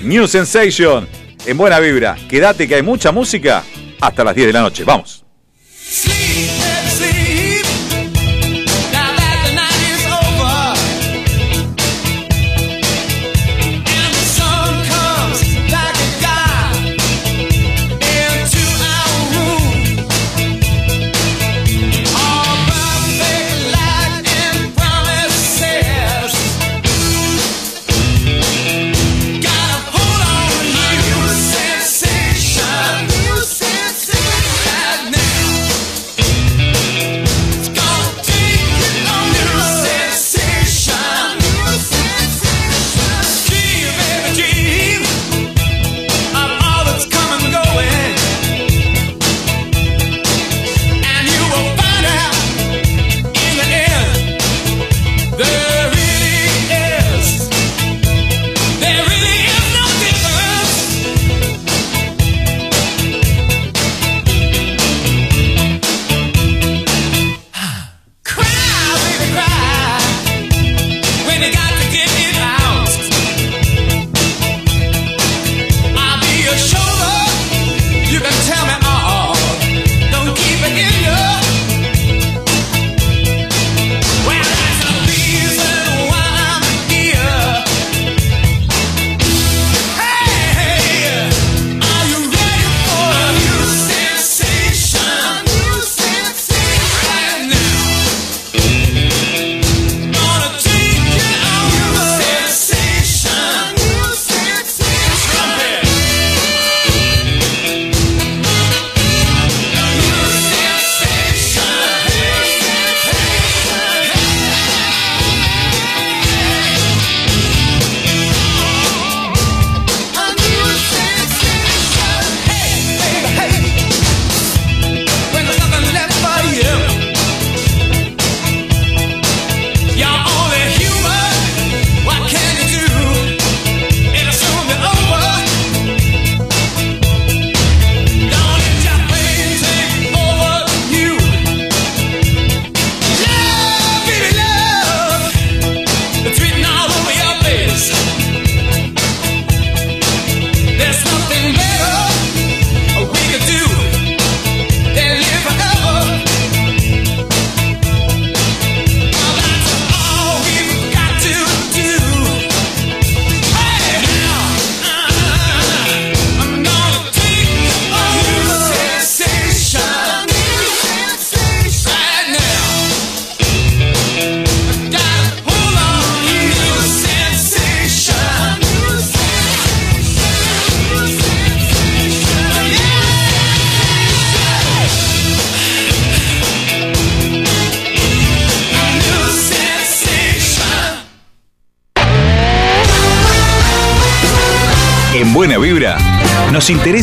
New 0.01 0.27
Sensation, 0.27 1.07
en 1.45 1.57
buena 1.57 1.79
vibra. 1.79 2.15
Quédate 2.29 2.67
que 2.67 2.75
hay 2.75 2.83
mucha 2.83 3.11
música 3.11 3.63
hasta 3.99 4.23
las 4.23 4.35
10 4.35 4.47
de 4.47 4.53
la 4.53 4.61
noche. 4.61 4.83
Vamos. 4.83 5.26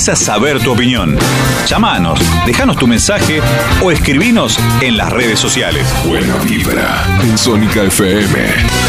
Interesa 0.04 0.16
saber 0.16 0.60
tu 0.60 0.70
opinión. 0.72 1.16
Llámanos, 1.66 2.20
déjanos 2.44 2.76
tu 2.76 2.86
mensaje 2.86 3.40
o 3.82 3.90
escribinos 3.90 4.58
en 4.82 4.98
las 4.98 5.10
redes 5.10 5.38
sociales. 5.38 5.86
Buena 6.04 6.36
vibra 6.44 7.06
en 7.22 7.38
Sónica 7.38 7.84
FM. 7.84 8.83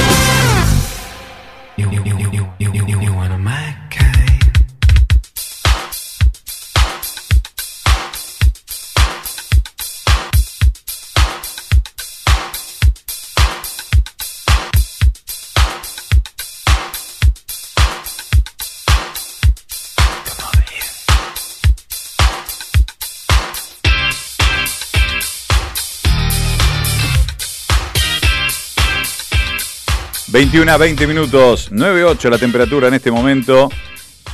21 30.56 30.72
a 30.72 30.77
20 30.77 31.07
minutos, 31.07 31.69
9.8 31.73 32.30
la 32.30 32.38
temperatura 32.38 32.88
en 32.88 32.94
este 32.94 33.11
momento. 33.11 33.69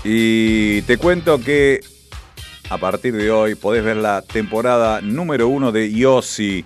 Y 0.04 0.84
te 0.84 0.98
cuento 0.98 1.42
que 1.42 1.80
a 2.70 2.78
partir 2.78 3.16
de 3.16 3.32
hoy 3.32 3.56
podés 3.56 3.84
ver 3.84 3.98
la 3.98 4.22
temporada 4.22 5.02
número 5.02 5.48
uno 5.48 5.72
de 5.72 5.92
Yossi, 5.92 6.64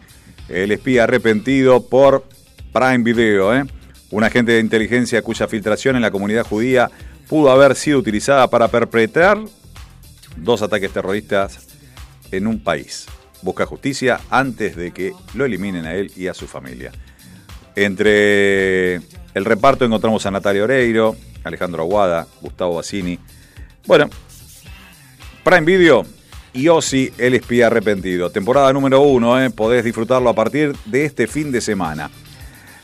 el 0.50 0.74
espía 0.74 1.06
arrepentido 1.06 1.88
por 1.88 2.26
Prime 2.74 2.98
Video. 2.98 3.56
¿eh? 3.56 3.64
Un 4.12 4.26
agente 4.26 4.52
de 4.52 4.60
inteligencia 4.60 5.22
cuya 5.22 5.48
filtración 5.48 5.96
en 5.96 6.02
la 6.02 6.12
comunidad 6.12 6.46
judía 6.46 6.92
pudo 7.30 7.50
haber 7.50 7.78
sido 7.78 8.00
utilizada 8.00 8.50
para 8.50 8.68
perpetrar 8.68 9.40
dos 10.36 10.64
ataques 10.64 10.92
terroristas 10.92 11.66
en 12.30 12.48
un 12.48 12.62
país. 12.62 13.06
Busca 13.42 13.66
justicia 13.66 14.20
antes 14.30 14.76
de 14.76 14.92
que 14.92 15.14
lo 15.34 15.46
eliminen 15.46 15.86
a 15.86 15.94
él 15.94 16.12
y 16.18 16.28
a 16.28 16.34
su 16.34 16.46
familia. 16.46 16.92
Entre 17.76 18.96
el 18.96 19.46
reparto 19.46 19.86
encontramos 19.86 20.26
a 20.26 20.32
Natalia 20.32 20.64
Oreiro, 20.64 21.16
Alejandro 21.44 21.84
Aguada, 21.84 22.26
Gustavo 22.42 22.76
Bassini. 22.76 23.20
Bueno, 23.86 24.10
Prime 25.44 25.66
Video 25.66 26.06
y 26.54 26.70
Ozzy, 26.70 27.12
el 27.18 27.36
espía 27.36 27.68
arrepentido. 27.68 28.30
Temporada 28.30 28.72
número 28.72 29.02
uno, 29.02 29.40
¿eh? 29.42 29.50
podés 29.50 29.84
disfrutarlo 29.84 30.30
a 30.30 30.34
partir 30.34 30.74
de 30.86 31.06
este 31.06 31.28
fin 31.28 31.52
de 31.52 31.60
semana. 31.60 32.10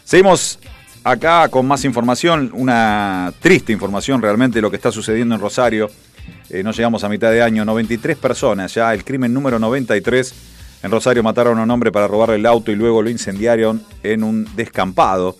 Seguimos 0.03 0.59
acá 1.03 1.47
con 1.47 1.65
más 1.65 1.85
información, 1.85 2.51
una 2.53 3.33
triste 3.39 3.71
información 3.71 4.21
realmente 4.21 4.61
lo 4.61 4.69
que 4.69 4.75
está 4.75 4.91
sucediendo 4.91 5.35
en 5.35 5.41
Rosario. 5.41 5.89
Eh, 6.49 6.63
no 6.63 6.71
llegamos 6.71 7.03
a 7.05 7.09
mitad 7.09 7.31
de 7.31 7.41
año, 7.41 7.63
93 7.63 8.17
personas, 8.17 8.73
ya 8.73 8.93
el 8.93 9.05
crimen 9.05 9.33
número 9.33 9.57
93. 9.57 10.33
En 10.83 10.89
Rosario 10.91 11.21
mataron 11.21 11.59
a 11.59 11.63
un 11.63 11.71
hombre 11.71 11.91
para 11.91 12.07
robarle 12.07 12.35
el 12.35 12.45
auto 12.45 12.71
y 12.71 12.75
luego 12.75 13.01
lo 13.01 13.09
incendiaron 13.09 13.83
en 14.03 14.23
un 14.23 14.47
descampado. 14.55 15.37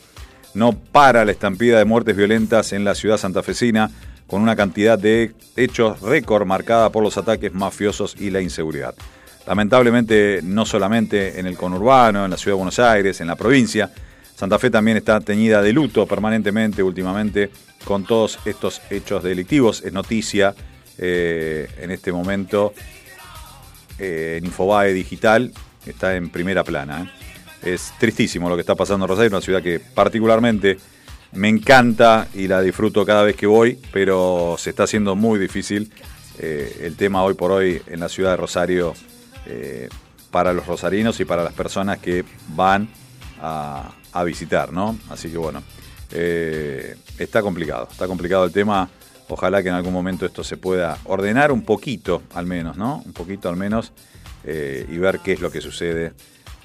No 0.54 0.74
para 0.74 1.26
la 1.26 1.32
estampida 1.32 1.80
de 1.80 1.86
muertes 1.86 2.16
violentas 2.16 2.74
en 2.74 2.84
la 2.84 2.94
ciudad 2.94 3.18
santafesina, 3.18 3.90
con 4.28 4.42
una 4.42 4.56
cantidad 4.56 4.98
de 4.98 5.34
hechos 5.58 6.00
récord 6.02 6.46
marcada 6.46 6.90
por 6.90 7.04
los 7.04 7.18
ataques 7.18 7.54
mafiosos 7.54 8.16
y 8.20 8.30
la 8.30 8.42
inseguridad. 8.42 8.96
Lamentablemente, 9.48 10.42
no 10.44 10.66
solamente 10.66 11.40
en 11.40 11.48
el 11.48 11.58
conurbano, 11.58 12.26
en 12.26 12.32
la 12.32 12.38
ciudad 12.38 12.54
de 12.54 12.58
Buenos 12.58 12.80
Aires, 12.80 13.20
en 13.20 13.28
la 13.28 13.36
provincia, 13.36 13.92
Santa 14.36 14.58
Fe 14.58 14.70
también 14.70 14.98
está 14.98 15.20
teñida 15.20 15.62
de 15.62 15.74
luto 15.74 16.06
permanentemente 16.06 16.82
últimamente 16.82 17.50
con 17.84 18.06
todos 18.06 18.40
estos 18.46 18.82
hechos 18.90 19.24
delictivos. 19.24 19.84
Es 19.84 19.92
noticia 19.92 20.56
eh, 20.98 21.68
en 21.80 21.92
este 21.92 22.12
momento 22.12 22.74
eh, 24.04 24.38
en 24.38 24.46
Infobae 24.46 24.94
Digital, 24.94 25.54
está 25.86 26.16
en 26.16 26.32
primera 26.32 26.64
plana. 26.64 27.04
¿eh? 27.04 27.74
Es 27.74 27.94
tristísimo 28.00 28.50
lo 28.50 28.56
que 28.56 28.62
está 28.62 28.74
pasando 28.74 29.06
en 29.06 29.10
Rosario, 29.10 29.30
una 29.30 29.42
ciudad 29.42 29.62
que 29.62 29.80
particularmente 29.80 30.80
me 31.34 31.50
encanta 31.50 32.28
y 32.34 32.48
la 32.48 32.62
disfruto 32.62 33.06
cada 33.06 33.22
vez 33.22 33.36
que 33.36 33.46
voy, 33.46 33.78
pero 33.94 34.56
se 34.58 34.72
está 34.72 34.84
haciendo 34.84 35.16
muy 35.16 35.38
difícil 35.38 35.92
eh, 36.40 36.80
el 36.82 36.96
tema 36.96 37.24
hoy 37.24 37.36
por 37.36 37.52
hoy 37.52 37.80
en 37.86 38.00
la 38.00 38.10
ciudad 38.10 38.32
de 38.32 38.38
Rosario 38.38 38.96
para 40.32 40.54
los 40.54 40.66
rosarinos 40.66 41.20
y 41.20 41.26
para 41.26 41.44
las 41.44 41.54
personas 41.54 42.00
que 42.00 42.24
van 42.56 42.88
a, 43.40 43.92
a 44.14 44.24
visitar, 44.24 44.72
¿no? 44.72 44.98
Así 45.10 45.30
que 45.30 45.38
bueno, 45.38 45.62
está 46.10 47.42
complicado, 47.42 47.88
está 47.92 48.08
complicado 48.08 48.46
el 48.46 48.52
tema. 48.52 48.90
Ojalá 49.32 49.64
que 49.64 49.70
en 49.70 49.76
algún 49.76 49.94
momento 49.94 50.26
esto 50.26 50.44
se 50.44 50.58
pueda 50.58 50.98
ordenar 51.06 51.54
un 51.54 51.64
poquito, 51.64 52.22
al 52.34 52.46
menos, 52.46 52.76
¿no? 52.76 53.02
Un 53.06 53.14
poquito 53.14 53.48
al 53.48 53.56
menos, 53.56 53.94
eh, 54.44 54.86
y 54.90 54.98
ver 54.98 55.20
qué 55.20 55.32
es 55.32 55.40
lo 55.40 55.50
que 55.50 55.62
sucede 55.62 56.12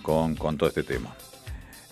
con, 0.03 0.35
todo 0.35 0.69
este 0.69 0.83
tema. 0.83 1.15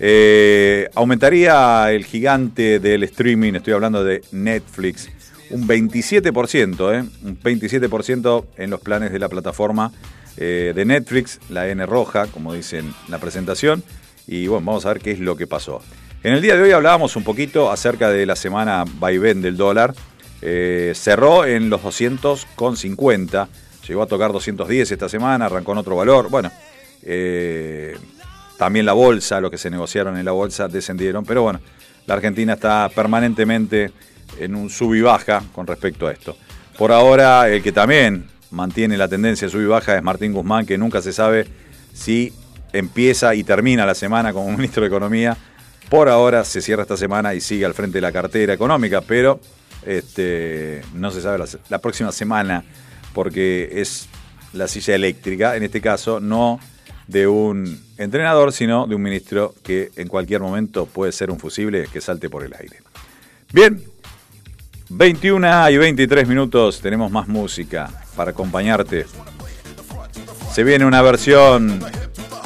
Eh, 0.00 0.90
aumentaría 0.96 1.92
el 1.92 2.04
gigante 2.04 2.80
del 2.80 3.04
streaming, 3.04 3.52
estoy 3.54 3.72
hablando 3.72 4.02
de 4.02 4.22
Netflix, 4.32 5.08
un 5.50 5.68
27%, 5.68 6.92
¿eh? 6.92 7.08
un 7.22 7.38
27% 7.40 8.44
en 8.56 8.70
los 8.70 8.80
planes 8.80 9.12
de 9.12 9.20
la 9.20 9.28
plataforma 9.28 9.92
eh, 10.36 10.72
de 10.74 10.84
Netflix, 10.84 11.38
la 11.50 11.68
N 11.68 11.86
roja, 11.86 12.26
como 12.26 12.52
dice 12.52 12.78
en 12.78 12.92
la 13.06 13.18
presentación. 13.18 13.84
Y 14.26 14.48
bueno, 14.48 14.66
vamos 14.66 14.86
a 14.86 14.88
ver 14.88 15.00
qué 15.00 15.12
es 15.12 15.20
lo 15.20 15.36
que 15.36 15.46
pasó. 15.46 15.82
En 16.24 16.32
el 16.32 16.40
día 16.40 16.56
de 16.56 16.62
hoy 16.62 16.72
hablábamos 16.72 17.14
un 17.14 17.22
poquito 17.22 17.70
acerca 17.70 18.10
de 18.10 18.26
la 18.26 18.34
semana 18.34 18.84
vaivén 18.98 19.40
del 19.40 19.56
dólar. 19.56 19.94
Eh, 20.46 20.92
cerró 20.94 21.46
en 21.46 21.70
los 21.70 21.80
200,50. 21.80 23.48
Llegó 23.88 24.02
a 24.02 24.06
tocar 24.06 24.30
210 24.30 24.92
esta 24.92 25.08
semana, 25.08 25.46
arrancó 25.46 25.72
en 25.72 25.78
otro 25.78 25.96
valor. 25.96 26.28
Bueno, 26.28 26.52
eh, 27.02 27.96
también 28.58 28.84
la 28.84 28.92
bolsa, 28.92 29.40
lo 29.40 29.50
que 29.50 29.56
se 29.56 29.70
negociaron 29.70 30.18
en 30.18 30.24
la 30.26 30.32
bolsa 30.32 30.68
descendieron. 30.68 31.24
Pero 31.24 31.42
bueno, 31.44 31.60
la 32.06 32.14
Argentina 32.14 32.52
está 32.52 32.90
permanentemente 32.94 33.90
en 34.38 34.54
un 34.54 34.68
sub 34.68 34.94
y 34.94 35.00
baja 35.00 35.42
con 35.54 35.66
respecto 35.66 36.06
a 36.06 36.12
esto. 36.12 36.36
Por 36.76 36.92
ahora, 36.92 37.48
el 37.48 37.62
que 37.62 37.72
también 37.72 38.26
mantiene 38.50 38.98
la 38.98 39.08
tendencia 39.08 39.48
sub 39.48 39.62
y 39.62 39.66
baja 39.66 39.96
es 39.96 40.02
Martín 40.02 40.34
Guzmán, 40.34 40.66
que 40.66 40.76
nunca 40.76 41.00
se 41.00 41.14
sabe 41.14 41.46
si 41.94 42.34
empieza 42.74 43.34
y 43.34 43.44
termina 43.44 43.86
la 43.86 43.94
semana 43.94 44.34
como 44.34 44.50
ministro 44.56 44.82
de 44.82 44.88
Economía. 44.88 45.38
Por 45.88 46.10
ahora 46.10 46.44
se 46.44 46.60
cierra 46.60 46.82
esta 46.82 46.98
semana 46.98 47.32
y 47.32 47.40
sigue 47.40 47.64
al 47.64 47.72
frente 47.72 47.96
de 47.96 48.02
la 48.02 48.12
cartera 48.12 48.52
económica, 48.52 49.00
pero 49.00 49.40
este, 49.86 50.82
no 50.94 51.10
se 51.10 51.20
sabe 51.20 51.38
la, 51.38 51.46
la 51.68 51.78
próxima 51.78 52.12
semana 52.12 52.64
porque 53.12 53.70
es 53.72 54.08
la 54.52 54.68
silla 54.68 54.94
eléctrica, 54.94 55.56
en 55.56 55.62
este 55.62 55.80
caso 55.80 56.20
no 56.20 56.60
de 57.06 57.26
un 57.26 57.80
entrenador, 57.98 58.52
sino 58.52 58.86
de 58.86 58.94
un 58.94 59.02
ministro 59.02 59.54
que 59.62 59.90
en 59.96 60.08
cualquier 60.08 60.40
momento 60.40 60.86
puede 60.86 61.12
ser 61.12 61.30
un 61.30 61.38
fusible 61.38 61.86
que 61.92 62.00
salte 62.00 62.30
por 62.30 62.44
el 62.44 62.54
aire. 62.54 62.78
Bien, 63.52 63.82
21 64.88 65.70
y 65.70 65.76
23 65.76 66.26
minutos, 66.28 66.80
tenemos 66.80 67.10
más 67.10 67.28
música 67.28 67.90
para 68.16 68.30
acompañarte. 68.30 69.06
Se 70.52 70.64
viene 70.64 70.84
una 70.84 71.02
versión 71.02 71.80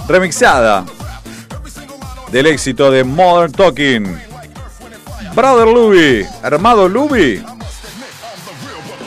remixada 0.08 0.84
del 2.32 2.46
éxito 2.46 2.90
de 2.90 3.04
Modern 3.04 3.52
Talking. 3.52 4.27
Brother 5.34 5.68
Louie, 5.68 6.26
hermano 6.42 6.88
Louie. 6.88 7.42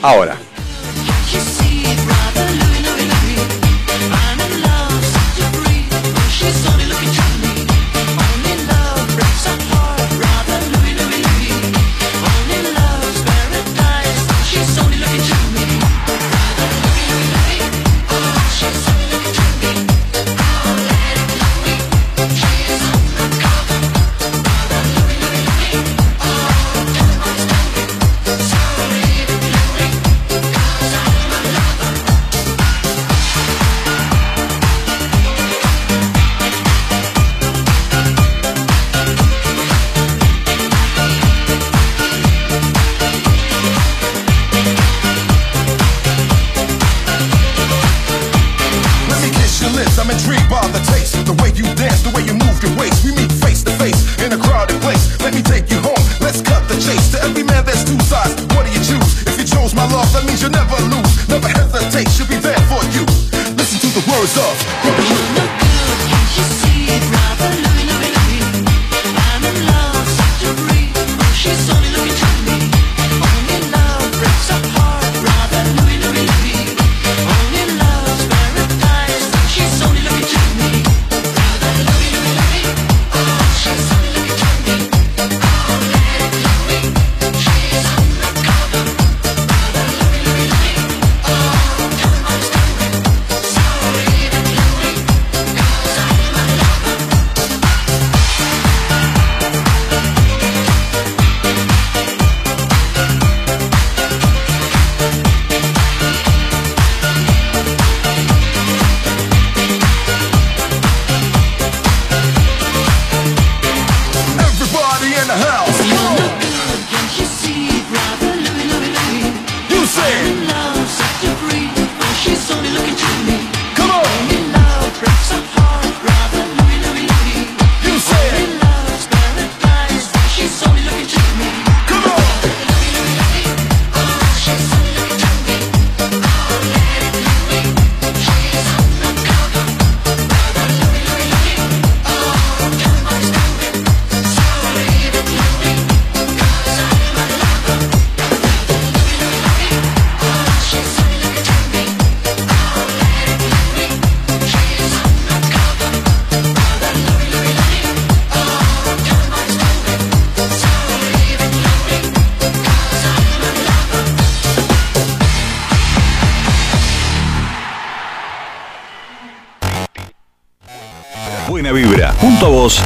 Ahora. 0.02 0.51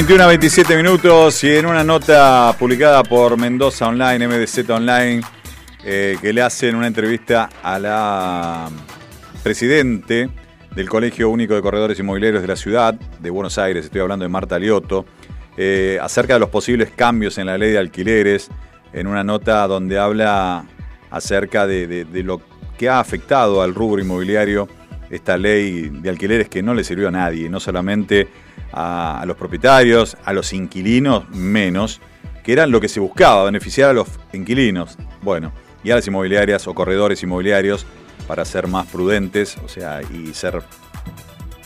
...21 0.00 0.20
a 0.20 0.26
27 0.28 0.76
minutos 0.78 1.44
y 1.44 1.56
en 1.56 1.66
una 1.66 1.84
nota 1.84 2.56
publicada 2.58 3.02
por 3.02 3.36
Mendoza 3.36 3.86
Online, 3.86 4.28
MDZ 4.28 4.70
Online, 4.70 5.20
eh, 5.84 6.16
que 6.22 6.32
le 6.32 6.40
hacen 6.40 6.74
una 6.74 6.86
entrevista 6.86 7.50
a 7.62 7.78
la 7.78 8.70
presidente 9.42 10.30
del 10.74 10.88
Colegio 10.88 11.28
Único 11.28 11.54
de 11.54 11.60
Corredores 11.60 11.98
Inmobiliarios 11.98 12.40
de 12.40 12.48
la 12.48 12.56
ciudad 12.56 12.94
de 12.94 13.28
Buenos 13.28 13.58
Aires, 13.58 13.84
estoy 13.84 14.00
hablando 14.00 14.22
de 14.22 14.30
Marta 14.30 14.58
Lioto, 14.58 15.04
eh, 15.58 15.98
acerca 16.00 16.32
de 16.32 16.40
los 16.40 16.48
posibles 16.48 16.90
cambios 16.96 17.36
en 17.36 17.44
la 17.44 17.58
ley 17.58 17.72
de 17.72 17.78
alquileres, 17.78 18.48
en 18.94 19.06
una 19.06 19.22
nota 19.22 19.66
donde 19.66 19.98
habla 19.98 20.64
acerca 21.10 21.66
de, 21.66 22.06
lo 22.24 22.40
que 22.78 22.88
ha 22.88 23.00
afectado 23.00 23.60
al 23.60 23.74
rubro 23.74 24.00
inmobiliario 24.00 24.66
esta 25.10 25.36
ley 25.36 25.90
de 25.90 26.08
alquileres 26.08 26.48
que 26.48 26.62
no 26.62 26.72
le 26.72 26.84
sirvió 26.84 27.08
a 27.08 27.10
nadie, 27.10 27.50
no 27.50 27.60
solamente 27.60 28.28
a, 28.72 29.22
los 29.26 29.36
propietarios, 29.36 30.16
a 30.24 30.32
los 30.32 30.52
inquilinos 30.52 31.28
menos, 31.30 32.00
que 32.42 32.52
eran 32.52 32.70
lo 32.70 32.80
que 32.80 32.88
se 32.88 33.00
buscaba, 33.00 33.44
beneficiar 33.44 33.90
a 33.90 33.92
los 33.92 34.08
inquilinos. 34.32 34.96
Bueno, 35.22 35.52
y 35.82 35.90
a 35.90 35.96
las 35.96 36.06
inmobiliarias 36.06 36.66
o 36.66 36.74
corredores 36.74 37.22
inmobiliarios 37.22 37.86
para 38.26 38.44
ser 38.44 38.66
más 38.66 38.86
prudentes, 38.86 39.56
o 39.64 39.68
sea, 39.68 40.00
y 40.02 40.32
ser 40.34 40.62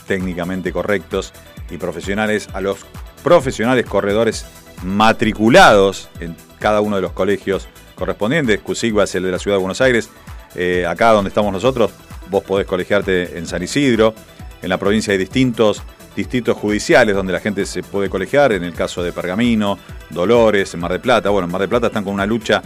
técnicamente 0.06 0.72
correctos 0.72 1.32
y 1.70 1.78
profesionales 1.78 2.48
a 2.52 2.60
los 2.60 2.78
profesionales 3.22 3.86
corredores 3.86 4.46
matriculados 4.82 6.08
en 6.20 6.36
cada 6.58 6.80
uno 6.80 6.96
de 6.96 7.02
los 7.02 7.12
colegios 7.12 7.68
correspondientes. 7.94 8.60
Cusigua 8.60 9.04
es 9.04 9.14
el 9.14 9.22
de 9.24 9.32
la 9.32 9.38
ciudad 9.38 9.56
de 9.56 9.60
Buenos 9.60 9.80
Aires. 9.80 10.10
Eh, 10.54 10.86
acá 10.86 11.10
donde 11.10 11.28
estamos 11.28 11.52
nosotros, 11.52 11.90
vos 12.30 12.44
podés 12.44 12.66
colegiarte 12.66 13.38
en 13.38 13.46
San 13.46 13.62
Isidro. 13.62 14.14
En 14.62 14.68
la 14.68 14.78
provincia 14.78 15.12
hay 15.12 15.18
distintos 15.18 15.82
distritos 16.14 16.56
judiciales 16.56 17.14
donde 17.14 17.32
la 17.32 17.40
gente 17.40 17.66
se 17.66 17.82
puede 17.82 18.08
colegiar. 18.08 18.52
En 18.52 18.64
el 18.64 18.74
caso 18.74 19.02
de 19.02 19.12
Pergamino, 19.12 19.78
Dolores, 20.10 20.74
en 20.74 20.80
Mar 20.80 20.92
del 20.92 21.00
Plata. 21.00 21.30
Bueno, 21.30 21.46
en 21.46 21.52
Mar 21.52 21.60
del 21.60 21.70
Plata 21.70 21.88
están 21.88 22.04
con 22.04 22.14
una 22.14 22.26
lucha 22.26 22.62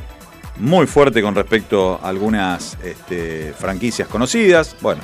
muy 0.58 0.86
fuerte 0.86 1.22
con 1.22 1.34
respecto 1.34 2.00
a 2.02 2.08
algunas 2.08 2.76
este, 2.82 3.52
franquicias 3.56 4.08
conocidas. 4.08 4.76
Bueno, 4.80 5.02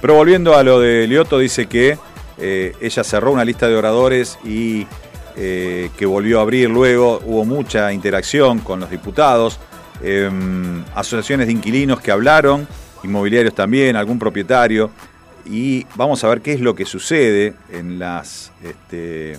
pero 0.00 0.14
volviendo 0.14 0.56
a 0.56 0.62
lo 0.62 0.80
de 0.80 1.06
Lioto, 1.06 1.38
dice 1.38 1.66
que 1.66 1.98
eh, 2.38 2.74
ella 2.80 3.04
cerró 3.04 3.32
una 3.32 3.44
lista 3.44 3.68
de 3.68 3.76
oradores 3.76 4.38
y 4.44 4.86
eh, 5.36 5.90
que 5.96 6.06
volvió 6.06 6.38
a 6.38 6.42
abrir 6.42 6.70
luego. 6.70 7.20
Hubo 7.24 7.44
mucha 7.44 7.92
interacción 7.92 8.60
con 8.60 8.80
los 8.80 8.90
diputados, 8.90 9.58
eh, 10.02 10.30
asociaciones 10.94 11.46
de 11.46 11.52
inquilinos 11.52 12.00
que 12.00 12.10
hablaron, 12.10 12.66
inmobiliarios 13.02 13.54
también, 13.54 13.96
algún 13.96 14.18
propietario. 14.18 14.90
Y 15.50 15.86
vamos 15.96 16.22
a 16.24 16.28
ver 16.28 16.42
qué 16.42 16.52
es 16.52 16.60
lo 16.60 16.74
que 16.74 16.84
sucede 16.84 17.54
en 17.72 17.98
las, 17.98 18.52
este, 18.62 19.38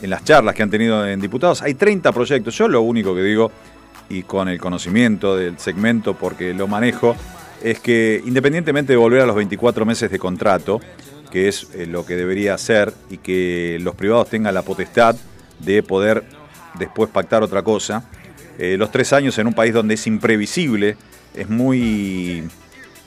en 0.00 0.10
las 0.10 0.24
charlas 0.24 0.54
que 0.54 0.62
han 0.62 0.70
tenido 0.70 1.06
en 1.06 1.20
diputados. 1.20 1.60
Hay 1.60 1.74
30 1.74 2.12
proyectos. 2.12 2.56
Yo 2.56 2.66
lo 2.66 2.80
único 2.80 3.14
que 3.14 3.22
digo, 3.22 3.50
y 4.08 4.22
con 4.22 4.48
el 4.48 4.58
conocimiento 4.58 5.36
del 5.36 5.58
segmento, 5.58 6.14
porque 6.14 6.54
lo 6.54 6.66
manejo, 6.66 7.14
es 7.62 7.80
que 7.80 8.22
independientemente 8.24 8.94
de 8.94 8.96
volver 8.96 9.20
a 9.20 9.26
los 9.26 9.36
24 9.36 9.84
meses 9.84 10.10
de 10.10 10.18
contrato, 10.18 10.80
que 11.30 11.48
es 11.48 11.68
eh, 11.74 11.86
lo 11.86 12.06
que 12.06 12.16
debería 12.16 12.54
hacer, 12.54 12.94
y 13.10 13.18
que 13.18 13.78
los 13.82 13.94
privados 13.94 14.30
tengan 14.30 14.54
la 14.54 14.62
potestad 14.62 15.14
de 15.58 15.82
poder 15.82 16.24
después 16.78 17.10
pactar 17.10 17.42
otra 17.42 17.62
cosa, 17.62 18.08
eh, 18.58 18.76
los 18.78 18.90
tres 18.90 19.12
años 19.12 19.36
en 19.38 19.46
un 19.46 19.52
país 19.52 19.74
donde 19.74 19.94
es 19.94 20.06
imprevisible, 20.06 20.96
es 21.34 21.48
muy 21.50 22.48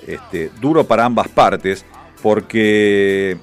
este, 0.05 0.51
duro 0.61 0.85
para 0.85 1.05
ambas 1.05 1.27
partes, 1.27 1.85
porque 2.21 3.37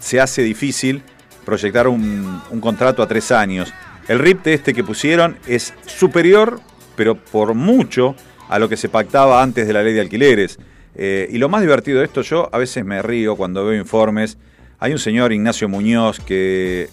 se 0.00 0.20
hace 0.20 0.42
difícil 0.42 1.02
proyectar 1.44 1.88
un, 1.88 2.40
contrato 2.60 3.02
a 3.02 3.08
tres 3.08 3.30
años. 3.32 3.72
El 4.08 4.18
RIP 4.18 4.44
de 4.44 4.54
este 4.54 4.74
que 4.74 4.84
pusieron 4.84 5.38
es 5.46 5.74
superior, 5.86 6.60
pero 6.96 7.16
por 7.16 7.54
mucho, 7.54 8.14
a 8.48 8.58
lo 8.58 8.68
que 8.68 8.76
se 8.76 8.88
pactaba 8.88 9.42
antes 9.42 9.66
de 9.66 9.72
la 9.72 9.82
ley 9.82 9.94
de 9.94 10.00
alquileres. 10.00 10.58
Eh, 10.94 11.28
y 11.30 11.38
lo 11.38 11.48
más 11.48 11.60
divertido 11.62 11.98
de 11.98 12.04
esto, 12.04 12.22
yo 12.22 12.48
a 12.52 12.58
veces 12.58 12.84
me 12.84 13.02
río 13.02 13.36
cuando 13.36 13.64
veo 13.64 13.78
informes. 13.78 14.36
Hay 14.78 14.92
un 14.92 14.98
señor, 14.98 15.32
Ignacio 15.32 15.68
Muñoz, 15.68 16.20
que 16.20 16.88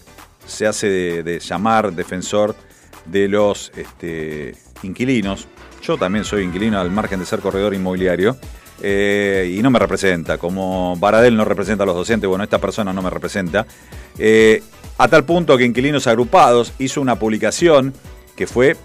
se 0.46 0.66
hace 0.66 0.88
de, 0.88 1.22
de 1.22 1.38
llamar 1.38 1.92
defensor 1.92 2.56
de 3.06 3.28
los 3.28 3.72
este, 3.76 4.54
inquilinos. 4.82 5.46
Yo 5.82 5.96
también 5.98 6.24
soy 6.24 6.44
inquilino 6.44 6.80
al 6.80 6.90
margen 6.90 7.20
de 7.20 7.26
ser 7.26 7.40
corredor 7.40 7.74
inmobiliario. 7.74 8.36
Eh, 8.80 9.54
y 9.56 9.62
no 9.62 9.70
me 9.70 9.78
representa, 9.78 10.38
como 10.38 10.96
Baradel 10.96 11.36
no 11.36 11.44
representa 11.44 11.84
a 11.84 11.86
los 11.86 11.96
docentes, 11.96 12.28
bueno, 12.28 12.44
esta 12.44 12.58
persona 12.58 12.92
no 12.92 13.02
me 13.02 13.10
representa, 13.10 13.66
eh, 14.18 14.62
a 14.98 15.08
tal 15.08 15.24
punto 15.24 15.56
que 15.56 15.64
Inquilinos 15.64 16.06
Agrupados 16.06 16.72
hizo 16.78 17.00
una 17.00 17.16
publicación 17.16 17.92
que 18.36 18.46
fue 18.46 18.76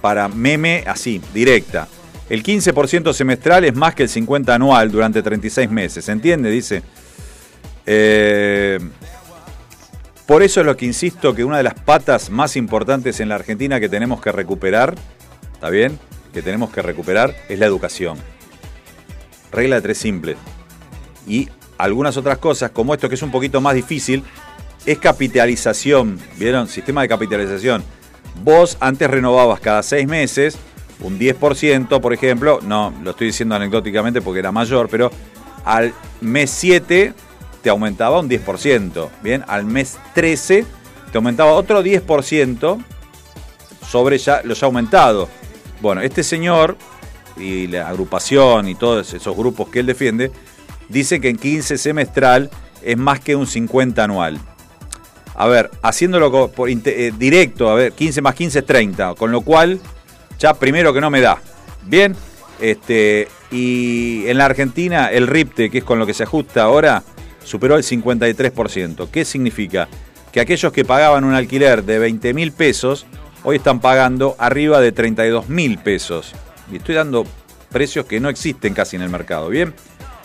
para 0.00 0.28
meme 0.28 0.84
así, 0.86 1.20
directa. 1.34 1.88
El 2.28 2.42
15% 2.42 3.12
semestral 3.12 3.64
es 3.64 3.74
más 3.74 3.94
que 3.94 4.04
el 4.04 4.08
50% 4.08 4.50
anual 4.50 4.90
durante 4.90 5.22
36 5.22 5.70
meses, 5.70 6.04
¿se 6.04 6.12
entiende? 6.12 6.50
Dice. 6.50 6.82
Eh, 7.86 8.78
por 10.26 10.44
eso 10.44 10.60
es 10.60 10.66
lo 10.66 10.76
que 10.76 10.86
insisto 10.86 11.34
que 11.34 11.42
una 11.42 11.56
de 11.56 11.64
las 11.64 11.74
patas 11.74 12.30
más 12.30 12.54
importantes 12.54 13.18
en 13.18 13.28
la 13.28 13.34
Argentina 13.34 13.80
que 13.80 13.88
tenemos 13.88 14.20
que 14.20 14.30
recuperar, 14.30 14.94
¿está 15.54 15.70
bien? 15.70 15.98
Que 16.32 16.40
tenemos 16.40 16.70
que 16.70 16.82
recuperar 16.82 17.34
es 17.48 17.58
la 17.58 17.66
educación. 17.66 18.16
Regla 19.52 19.76
de 19.76 19.82
tres 19.82 19.98
simple. 19.98 20.36
Y 21.26 21.48
algunas 21.78 22.16
otras 22.16 22.38
cosas, 22.38 22.70
como 22.70 22.94
esto 22.94 23.08
que 23.08 23.14
es 23.14 23.22
un 23.22 23.30
poquito 23.30 23.60
más 23.60 23.74
difícil, 23.74 24.22
es 24.86 24.98
capitalización. 24.98 26.18
¿Vieron? 26.36 26.68
Sistema 26.68 27.02
de 27.02 27.08
capitalización. 27.08 27.82
Vos 28.42 28.76
antes 28.80 29.10
renovabas 29.10 29.60
cada 29.60 29.82
seis 29.82 30.06
meses 30.06 30.58
un 31.02 31.18
10%, 31.18 32.00
por 32.00 32.12
ejemplo, 32.12 32.60
no, 32.62 32.92
lo 33.02 33.10
estoy 33.10 33.28
diciendo 33.28 33.54
anecdóticamente 33.54 34.20
porque 34.20 34.40
era 34.40 34.52
mayor, 34.52 34.88
pero 34.88 35.10
al 35.64 35.94
mes 36.20 36.50
7 36.50 37.14
te 37.62 37.70
aumentaba 37.70 38.20
un 38.20 38.28
10%, 38.28 39.08
¿bien? 39.22 39.44
Al 39.48 39.64
mes 39.64 39.98
13 40.14 40.64
te 41.10 41.18
aumentaba 41.18 41.52
otro 41.52 41.82
10% 41.82 42.84
sobre 43.86 44.18
ya 44.18 44.42
lo 44.44 44.54
ya 44.54 44.66
aumentado. 44.66 45.28
Bueno, 45.80 46.02
este 46.02 46.22
señor 46.22 46.76
y 47.36 47.66
la 47.66 47.88
agrupación 47.88 48.68
y 48.68 48.74
todos 48.74 49.12
esos 49.14 49.36
grupos 49.36 49.68
que 49.68 49.80
él 49.80 49.86
defiende, 49.86 50.30
dice 50.88 51.20
que 51.20 51.28
en 51.28 51.36
15 51.36 51.78
semestral 51.78 52.50
es 52.82 52.96
más 52.96 53.20
que 53.20 53.36
un 53.36 53.46
50 53.46 54.02
anual. 54.02 54.38
A 55.34 55.46
ver, 55.46 55.70
haciéndolo 55.82 56.48
por 56.48 56.68
eh, 56.68 57.12
directo, 57.16 57.70
a 57.70 57.74
ver, 57.74 57.92
15 57.92 58.20
más 58.20 58.34
15 58.34 58.58
es 58.58 58.66
30, 58.66 59.14
con 59.14 59.32
lo 59.32 59.40
cual 59.40 59.80
ya 60.38 60.54
primero 60.54 60.92
que 60.92 61.00
no 61.00 61.10
me 61.10 61.20
da. 61.20 61.38
Bien, 61.86 62.14
este, 62.60 63.28
y 63.50 64.26
en 64.26 64.38
la 64.38 64.46
Argentina 64.46 65.10
el 65.10 65.26
RIPTE, 65.26 65.70
que 65.70 65.78
es 65.78 65.84
con 65.84 65.98
lo 65.98 66.06
que 66.06 66.14
se 66.14 66.24
ajusta 66.24 66.62
ahora, 66.62 67.02
superó 67.44 67.76
el 67.76 67.84
53%. 67.84 69.08
¿Qué 69.10 69.24
significa? 69.24 69.88
Que 70.32 70.40
aquellos 70.40 70.72
que 70.72 70.84
pagaban 70.84 71.24
un 71.24 71.34
alquiler 71.34 71.84
de 71.84 71.98
20 71.98 72.34
mil 72.34 72.52
pesos, 72.52 73.06
hoy 73.42 73.56
están 73.56 73.80
pagando 73.80 74.36
arriba 74.38 74.80
de 74.80 74.92
32 74.92 75.48
mil 75.48 75.78
pesos. 75.78 76.34
Y 76.70 76.76
estoy 76.76 76.94
dando 76.94 77.26
precios 77.70 78.06
que 78.06 78.20
no 78.20 78.28
existen 78.28 78.74
casi 78.74 78.96
en 78.96 79.02
el 79.02 79.10
mercado, 79.10 79.48
¿bien? 79.48 79.74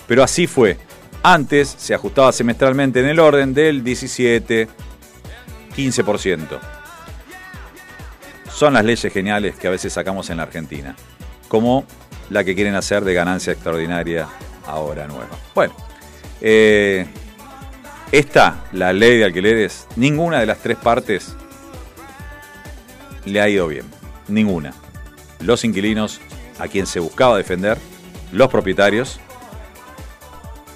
Pero 0.07 0.23
así 0.23 0.47
fue. 0.47 0.77
Antes 1.23 1.73
se 1.77 1.93
ajustaba 1.93 2.31
semestralmente 2.31 2.99
en 2.99 3.07
el 3.07 3.19
orden 3.19 3.53
del 3.53 3.83
17, 3.83 4.67
15%. 5.75 6.59
Son 8.51 8.73
las 8.73 8.85
leyes 8.85 9.11
geniales 9.11 9.55
que 9.55 9.67
a 9.67 9.71
veces 9.71 9.91
sacamos 9.91 10.29
en 10.29 10.37
la 10.37 10.43
Argentina, 10.43 10.95
como 11.47 11.85
la 12.29 12.43
que 12.43 12.55
quieren 12.55 12.75
hacer 12.75 13.03
de 13.03 13.13
ganancia 13.13 13.53
extraordinaria 13.53 14.27
ahora 14.65 15.07
nueva. 15.07 15.37
Bueno, 15.53 15.75
eh, 16.41 17.05
esta, 18.11 18.65
la 18.71 18.93
ley 18.93 19.17
de 19.17 19.25
alquileres, 19.25 19.87
ninguna 19.95 20.39
de 20.39 20.45
las 20.45 20.59
tres 20.59 20.77
partes 20.77 21.35
le 23.25 23.41
ha 23.41 23.49
ido 23.49 23.67
bien. 23.67 23.85
Ninguna. 24.27 24.73
Los 25.39 25.65
inquilinos, 25.65 26.21
a 26.59 26.67
quien 26.67 26.85
se 26.85 26.99
buscaba 26.99 27.37
defender, 27.37 27.77
los 28.31 28.49
propietarios 28.49 29.19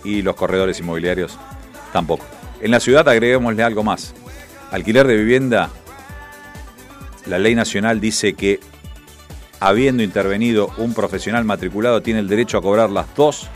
y 0.03 0.21
los 0.21 0.35
corredores 0.35 0.79
inmobiliarios 0.79 1.37
tampoco. 1.91 2.25
En 2.61 2.71
la 2.71 2.79
ciudad 2.79 3.07
agreguémosle 3.07 3.63
algo 3.63 3.83
más. 3.83 4.13
Alquiler 4.71 5.07
de 5.07 5.17
vivienda, 5.17 5.69
la 7.25 7.39
ley 7.39 7.55
nacional 7.55 7.99
dice 7.99 8.33
que 8.33 8.59
habiendo 9.59 10.03
intervenido 10.03 10.71
un 10.77 10.93
profesional 10.93 11.43
matriculado 11.43 12.01
tiene 12.01 12.19
el 12.19 12.27
derecho 12.27 12.57
a 12.57 12.61
cobrar 12.61 12.89
las 12.89 13.13
dos 13.15 13.49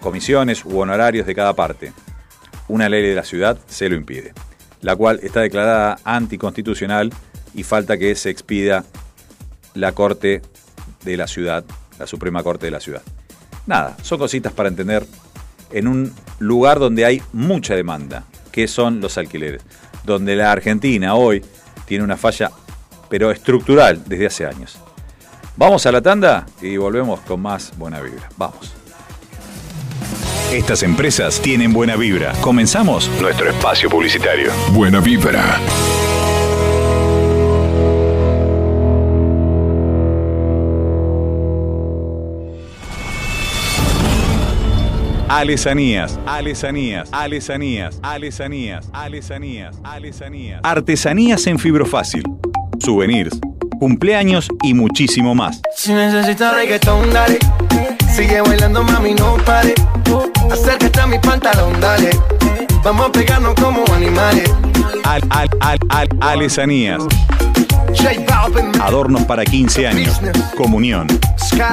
comisiones 0.00 0.64
u 0.64 0.78
honorarios 0.78 1.26
de 1.26 1.34
cada 1.34 1.54
parte. 1.54 1.92
Una 2.68 2.88
ley 2.88 3.02
de 3.02 3.14
la 3.14 3.24
ciudad 3.24 3.58
se 3.66 3.88
lo 3.88 3.96
impide, 3.96 4.32
la 4.80 4.94
cual 4.96 5.20
está 5.22 5.40
declarada 5.40 5.98
anticonstitucional 6.04 7.12
y 7.54 7.62
falta 7.62 7.98
que 7.98 8.14
se 8.14 8.30
expida 8.30 8.84
la 9.74 9.92
Corte 9.92 10.42
de 11.04 11.16
la 11.16 11.26
ciudad, 11.26 11.64
la 11.98 12.06
Suprema 12.06 12.42
Corte 12.42 12.66
de 12.66 12.72
la 12.72 12.80
ciudad. 12.80 13.02
Nada, 13.66 13.96
son 14.02 14.18
cositas 14.18 14.52
para 14.52 14.68
entender 14.68 15.06
en 15.72 15.88
un 15.88 16.12
lugar 16.38 16.78
donde 16.78 17.04
hay 17.04 17.22
mucha 17.32 17.74
demanda, 17.74 18.24
que 18.50 18.68
son 18.68 19.00
los 19.00 19.18
alquileres, 19.18 19.62
donde 20.04 20.36
la 20.36 20.50
Argentina 20.50 21.14
hoy 21.14 21.44
tiene 21.86 22.04
una 22.04 22.16
falla, 22.16 22.50
pero 23.08 23.30
estructural 23.30 24.02
desde 24.06 24.26
hace 24.26 24.46
años. 24.46 24.78
Vamos 25.56 25.84
a 25.86 25.92
la 25.92 26.00
tanda 26.00 26.46
y 26.62 26.76
volvemos 26.76 27.20
con 27.20 27.40
más 27.40 27.76
buena 27.76 28.00
vibra. 28.00 28.28
Vamos. 28.36 28.74
Estas 30.52 30.82
empresas 30.82 31.40
tienen 31.40 31.72
buena 31.72 31.96
vibra. 31.96 32.32
Comenzamos 32.40 33.10
nuestro 33.20 33.50
espacio 33.50 33.90
publicitario. 33.90 34.50
Buena 34.72 35.00
vibra. 35.00 35.60
Alesanías, 45.28 46.18
alesanías, 46.24 47.10
alesanías, 47.12 47.98
alesanías, 48.02 48.88
alesanías, 48.94 49.76
alesanías. 49.84 50.60
Artesanías 50.64 51.46
en 51.46 51.58
fibrofácil. 51.58 52.22
Souvenirs, 52.78 53.38
cumpleaños 53.78 54.48
y 54.62 54.72
muchísimo 54.72 55.34
más. 55.34 55.60
Si 55.76 55.92
necesitas 55.92 56.54
reggaetón, 56.54 57.12
dale. 57.12 57.38
Sigue 58.10 58.40
bailando, 58.40 58.82
mami, 58.82 59.12
no 59.14 59.36
pare. 59.44 59.74
Acércate 60.50 60.98
a 60.98 61.06
mi 61.06 61.18
pantalón, 61.18 61.78
dale. 61.78 62.08
Vamos 62.82 63.08
a 63.08 63.12
pegarnos 63.12 63.54
como 63.56 63.84
animales. 63.92 64.50
Al, 65.04 65.22
al, 65.28 65.48
al, 65.60 65.78
al, 65.90 66.08
alesanías. 66.22 67.02
Adornos 68.80 69.24
para 69.24 69.44
15 69.44 69.86
años, 69.86 70.18
comunión, 70.56 71.06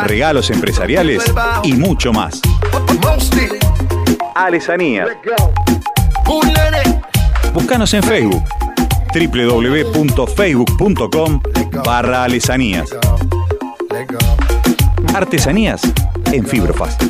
regalos 0.05 0.49
empresariales 0.49 1.23
y 1.63 1.71
mucho 1.73 2.11
más. 2.13 2.41
Nene. 6.47 7.01
Búscanos 7.53 7.93
en 7.93 8.03
Facebook 8.03 8.43
www.facebook.com 9.13 11.41
barra 11.85 12.23
alesanías. 12.25 12.89
Artesanías 15.13 15.81
en 16.31 16.45
fibrofácil. 16.45 17.09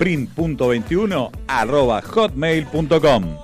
print.21 0.00 1.30
arroba 1.46 2.00
hotmail.com. 2.00 3.36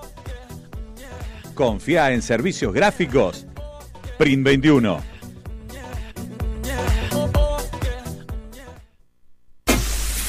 Confía 1.53 2.13
en 2.13 2.23
servicios 2.23 2.73
gráficos 2.73 3.47
Print21. 4.19 4.99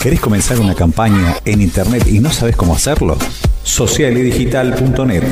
¿Querés 0.01 0.19
comenzar 0.19 0.59
una 0.59 0.75
campaña 0.75 1.37
en 1.45 1.61
internet 1.61 2.05
y 2.07 2.19
no 2.19 2.29
sabes 2.29 2.57
cómo 2.57 2.75
hacerlo? 2.75 3.17
Socialidigital.net. 3.63 5.23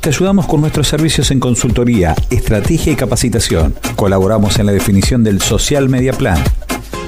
Te 0.00 0.08
ayudamos 0.08 0.46
con 0.46 0.62
nuestros 0.62 0.88
servicios 0.88 1.30
en 1.32 1.40
consultoría, 1.40 2.14
estrategia 2.30 2.94
y 2.94 2.96
capacitación. 2.96 3.74
Colaboramos 3.94 4.58
en 4.58 4.64
la 4.66 4.72
definición 4.72 5.22
del 5.22 5.42
Social 5.42 5.90
Media 5.90 6.14
Plan. 6.14 6.42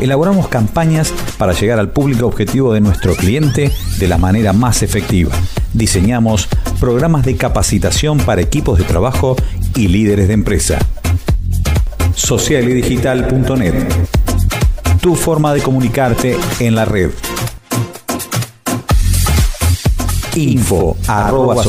Elaboramos 0.00 0.48
campañas 0.48 1.12
para 1.38 1.52
llegar 1.52 1.78
al 1.78 1.90
público 1.90 2.26
objetivo 2.26 2.72
de 2.74 2.80
nuestro 2.80 3.14
cliente 3.16 3.72
de 3.98 4.08
la 4.08 4.18
manera 4.18 4.52
más 4.52 4.82
efectiva. 4.82 5.34
Diseñamos 5.72 6.48
programas 6.78 7.24
de 7.24 7.36
capacitación 7.36 8.18
para 8.18 8.42
equipos 8.42 8.78
de 8.78 8.84
trabajo 8.84 9.36
y 9.74 9.88
líderes 9.88 10.28
de 10.28 10.34
empresa. 10.34 10.78
socialedigital.net. 12.14 13.74
Tu 15.00 15.14
forma 15.14 15.54
de 15.54 15.62
comunicarte 15.62 16.36
en 16.60 16.74
la 16.74 16.84
red. 16.84 17.10
Info 20.34 20.96
arroba. 21.06 21.62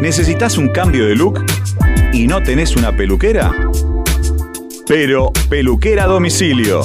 ¿Necesitas 0.00 0.58
un 0.58 0.68
cambio 0.68 1.06
de 1.06 1.16
look 1.16 1.44
y 2.12 2.26
no 2.26 2.42
tenés 2.42 2.76
una 2.76 2.96
peluquera? 2.96 3.52
Pero 4.86 5.32
Peluquera 5.48 6.04
Domicilio. 6.06 6.82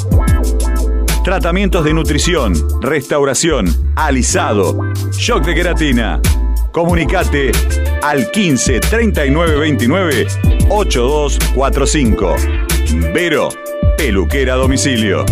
Tratamientos 1.24 1.84
de 1.84 1.94
nutrición, 1.94 2.54
restauración, 2.82 3.68
alisado, 3.96 4.94
shock 5.12 5.46
de 5.46 5.54
queratina. 5.54 6.22
Comunicate 6.72 7.52
al 8.02 8.32
15 8.32 8.80
39 8.80 9.58
29 9.58 10.28
8245. 10.70 12.36
Vero, 13.14 13.50
Peluquera 13.98 14.56
Domicilio. 14.56 15.26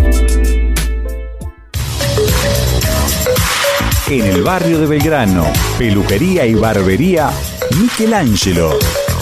En 4.10 4.26
el 4.26 4.42
barrio 4.42 4.78
de 4.78 4.86
Belgrano, 4.86 5.46
peluquería 5.78 6.44
y 6.46 6.54
barbería 6.54 7.30
Michelangelo. 7.78 8.78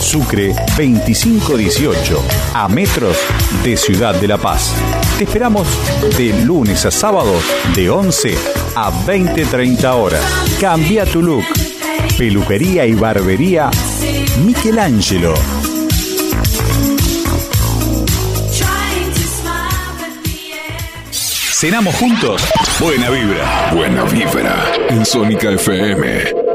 Sucre 0.07 0.55
2518, 0.77 2.23
a 2.55 2.69
metros 2.69 3.17
de 3.65 3.77
Ciudad 3.77 4.15
de 4.15 4.29
La 4.29 4.39
Paz. 4.39 4.73
Te 5.19 5.25
esperamos 5.25 5.67
de 6.17 6.33
lunes 6.45 6.87
a 6.87 6.93
sábado 6.93 7.33
de 7.75 7.91
11 7.91 8.39
a 8.77 8.93
20-30 9.05 9.85
horas. 9.95 10.23
Cambia 10.61 11.05
tu 11.07 11.21
look. 11.21 11.45
Peluquería 12.17 12.87
y 12.87 12.95
barbería 12.95 13.69
Michelangelo. 14.45 15.35
Cenamos 21.11 21.97
juntos. 21.97 22.43
Buena 22.79 23.11
vibra. 23.11 23.73
Buena 23.75 24.05
vibra 24.05 24.73
en 24.89 25.05
Sónica 25.05 25.51
FM. 25.51 26.46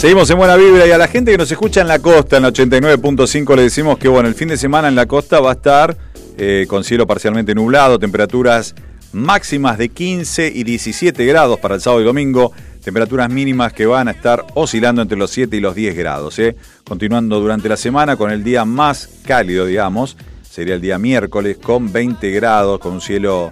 Seguimos 0.00 0.30
en 0.30 0.38
buena 0.38 0.56
vibra 0.56 0.86
y 0.86 0.92
a 0.92 0.96
la 0.96 1.08
gente 1.08 1.30
que 1.30 1.36
nos 1.36 1.52
escucha 1.52 1.82
en 1.82 1.86
la 1.86 1.98
costa, 1.98 2.38
en 2.38 2.44
la 2.44 2.48
89.5, 2.48 3.54
le 3.54 3.64
decimos 3.64 3.98
que 3.98 4.08
bueno, 4.08 4.30
el 4.30 4.34
fin 4.34 4.48
de 4.48 4.56
semana 4.56 4.88
en 4.88 4.94
la 4.94 5.04
costa 5.04 5.40
va 5.40 5.50
a 5.50 5.52
estar 5.52 5.94
eh, 6.38 6.64
con 6.70 6.84
cielo 6.84 7.06
parcialmente 7.06 7.54
nublado, 7.54 7.98
temperaturas 7.98 8.74
máximas 9.12 9.76
de 9.76 9.90
15 9.90 10.52
y 10.54 10.64
17 10.64 11.22
grados 11.26 11.60
para 11.60 11.74
el 11.74 11.82
sábado 11.82 12.00
y 12.00 12.06
domingo, 12.06 12.50
temperaturas 12.82 13.28
mínimas 13.28 13.74
que 13.74 13.84
van 13.84 14.08
a 14.08 14.12
estar 14.12 14.46
oscilando 14.54 15.02
entre 15.02 15.18
los 15.18 15.32
7 15.32 15.54
y 15.54 15.60
los 15.60 15.74
10 15.74 15.94
grados. 15.94 16.38
eh. 16.38 16.56
Continuando 16.82 17.38
durante 17.38 17.68
la 17.68 17.76
semana 17.76 18.16
con 18.16 18.30
el 18.30 18.42
día 18.42 18.64
más 18.64 19.06
cálido, 19.26 19.66
digamos, 19.66 20.16
sería 20.50 20.76
el 20.76 20.80
día 20.80 20.98
miércoles 20.98 21.58
con 21.58 21.92
20 21.92 22.30
grados, 22.30 22.80
con 22.80 22.94
un 22.94 23.02
cielo 23.02 23.50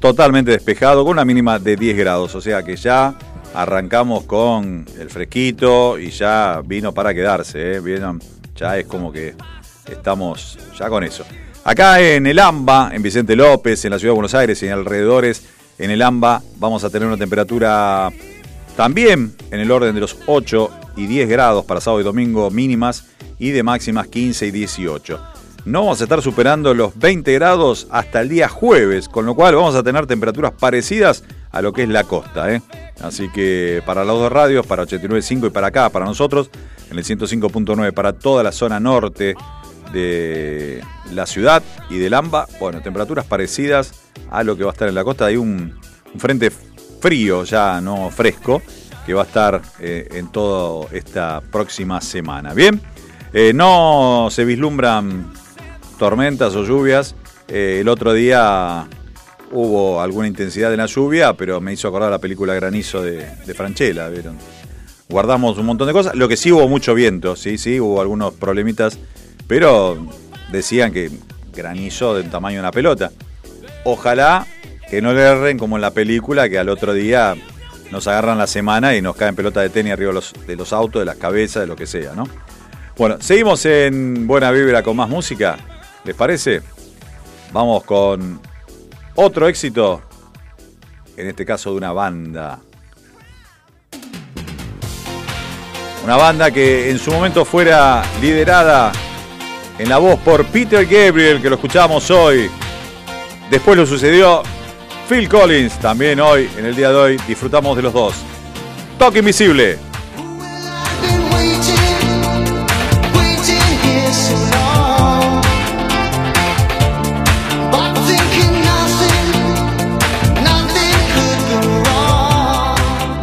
totalmente 0.00 0.50
despejado, 0.50 1.04
con 1.04 1.12
una 1.12 1.24
mínima 1.24 1.60
de 1.60 1.76
10 1.76 1.96
grados, 1.96 2.34
o 2.34 2.40
sea 2.40 2.64
que 2.64 2.74
ya 2.74 3.16
arrancamos 3.56 4.24
con 4.24 4.84
el 4.98 5.08
fresquito 5.08 5.98
y 5.98 6.10
ya 6.10 6.60
vino 6.62 6.92
para 6.92 7.14
quedarse, 7.14 7.76
¿eh? 7.76 7.80
Vieron, 7.80 8.20
ya 8.54 8.76
es 8.76 8.84
como 8.84 9.10
que 9.10 9.34
estamos 9.90 10.58
ya 10.78 10.90
con 10.90 11.02
eso. 11.02 11.24
Acá 11.64 12.00
en 12.00 12.26
el 12.26 12.38
AMBA, 12.38 12.90
en 12.92 13.02
Vicente 13.02 13.34
López, 13.34 13.82
en 13.86 13.92
la 13.92 13.98
ciudad 13.98 14.12
de 14.12 14.16
Buenos 14.16 14.34
Aires 14.34 14.62
y 14.62 14.66
en 14.66 14.72
alrededores, 14.72 15.48
en 15.78 15.90
el 15.90 16.02
AMBA 16.02 16.42
vamos 16.58 16.84
a 16.84 16.90
tener 16.90 17.08
una 17.08 17.16
temperatura 17.16 18.10
también 18.76 19.34
en 19.50 19.60
el 19.60 19.70
orden 19.70 19.94
de 19.94 20.02
los 20.02 20.18
8 20.26 20.70
y 20.96 21.06
10 21.06 21.26
grados 21.26 21.64
para 21.64 21.80
sábado 21.80 22.02
y 22.02 22.04
domingo 22.04 22.50
mínimas 22.50 23.06
y 23.38 23.50
de 23.50 23.62
máximas 23.62 24.08
15 24.08 24.48
y 24.48 24.50
18. 24.50 25.18
No 25.64 25.80
vamos 25.80 26.00
a 26.00 26.04
estar 26.04 26.20
superando 26.20 26.74
los 26.74 26.96
20 26.98 27.32
grados 27.32 27.88
hasta 27.90 28.20
el 28.20 28.28
día 28.28 28.48
jueves, 28.48 29.08
con 29.08 29.24
lo 29.24 29.34
cual 29.34 29.54
vamos 29.56 29.74
a 29.74 29.82
tener 29.82 30.06
temperaturas 30.06 30.52
parecidas 30.52 31.24
a 31.56 31.62
lo 31.62 31.72
que 31.72 31.82
es 31.82 31.88
la 31.88 32.04
costa. 32.04 32.52
¿eh? 32.52 32.62
Así 33.00 33.28
que 33.30 33.82
para 33.86 34.04
las 34.04 34.16
dos 34.16 34.30
radios, 34.32 34.66
para 34.66 34.84
89.5 34.84 35.46
y 35.46 35.50
para 35.50 35.68
acá, 35.68 35.90
para 35.90 36.04
nosotros, 36.04 36.50
en 36.90 36.98
el 36.98 37.04
105.9 37.04 37.92
para 37.92 38.12
toda 38.12 38.42
la 38.42 38.52
zona 38.52 38.80
norte 38.80 39.34
de 39.92 40.82
la 41.12 41.26
ciudad 41.26 41.62
y 41.90 41.98
del 41.98 42.14
AMBA, 42.14 42.46
bueno, 42.58 42.82
temperaturas 42.82 43.24
parecidas 43.24 43.92
a 44.30 44.42
lo 44.42 44.56
que 44.56 44.64
va 44.64 44.70
a 44.70 44.72
estar 44.72 44.88
en 44.88 44.94
la 44.94 45.04
costa. 45.04 45.26
Hay 45.26 45.36
un, 45.36 45.78
un 46.12 46.20
frente 46.20 46.50
frío, 47.00 47.44
ya 47.44 47.80
no 47.80 48.10
fresco, 48.10 48.62
que 49.04 49.14
va 49.14 49.22
a 49.22 49.26
estar 49.26 49.62
eh, 49.78 50.08
en 50.12 50.32
toda 50.32 50.88
esta 50.92 51.40
próxima 51.40 52.00
semana. 52.00 52.54
Bien, 52.54 52.80
Eh, 53.32 53.52
no 53.52 54.28
se 54.30 54.44
vislumbran 54.46 55.30
tormentas 55.98 56.54
o 56.54 56.64
lluvias. 56.64 57.14
Eh, 57.48 57.78
el 57.82 57.88
otro 57.88 58.14
día 58.14 58.86
hubo 59.52 60.00
alguna 60.00 60.26
intensidad 60.28 60.72
en 60.72 60.78
la 60.78 60.86
lluvia, 60.86 61.34
pero 61.34 61.60
me 61.60 61.72
hizo 61.72 61.88
acordar 61.88 62.10
la 62.10 62.18
película 62.18 62.54
Granizo 62.54 63.02
de, 63.02 63.26
Franchella, 63.54 64.08
¿vieron? 64.08 64.36
Guardamos 65.08 65.56
un 65.58 65.66
montón 65.66 65.86
de 65.86 65.92
cosas. 65.92 66.14
Lo 66.14 66.28
que 66.28 66.36
sí 66.36 66.50
hubo 66.50 66.68
mucho 66.68 66.94
viento, 66.94 67.36
sí, 67.36 67.58
sí, 67.58 67.78
hubo 67.78 68.00
algunos 68.00 68.34
problemitas, 68.34 68.98
pero 69.46 70.06
decían 70.50 70.92
que 70.92 71.10
granizo 71.54 72.14
del 72.14 72.30
tamaño 72.30 72.56
de 72.56 72.60
una 72.60 72.72
pelota. 72.72 73.12
Ojalá 73.84 74.46
que 74.90 75.00
no 75.00 75.12
le 75.12 75.22
erren 75.22 75.58
como 75.58 75.76
en 75.76 75.82
la 75.82 75.92
película, 75.92 76.48
que 76.48 76.58
al 76.58 76.68
otro 76.68 76.92
día 76.92 77.36
nos 77.90 78.06
agarran 78.08 78.38
la 78.38 78.46
semana 78.46 78.96
y 78.96 79.02
nos 79.02 79.16
caen 79.16 79.36
pelotas 79.36 79.62
de 79.62 79.70
tenis 79.70 79.92
arriba 79.92 80.12
los, 80.12 80.32
de 80.46 80.56
los 80.56 80.72
autos, 80.72 81.00
de 81.00 81.06
las 81.06 81.16
cabezas, 81.16 81.62
de 81.62 81.66
lo 81.66 81.76
que 81.76 81.86
sea, 81.86 82.14
¿no? 82.14 82.24
Bueno, 82.96 83.18
seguimos 83.20 83.64
en 83.66 84.26
Buena 84.26 84.50
Vibra 84.50 84.82
con 84.82 84.96
más 84.96 85.08
música. 85.08 85.56
¿Les 86.04 86.16
parece? 86.16 86.62
Vamos 87.52 87.84
con 87.84 88.40
otro 89.16 89.48
éxito, 89.48 90.02
en 91.16 91.28
este 91.28 91.44
caso 91.44 91.70
de 91.70 91.76
una 91.76 91.92
banda. 91.92 92.60
Una 96.04 96.16
banda 96.16 96.50
que 96.50 96.90
en 96.90 96.98
su 96.98 97.10
momento 97.10 97.44
fuera 97.44 98.04
liderada 98.20 98.92
en 99.78 99.88
la 99.88 99.98
voz 99.98 100.20
por 100.20 100.44
Peter 100.46 100.86
Gabriel, 100.86 101.42
que 101.42 101.48
lo 101.50 101.56
escuchamos 101.56 102.10
hoy. 102.10 102.48
Después 103.50 103.76
lo 103.76 103.86
sucedió 103.86 104.42
Phil 105.08 105.28
Collins, 105.28 105.78
también 105.78 106.20
hoy, 106.20 106.48
en 106.56 106.66
el 106.66 106.76
día 106.76 106.90
de 106.90 106.96
hoy, 106.96 107.20
disfrutamos 107.26 107.76
de 107.76 107.82
los 107.82 107.92
dos. 107.92 108.14
Toque 108.98 109.18
Invisible. 109.18 109.78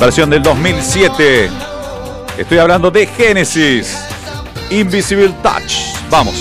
Versión 0.06 0.30
del 0.30 0.44
2007. 0.44 1.50
Estoy 2.38 2.58
hablando 2.58 2.92
de 2.92 3.08
Genesis. 3.08 3.98
Invisible 4.70 5.34
Touch. 5.42 5.96
Vamos. 6.10 6.36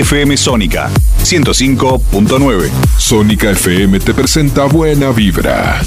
FM 0.00 0.36
Sónica 0.36 0.90
105.9. 1.22 2.70
Sónica 2.98 3.50
FM 3.50 4.00
te 4.00 4.12
presenta 4.12 4.64
Buena 4.64 5.12
Vibra. 5.12 5.80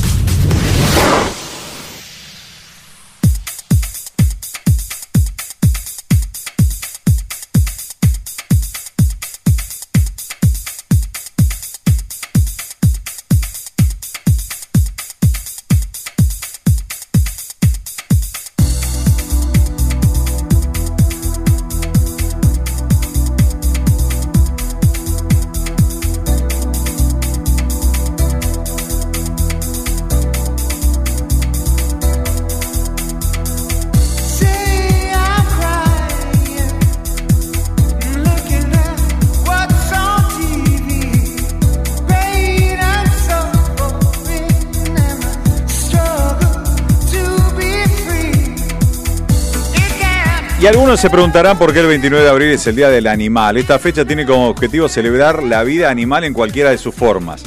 Algunos 50.67 50.99
se 50.99 51.09
preguntarán 51.09 51.57
por 51.57 51.71
qué 51.71 51.79
el 51.79 51.87
29 51.87 52.25
de 52.25 52.29
abril 52.29 52.49
es 52.49 52.67
el 52.67 52.75
Día 52.75 52.89
del 52.89 53.07
Animal. 53.07 53.55
Esta 53.55 53.79
fecha 53.79 54.03
tiene 54.03 54.25
como 54.25 54.49
objetivo 54.49 54.89
celebrar 54.89 55.41
la 55.41 55.63
vida 55.63 55.89
animal 55.89 56.25
en 56.25 56.33
cualquiera 56.33 56.71
de 56.71 56.77
sus 56.77 56.93
formas. 56.93 57.41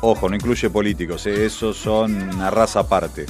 Ojo, 0.00 0.28
no 0.28 0.34
incluye 0.34 0.68
políticos, 0.68 1.24
¿eh? 1.26 1.46
esos 1.46 1.76
son 1.76 2.34
una 2.34 2.50
raza 2.50 2.80
aparte. 2.80 3.26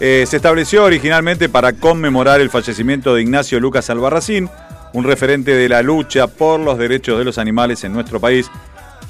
Eh, 0.00 0.24
se 0.26 0.38
estableció 0.38 0.84
originalmente 0.84 1.50
para 1.50 1.74
conmemorar 1.74 2.40
el 2.40 2.48
fallecimiento 2.48 3.14
de 3.14 3.20
Ignacio 3.20 3.60
Lucas 3.60 3.90
Albarracín, 3.90 4.48
un 4.94 5.04
referente 5.04 5.54
de 5.54 5.68
la 5.68 5.82
lucha 5.82 6.26
por 6.26 6.58
los 6.58 6.78
derechos 6.78 7.18
de 7.18 7.26
los 7.26 7.36
animales 7.36 7.84
en 7.84 7.92
nuestro 7.92 8.18
país, 8.18 8.50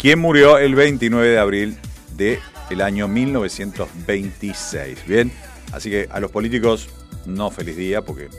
quien 0.01 0.19
murió 0.19 0.59
el 0.59 0.75
29 0.75 1.29
de 1.29 1.39
abril 1.39 1.79
del 2.17 2.81
año 2.81 3.07
1926. 3.07 5.07
Bien, 5.07 5.31
así 5.71 5.91
que 5.91 6.09
a 6.11 6.19
los 6.19 6.33
políticos 6.33 6.89
no 7.25 7.53
feliz 7.53 7.77
día 7.77 8.03
porque 8.03 8.31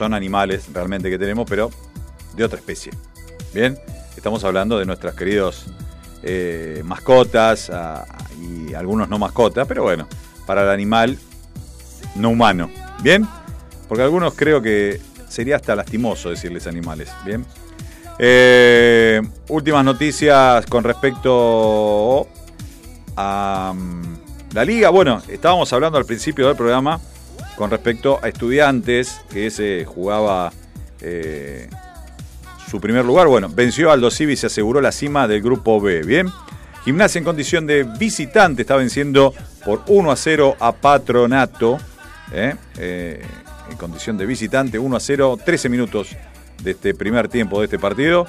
son 0.00 0.14
animales 0.14 0.64
realmente 0.72 1.10
que 1.10 1.18
tenemos, 1.18 1.44
pero 1.46 1.70
de 2.34 2.42
otra 2.42 2.58
especie. 2.58 2.90
Bien, 3.52 3.78
estamos 4.16 4.42
hablando 4.44 4.78
de 4.78 4.86
nuestros 4.86 5.14
queridos 5.14 5.66
eh, 6.22 6.80
mascotas 6.86 7.70
y 8.40 8.72
algunos 8.72 9.10
no 9.10 9.18
mascotas, 9.18 9.68
pero 9.68 9.82
bueno, 9.82 10.08
para 10.46 10.62
el 10.62 10.70
animal 10.70 11.18
no 12.14 12.30
humano. 12.30 12.70
Bien, 13.02 13.28
porque 13.88 14.02
algunos 14.02 14.32
creo 14.32 14.62
que 14.62 15.02
sería 15.28 15.56
hasta 15.56 15.76
lastimoso 15.76 16.30
decirles 16.30 16.66
animales. 16.66 17.10
Bien. 17.26 17.44
Eh, 18.18 19.20
últimas 19.48 19.84
noticias 19.84 20.64
con 20.64 20.82
respecto 20.82 22.26
a 23.16 23.74
mm, 23.76 24.54
la 24.54 24.64
liga. 24.64 24.88
Bueno, 24.88 25.20
estábamos 25.28 25.70
hablando 25.74 25.98
al 25.98 26.06
principio 26.06 26.46
del 26.46 26.56
programa 26.56 26.98
con 27.60 27.70
respecto 27.70 28.18
a 28.22 28.28
estudiantes 28.28 29.20
que 29.30 29.50
se 29.50 29.84
jugaba 29.84 30.50
eh, 31.02 31.68
su 32.70 32.80
primer 32.80 33.04
lugar. 33.04 33.26
Bueno, 33.26 33.50
venció 33.50 33.92
Aldo 33.92 34.10
Civi 34.10 34.32
y 34.32 34.36
se 34.36 34.46
aseguró 34.46 34.80
la 34.80 34.92
cima 34.92 35.28
del 35.28 35.42
grupo 35.42 35.78
B. 35.78 36.02
Bien. 36.02 36.26
Gimnasia 36.86 37.18
en 37.18 37.24
condición 37.26 37.66
de 37.66 37.82
visitante 37.82 38.62
está 38.62 38.76
venciendo 38.76 39.34
por 39.62 39.82
1 39.88 40.10
a 40.10 40.16
0 40.16 40.56
a 40.58 40.72
Patronato. 40.72 41.76
¿eh? 42.32 42.54
Eh, 42.78 43.22
en 43.70 43.76
condición 43.76 44.16
de 44.16 44.24
visitante, 44.24 44.78
1 44.78 44.96
a 44.96 45.00
0, 45.00 45.38
13 45.44 45.68
minutos 45.68 46.16
de 46.62 46.70
este 46.70 46.94
primer 46.94 47.28
tiempo 47.28 47.58
de 47.58 47.66
este 47.66 47.78
partido. 47.78 48.26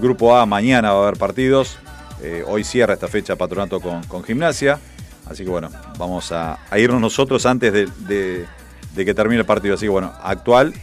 Grupo 0.00 0.34
A, 0.34 0.46
mañana 0.46 0.94
va 0.94 1.00
a 1.00 1.08
haber 1.08 1.18
partidos. 1.18 1.76
Hoy 2.46 2.64
cierra 2.64 2.94
esta 2.94 3.08
fecha 3.08 3.36
Patronato 3.36 3.78
con, 3.78 4.02
con 4.04 4.24
Gimnasia. 4.24 4.80
Así 5.26 5.44
que 5.44 5.50
bueno, 5.50 5.70
vamos 5.98 6.32
a, 6.32 6.58
irnos 6.76 7.00
nosotros 7.00 7.46
antes 7.46 7.72
de, 7.72 8.46
que 8.94 9.14
termine 9.14 9.40
el 9.40 9.46
partido. 9.46 9.74
Así 9.74 9.86
que 9.86 9.90
bueno, 9.90 10.12
actual 10.22 10.74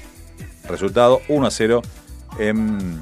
resultado 0.67 1.21
1 1.27 1.47
a 1.47 1.51
0 1.51 1.81
en 2.37 3.01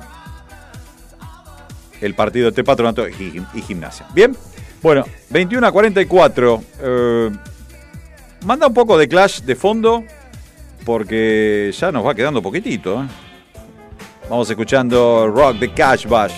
el 2.01 2.15
partido 2.15 2.51
de 2.51 2.63
Patronato 2.63 3.07
y, 3.07 3.43
y 3.53 3.61
Gimnasia. 3.61 4.07
Bien, 4.13 4.35
bueno, 4.81 5.05
21 5.29 5.67
a 5.67 5.71
44. 5.71 6.63
eh, 6.79 7.31
manda 8.45 8.67
un 8.67 8.73
poco 8.73 8.97
de 8.97 9.07
Clash 9.07 9.41
de 9.41 9.55
fondo 9.55 10.03
porque 10.85 11.73
ya 11.77 11.91
nos 11.91 12.05
va 12.05 12.15
quedando 12.15 12.41
poquitito. 12.41 13.03
¿eh? 13.03 13.07
Vamos 14.29 14.49
escuchando 14.49 15.27
Rock 15.27 15.57
de 15.57 15.73
Cash 15.73 16.07
Bash 16.07 16.33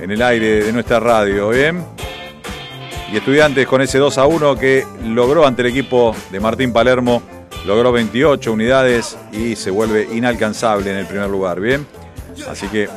en 0.00 0.10
el 0.10 0.22
aire 0.22 0.64
de 0.64 0.72
nuestra 0.72 1.00
radio, 1.00 1.48
¿bien? 1.50 1.84
Y 3.12 3.18
estudiantes 3.18 3.66
con 3.66 3.82
ese 3.82 3.98
2 3.98 4.16
a 4.16 4.24
1 4.24 4.56
que 4.56 4.86
logró 5.04 5.46
ante 5.46 5.60
el 5.60 5.68
equipo 5.68 6.16
de 6.30 6.40
Martín 6.40 6.72
Palermo, 6.72 7.22
logró 7.66 7.92
28 7.92 8.50
unidades 8.50 9.18
y 9.30 9.54
se 9.54 9.70
vuelve 9.70 10.08
inalcanzable 10.14 10.90
en 10.90 10.96
el 10.96 11.06
primer 11.06 11.28
lugar, 11.28 11.60
¿bien? 11.60 11.86
Así 12.48 12.68
que 12.68 12.88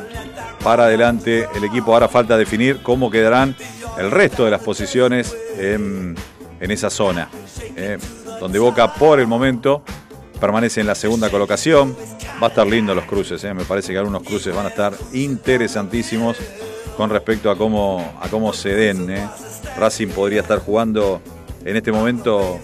para 0.64 0.84
adelante 0.84 1.46
el 1.54 1.64
equipo 1.64 1.92
ahora 1.92 2.08
falta 2.08 2.38
definir 2.38 2.82
cómo 2.82 3.10
quedarán 3.10 3.54
el 3.98 4.10
resto 4.10 4.46
de 4.46 4.50
las 4.50 4.62
posiciones 4.62 5.36
en, 5.58 6.16
esa 6.60 6.88
zona, 6.88 7.28
¿eh? 7.76 7.98
donde 8.40 8.58
Boca 8.58 8.94
por 8.94 9.20
el 9.20 9.26
momento 9.26 9.82
permanece 10.40 10.80
en 10.80 10.86
la 10.86 10.94
segunda 10.94 11.28
colocación. 11.28 11.94
Va 12.42 12.46
a 12.46 12.50
estar 12.50 12.66
lindo 12.66 12.94
los 12.94 13.04
cruces, 13.04 13.44
¿eh? 13.44 13.52
me 13.52 13.64
parece 13.64 13.92
que 13.92 13.98
algunos 13.98 14.22
cruces 14.22 14.54
van 14.54 14.64
a 14.64 14.70
estar 14.70 14.94
interesantísimos 15.12 16.38
con 16.96 17.10
respecto 17.10 17.50
a 17.50 17.58
cómo, 17.58 18.18
a 18.18 18.28
cómo 18.28 18.54
se 18.54 18.70
den. 18.70 19.10
¿eh? 19.10 19.28
Racing 19.78 20.08
podría 20.08 20.40
estar 20.40 20.58
jugando 20.58 21.20
en 21.64 21.76
este 21.76 21.92
momento 21.92 22.58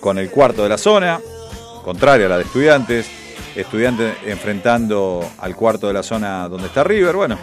con 0.00 0.18
el 0.18 0.30
cuarto 0.30 0.62
de 0.62 0.68
la 0.68 0.78
zona, 0.78 1.20
contraria 1.84 2.26
a 2.26 2.28
la 2.28 2.36
de 2.38 2.44
estudiantes. 2.44 3.10
Estudiantes 3.54 4.14
enfrentando 4.26 5.26
al 5.38 5.56
cuarto 5.56 5.86
de 5.86 5.94
la 5.94 6.02
zona 6.02 6.46
donde 6.48 6.66
está 6.66 6.84
River. 6.84 7.16
Bueno, 7.16 7.38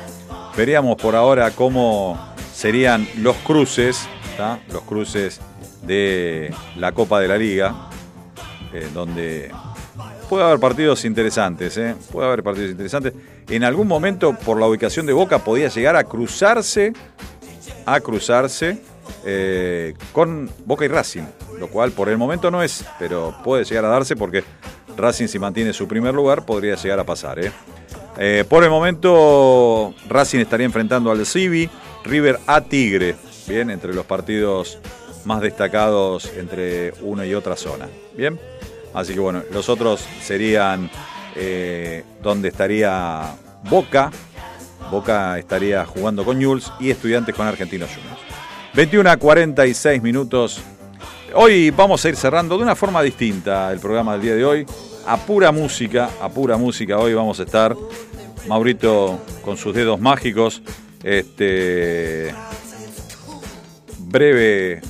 veríamos 0.55 0.95
por 0.95 1.15
ahora 1.15 1.49
cómo 1.51 2.33
serían 2.53 3.07
los 3.17 3.35
cruces, 3.37 4.07
los 4.71 4.83
cruces 4.83 5.41
de 5.81 6.53
la 6.77 6.91
Copa 6.91 7.19
de 7.19 7.27
la 7.27 7.37
Liga, 7.37 7.89
eh, 8.73 8.87
donde 8.93 9.51
puede 10.29 10.43
haber 10.43 10.59
partidos 10.59 11.03
interesantes, 11.03 11.77
¿eh? 11.77 11.95
puede 12.11 12.27
haber 12.27 12.43
partidos 12.43 12.71
interesantes. 12.71 13.13
En 13.49 13.63
algún 13.63 13.87
momento, 13.87 14.33
por 14.33 14.59
la 14.59 14.67
ubicación 14.67 15.05
de 15.05 15.13
Boca, 15.13 15.39
podía 15.39 15.67
llegar 15.67 15.95
a 15.95 16.03
cruzarse, 16.03 16.93
a 17.85 17.99
cruzarse 17.99 18.81
eh, 19.25 19.93
con 20.11 20.49
Boca 20.65 20.83
y 20.83 20.89
Racing, 20.89 21.23
lo 21.57 21.69
cual 21.69 21.91
por 21.91 22.09
el 22.09 22.17
momento 22.17 22.51
no 22.51 22.61
es, 22.61 22.85
pero 22.99 23.33
puede 23.43 23.63
llegar 23.63 23.85
a 23.85 23.89
darse 23.89 24.15
porque 24.15 24.43
Racing 24.97 25.27
si 25.27 25.39
mantiene 25.39 25.71
su 25.73 25.87
primer 25.87 26.13
lugar 26.13 26.45
podría 26.45 26.75
llegar 26.75 26.99
a 26.99 27.05
pasar. 27.05 27.39
¿eh? 27.39 27.51
Eh, 28.17 28.43
por 28.47 28.63
el 28.63 28.69
momento 28.69 29.93
Racing 30.09 30.39
estaría 30.39 30.65
enfrentando 30.65 31.09
al 31.09 31.25
Civi, 31.25 31.69
River 32.03 32.39
a 32.47 32.61
Tigre, 32.61 33.15
bien, 33.47 33.69
entre 33.69 33.93
los 33.93 34.05
partidos 34.05 34.79
más 35.23 35.41
destacados 35.41 36.29
entre 36.35 36.93
una 37.01 37.25
y 37.25 37.33
otra 37.33 37.55
zona. 37.55 37.87
Bien, 38.17 38.37
así 38.93 39.13
que 39.13 39.21
bueno, 39.21 39.41
los 39.51 39.69
otros 39.69 40.05
serían 40.21 40.89
donde 42.21 42.49
estaría 42.49 43.35
Boca, 43.69 44.11
Boca 44.91 45.39
estaría 45.39 45.85
jugando 45.85 46.25
con 46.25 46.37
Newell's 46.37 46.71
y 46.79 46.91
Estudiantes 46.91 47.33
con 47.33 47.47
Argentinos 47.47 47.89
Juniors. 47.89 48.32
21 48.75 49.07
a 49.07 49.17
46 49.17 50.01
minutos. 50.01 50.59
Hoy 51.35 51.69
vamos 51.69 52.03
a 52.03 52.09
ir 52.09 52.15
cerrando 52.15 52.57
de 52.57 52.63
una 52.63 52.75
forma 52.75 53.03
distinta 53.03 53.71
el 53.71 53.79
programa 53.79 54.13
del 54.13 54.21
día 54.21 54.35
de 54.35 54.43
hoy. 54.43 54.65
A 55.05 55.17
pura 55.17 55.51
música, 55.51 56.09
a 56.19 56.29
pura 56.29 56.57
música. 56.57 56.97
Hoy 56.97 57.13
vamos 57.13 57.39
a 57.39 57.43
estar 57.43 57.75
Maurito 58.47 59.19
con 59.45 59.57
sus 59.57 59.75
dedos 59.75 59.99
mágicos. 59.99 60.63
Este. 61.03 62.33
Breve. 63.99 64.81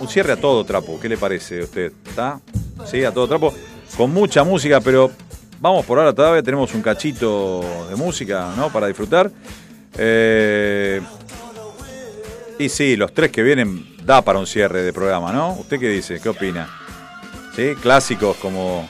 Un 0.00 0.08
cierre 0.08 0.32
a 0.32 0.36
todo 0.36 0.64
trapo. 0.64 0.98
¿Qué 1.00 1.08
le 1.08 1.16
parece 1.16 1.60
a 1.60 1.64
usted? 1.64 1.92
¿Está? 2.08 2.40
Sí, 2.86 3.04
a 3.04 3.12
todo 3.12 3.28
trapo. 3.28 3.54
Con 3.96 4.12
mucha 4.12 4.42
música, 4.42 4.80
pero 4.80 5.12
vamos 5.60 5.86
por 5.86 6.00
ahora. 6.00 6.12
Todavía 6.12 6.42
tenemos 6.42 6.74
un 6.74 6.82
cachito 6.82 7.86
de 7.88 7.94
música, 7.94 8.52
¿no? 8.56 8.72
Para 8.72 8.88
disfrutar. 8.88 9.30
Eh, 9.96 11.00
y 12.58 12.68
sí, 12.68 12.96
los 12.96 13.12
tres 13.12 13.30
que 13.30 13.42
vienen 13.42 13.96
da 14.04 14.22
para 14.22 14.38
un 14.38 14.46
cierre 14.46 14.82
de 14.82 14.92
programa, 14.92 15.32
¿no? 15.32 15.52
¿Usted 15.54 15.78
qué 15.80 15.88
dice? 15.88 16.20
¿Qué 16.20 16.28
opina? 16.28 16.68
¿Sí? 17.54 17.74
Clásicos 17.80 18.36
como 18.36 18.88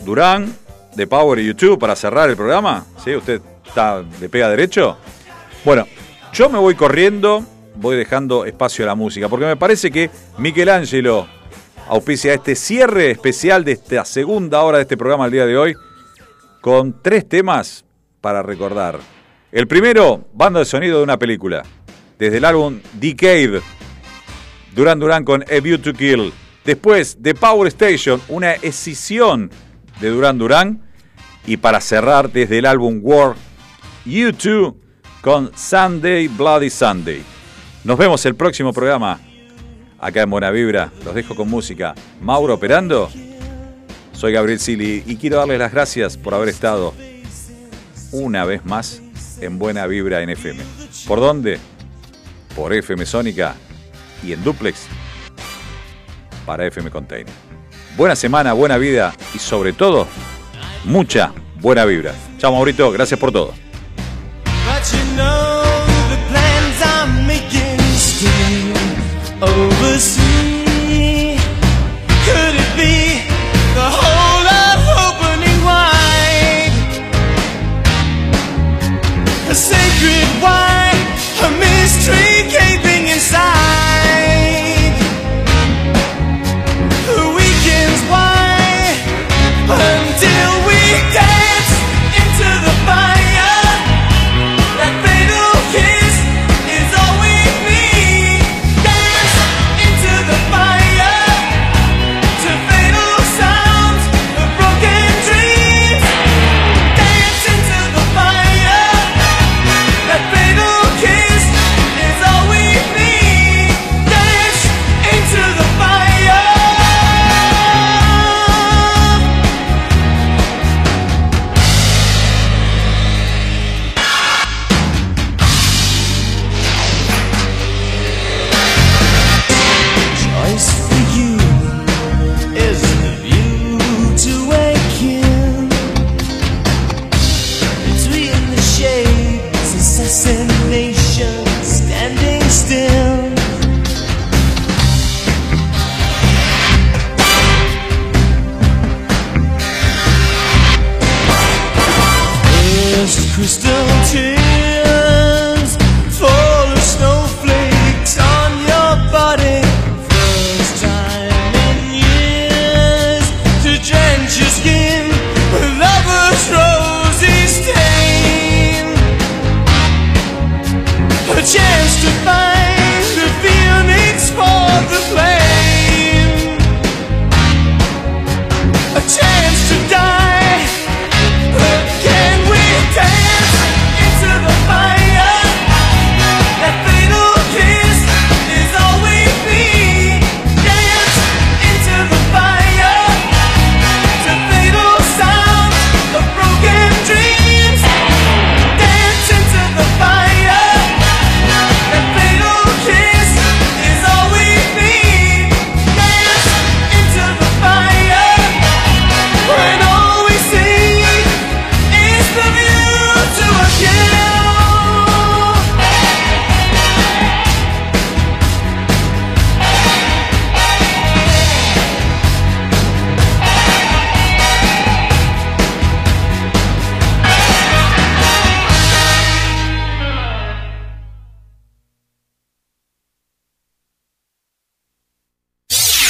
Durán, 0.00 0.54
de 0.94 1.06
Power 1.06 1.38
y 1.38 1.46
YouTube 1.46 1.78
para 1.78 1.94
cerrar 1.96 2.28
el 2.28 2.36
programa? 2.36 2.86
¿Sí? 3.04 3.14
¿Usted 3.14 3.40
está 3.66 4.02
de 4.02 4.28
pega 4.28 4.48
derecho? 4.48 4.98
Bueno, 5.64 5.86
yo 6.32 6.48
me 6.48 6.58
voy 6.58 6.74
corriendo, 6.74 7.44
voy 7.76 7.96
dejando 7.96 8.44
espacio 8.44 8.84
a 8.84 8.88
la 8.88 8.94
música, 8.94 9.28
porque 9.28 9.46
me 9.46 9.56
parece 9.56 9.90
que 9.90 10.10
Michelangelo 10.38 11.26
auspicia 11.88 12.34
este 12.34 12.54
cierre 12.54 13.10
especial 13.10 13.64
de 13.64 13.72
esta 13.72 14.04
segunda 14.04 14.62
hora 14.62 14.78
de 14.78 14.82
este 14.82 14.96
programa 14.96 15.26
el 15.26 15.32
día 15.32 15.46
de 15.46 15.56
hoy, 15.56 15.74
con 16.60 17.02
tres 17.02 17.28
temas 17.28 17.84
para 18.20 18.42
recordar. 18.42 18.98
El 19.50 19.66
primero, 19.66 20.26
banda 20.34 20.60
de 20.60 20.66
sonido 20.66 20.98
de 20.98 21.04
una 21.04 21.18
película, 21.18 21.62
desde 22.18 22.38
el 22.38 22.44
álbum 22.44 22.80
Decade, 22.94 23.60
Duran 24.74 24.98
Duran 24.98 25.24
con 25.24 25.42
A 25.42 25.60
View 25.60 25.78
to 25.78 25.92
Kill. 25.92 26.32
Después, 26.64 27.18
The 27.22 27.34
Power 27.34 27.68
Station, 27.68 28.20
una 28.28 28.52
escisión 28.52 29.50
de 30.00 30.08
Duran 30.10 30.38
Duran. 30.38 30.82
Y 31.46 31.56
para 31.56 31.80
cerrar, 31.80 32.30
desde 32.30 32.58
el 32.58 32.66
álbum 32.66 33.00
War, 33.02 33.34
U2 34.04 34.74
con 35.22 35.50
Sunday 35.56 36.28
Bloody 36.28 36.68
Sunday. 36.68 37.22
Nos 37.84 37.96
vemos 37.96 38.24
el 38.26 38.34
próximo 38.34 38.72
programa 38.72 39.18
acá 39.98 40.22
en 40.22 40.30
Buena 40.30 40.50
Vibra. 40.50 40.92
Los 41.04 41.14
dejo 41.14 41.34
con 41.34 41.48
música. 41.48 41.94
Mauro 42.20 42.54
operando. 42.54 43.08
Soy 44.12 44.32
Gabriel 44.32 44.58
Sili 44.58 45.04
y 45.06 45.16
quiero 45.16 45.38
darles 45.38 45.58
las 45.58 45.72
gracias 45.72 46.16
por 46.16 46.34
haber 46.34 46.48
estado 46.48 46.92
una 48.12 48.44
vez 48.44 48.64
más 48.66 49.00
en 49.40 49.58
Buena 49.58 49.86
Vibra 49.86 50.22
en 50.22 50.30
FM. 50.30 50.62
¿Por 51.06 51.20
dónde? 51.20 51.58
Por 52.58 52.74
FM 52.74 53.06
Sónica 53.06 53.54
y 54.20 54.32
en 54.32 54.42
Duplex 54.42 54.88
para 56.44 56.66
FM 56.66 56.90
Container. 56.90 57.32
Buena 57.96 58.16
semana, 58.16 58.52
buena 58.52 58.76
vida 58.78 59.14
y 59.32 59.38
sobre 59.38 59.72
todo, 59.72 60.08
mucha 60.82 61.32
buena 61.60 61.84
vibra. 61.84 62.14
Chao 62.38 62.50
Maurito, 62.50 62.90
gracias 62.90 63.20
por 63.20 63.30
todo. 63.30 63.54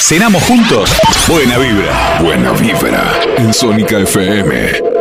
Cenamos 0.08 0.42
juntos. 0.44 0.90
Buena 1.28 1.58
vibra. 1.58 2.18
Buena 2.22 2.52
vibra. 2.52 3.12
En 3.36 3.52
Sónica 3.52 3.98
FM. 3.98 4.97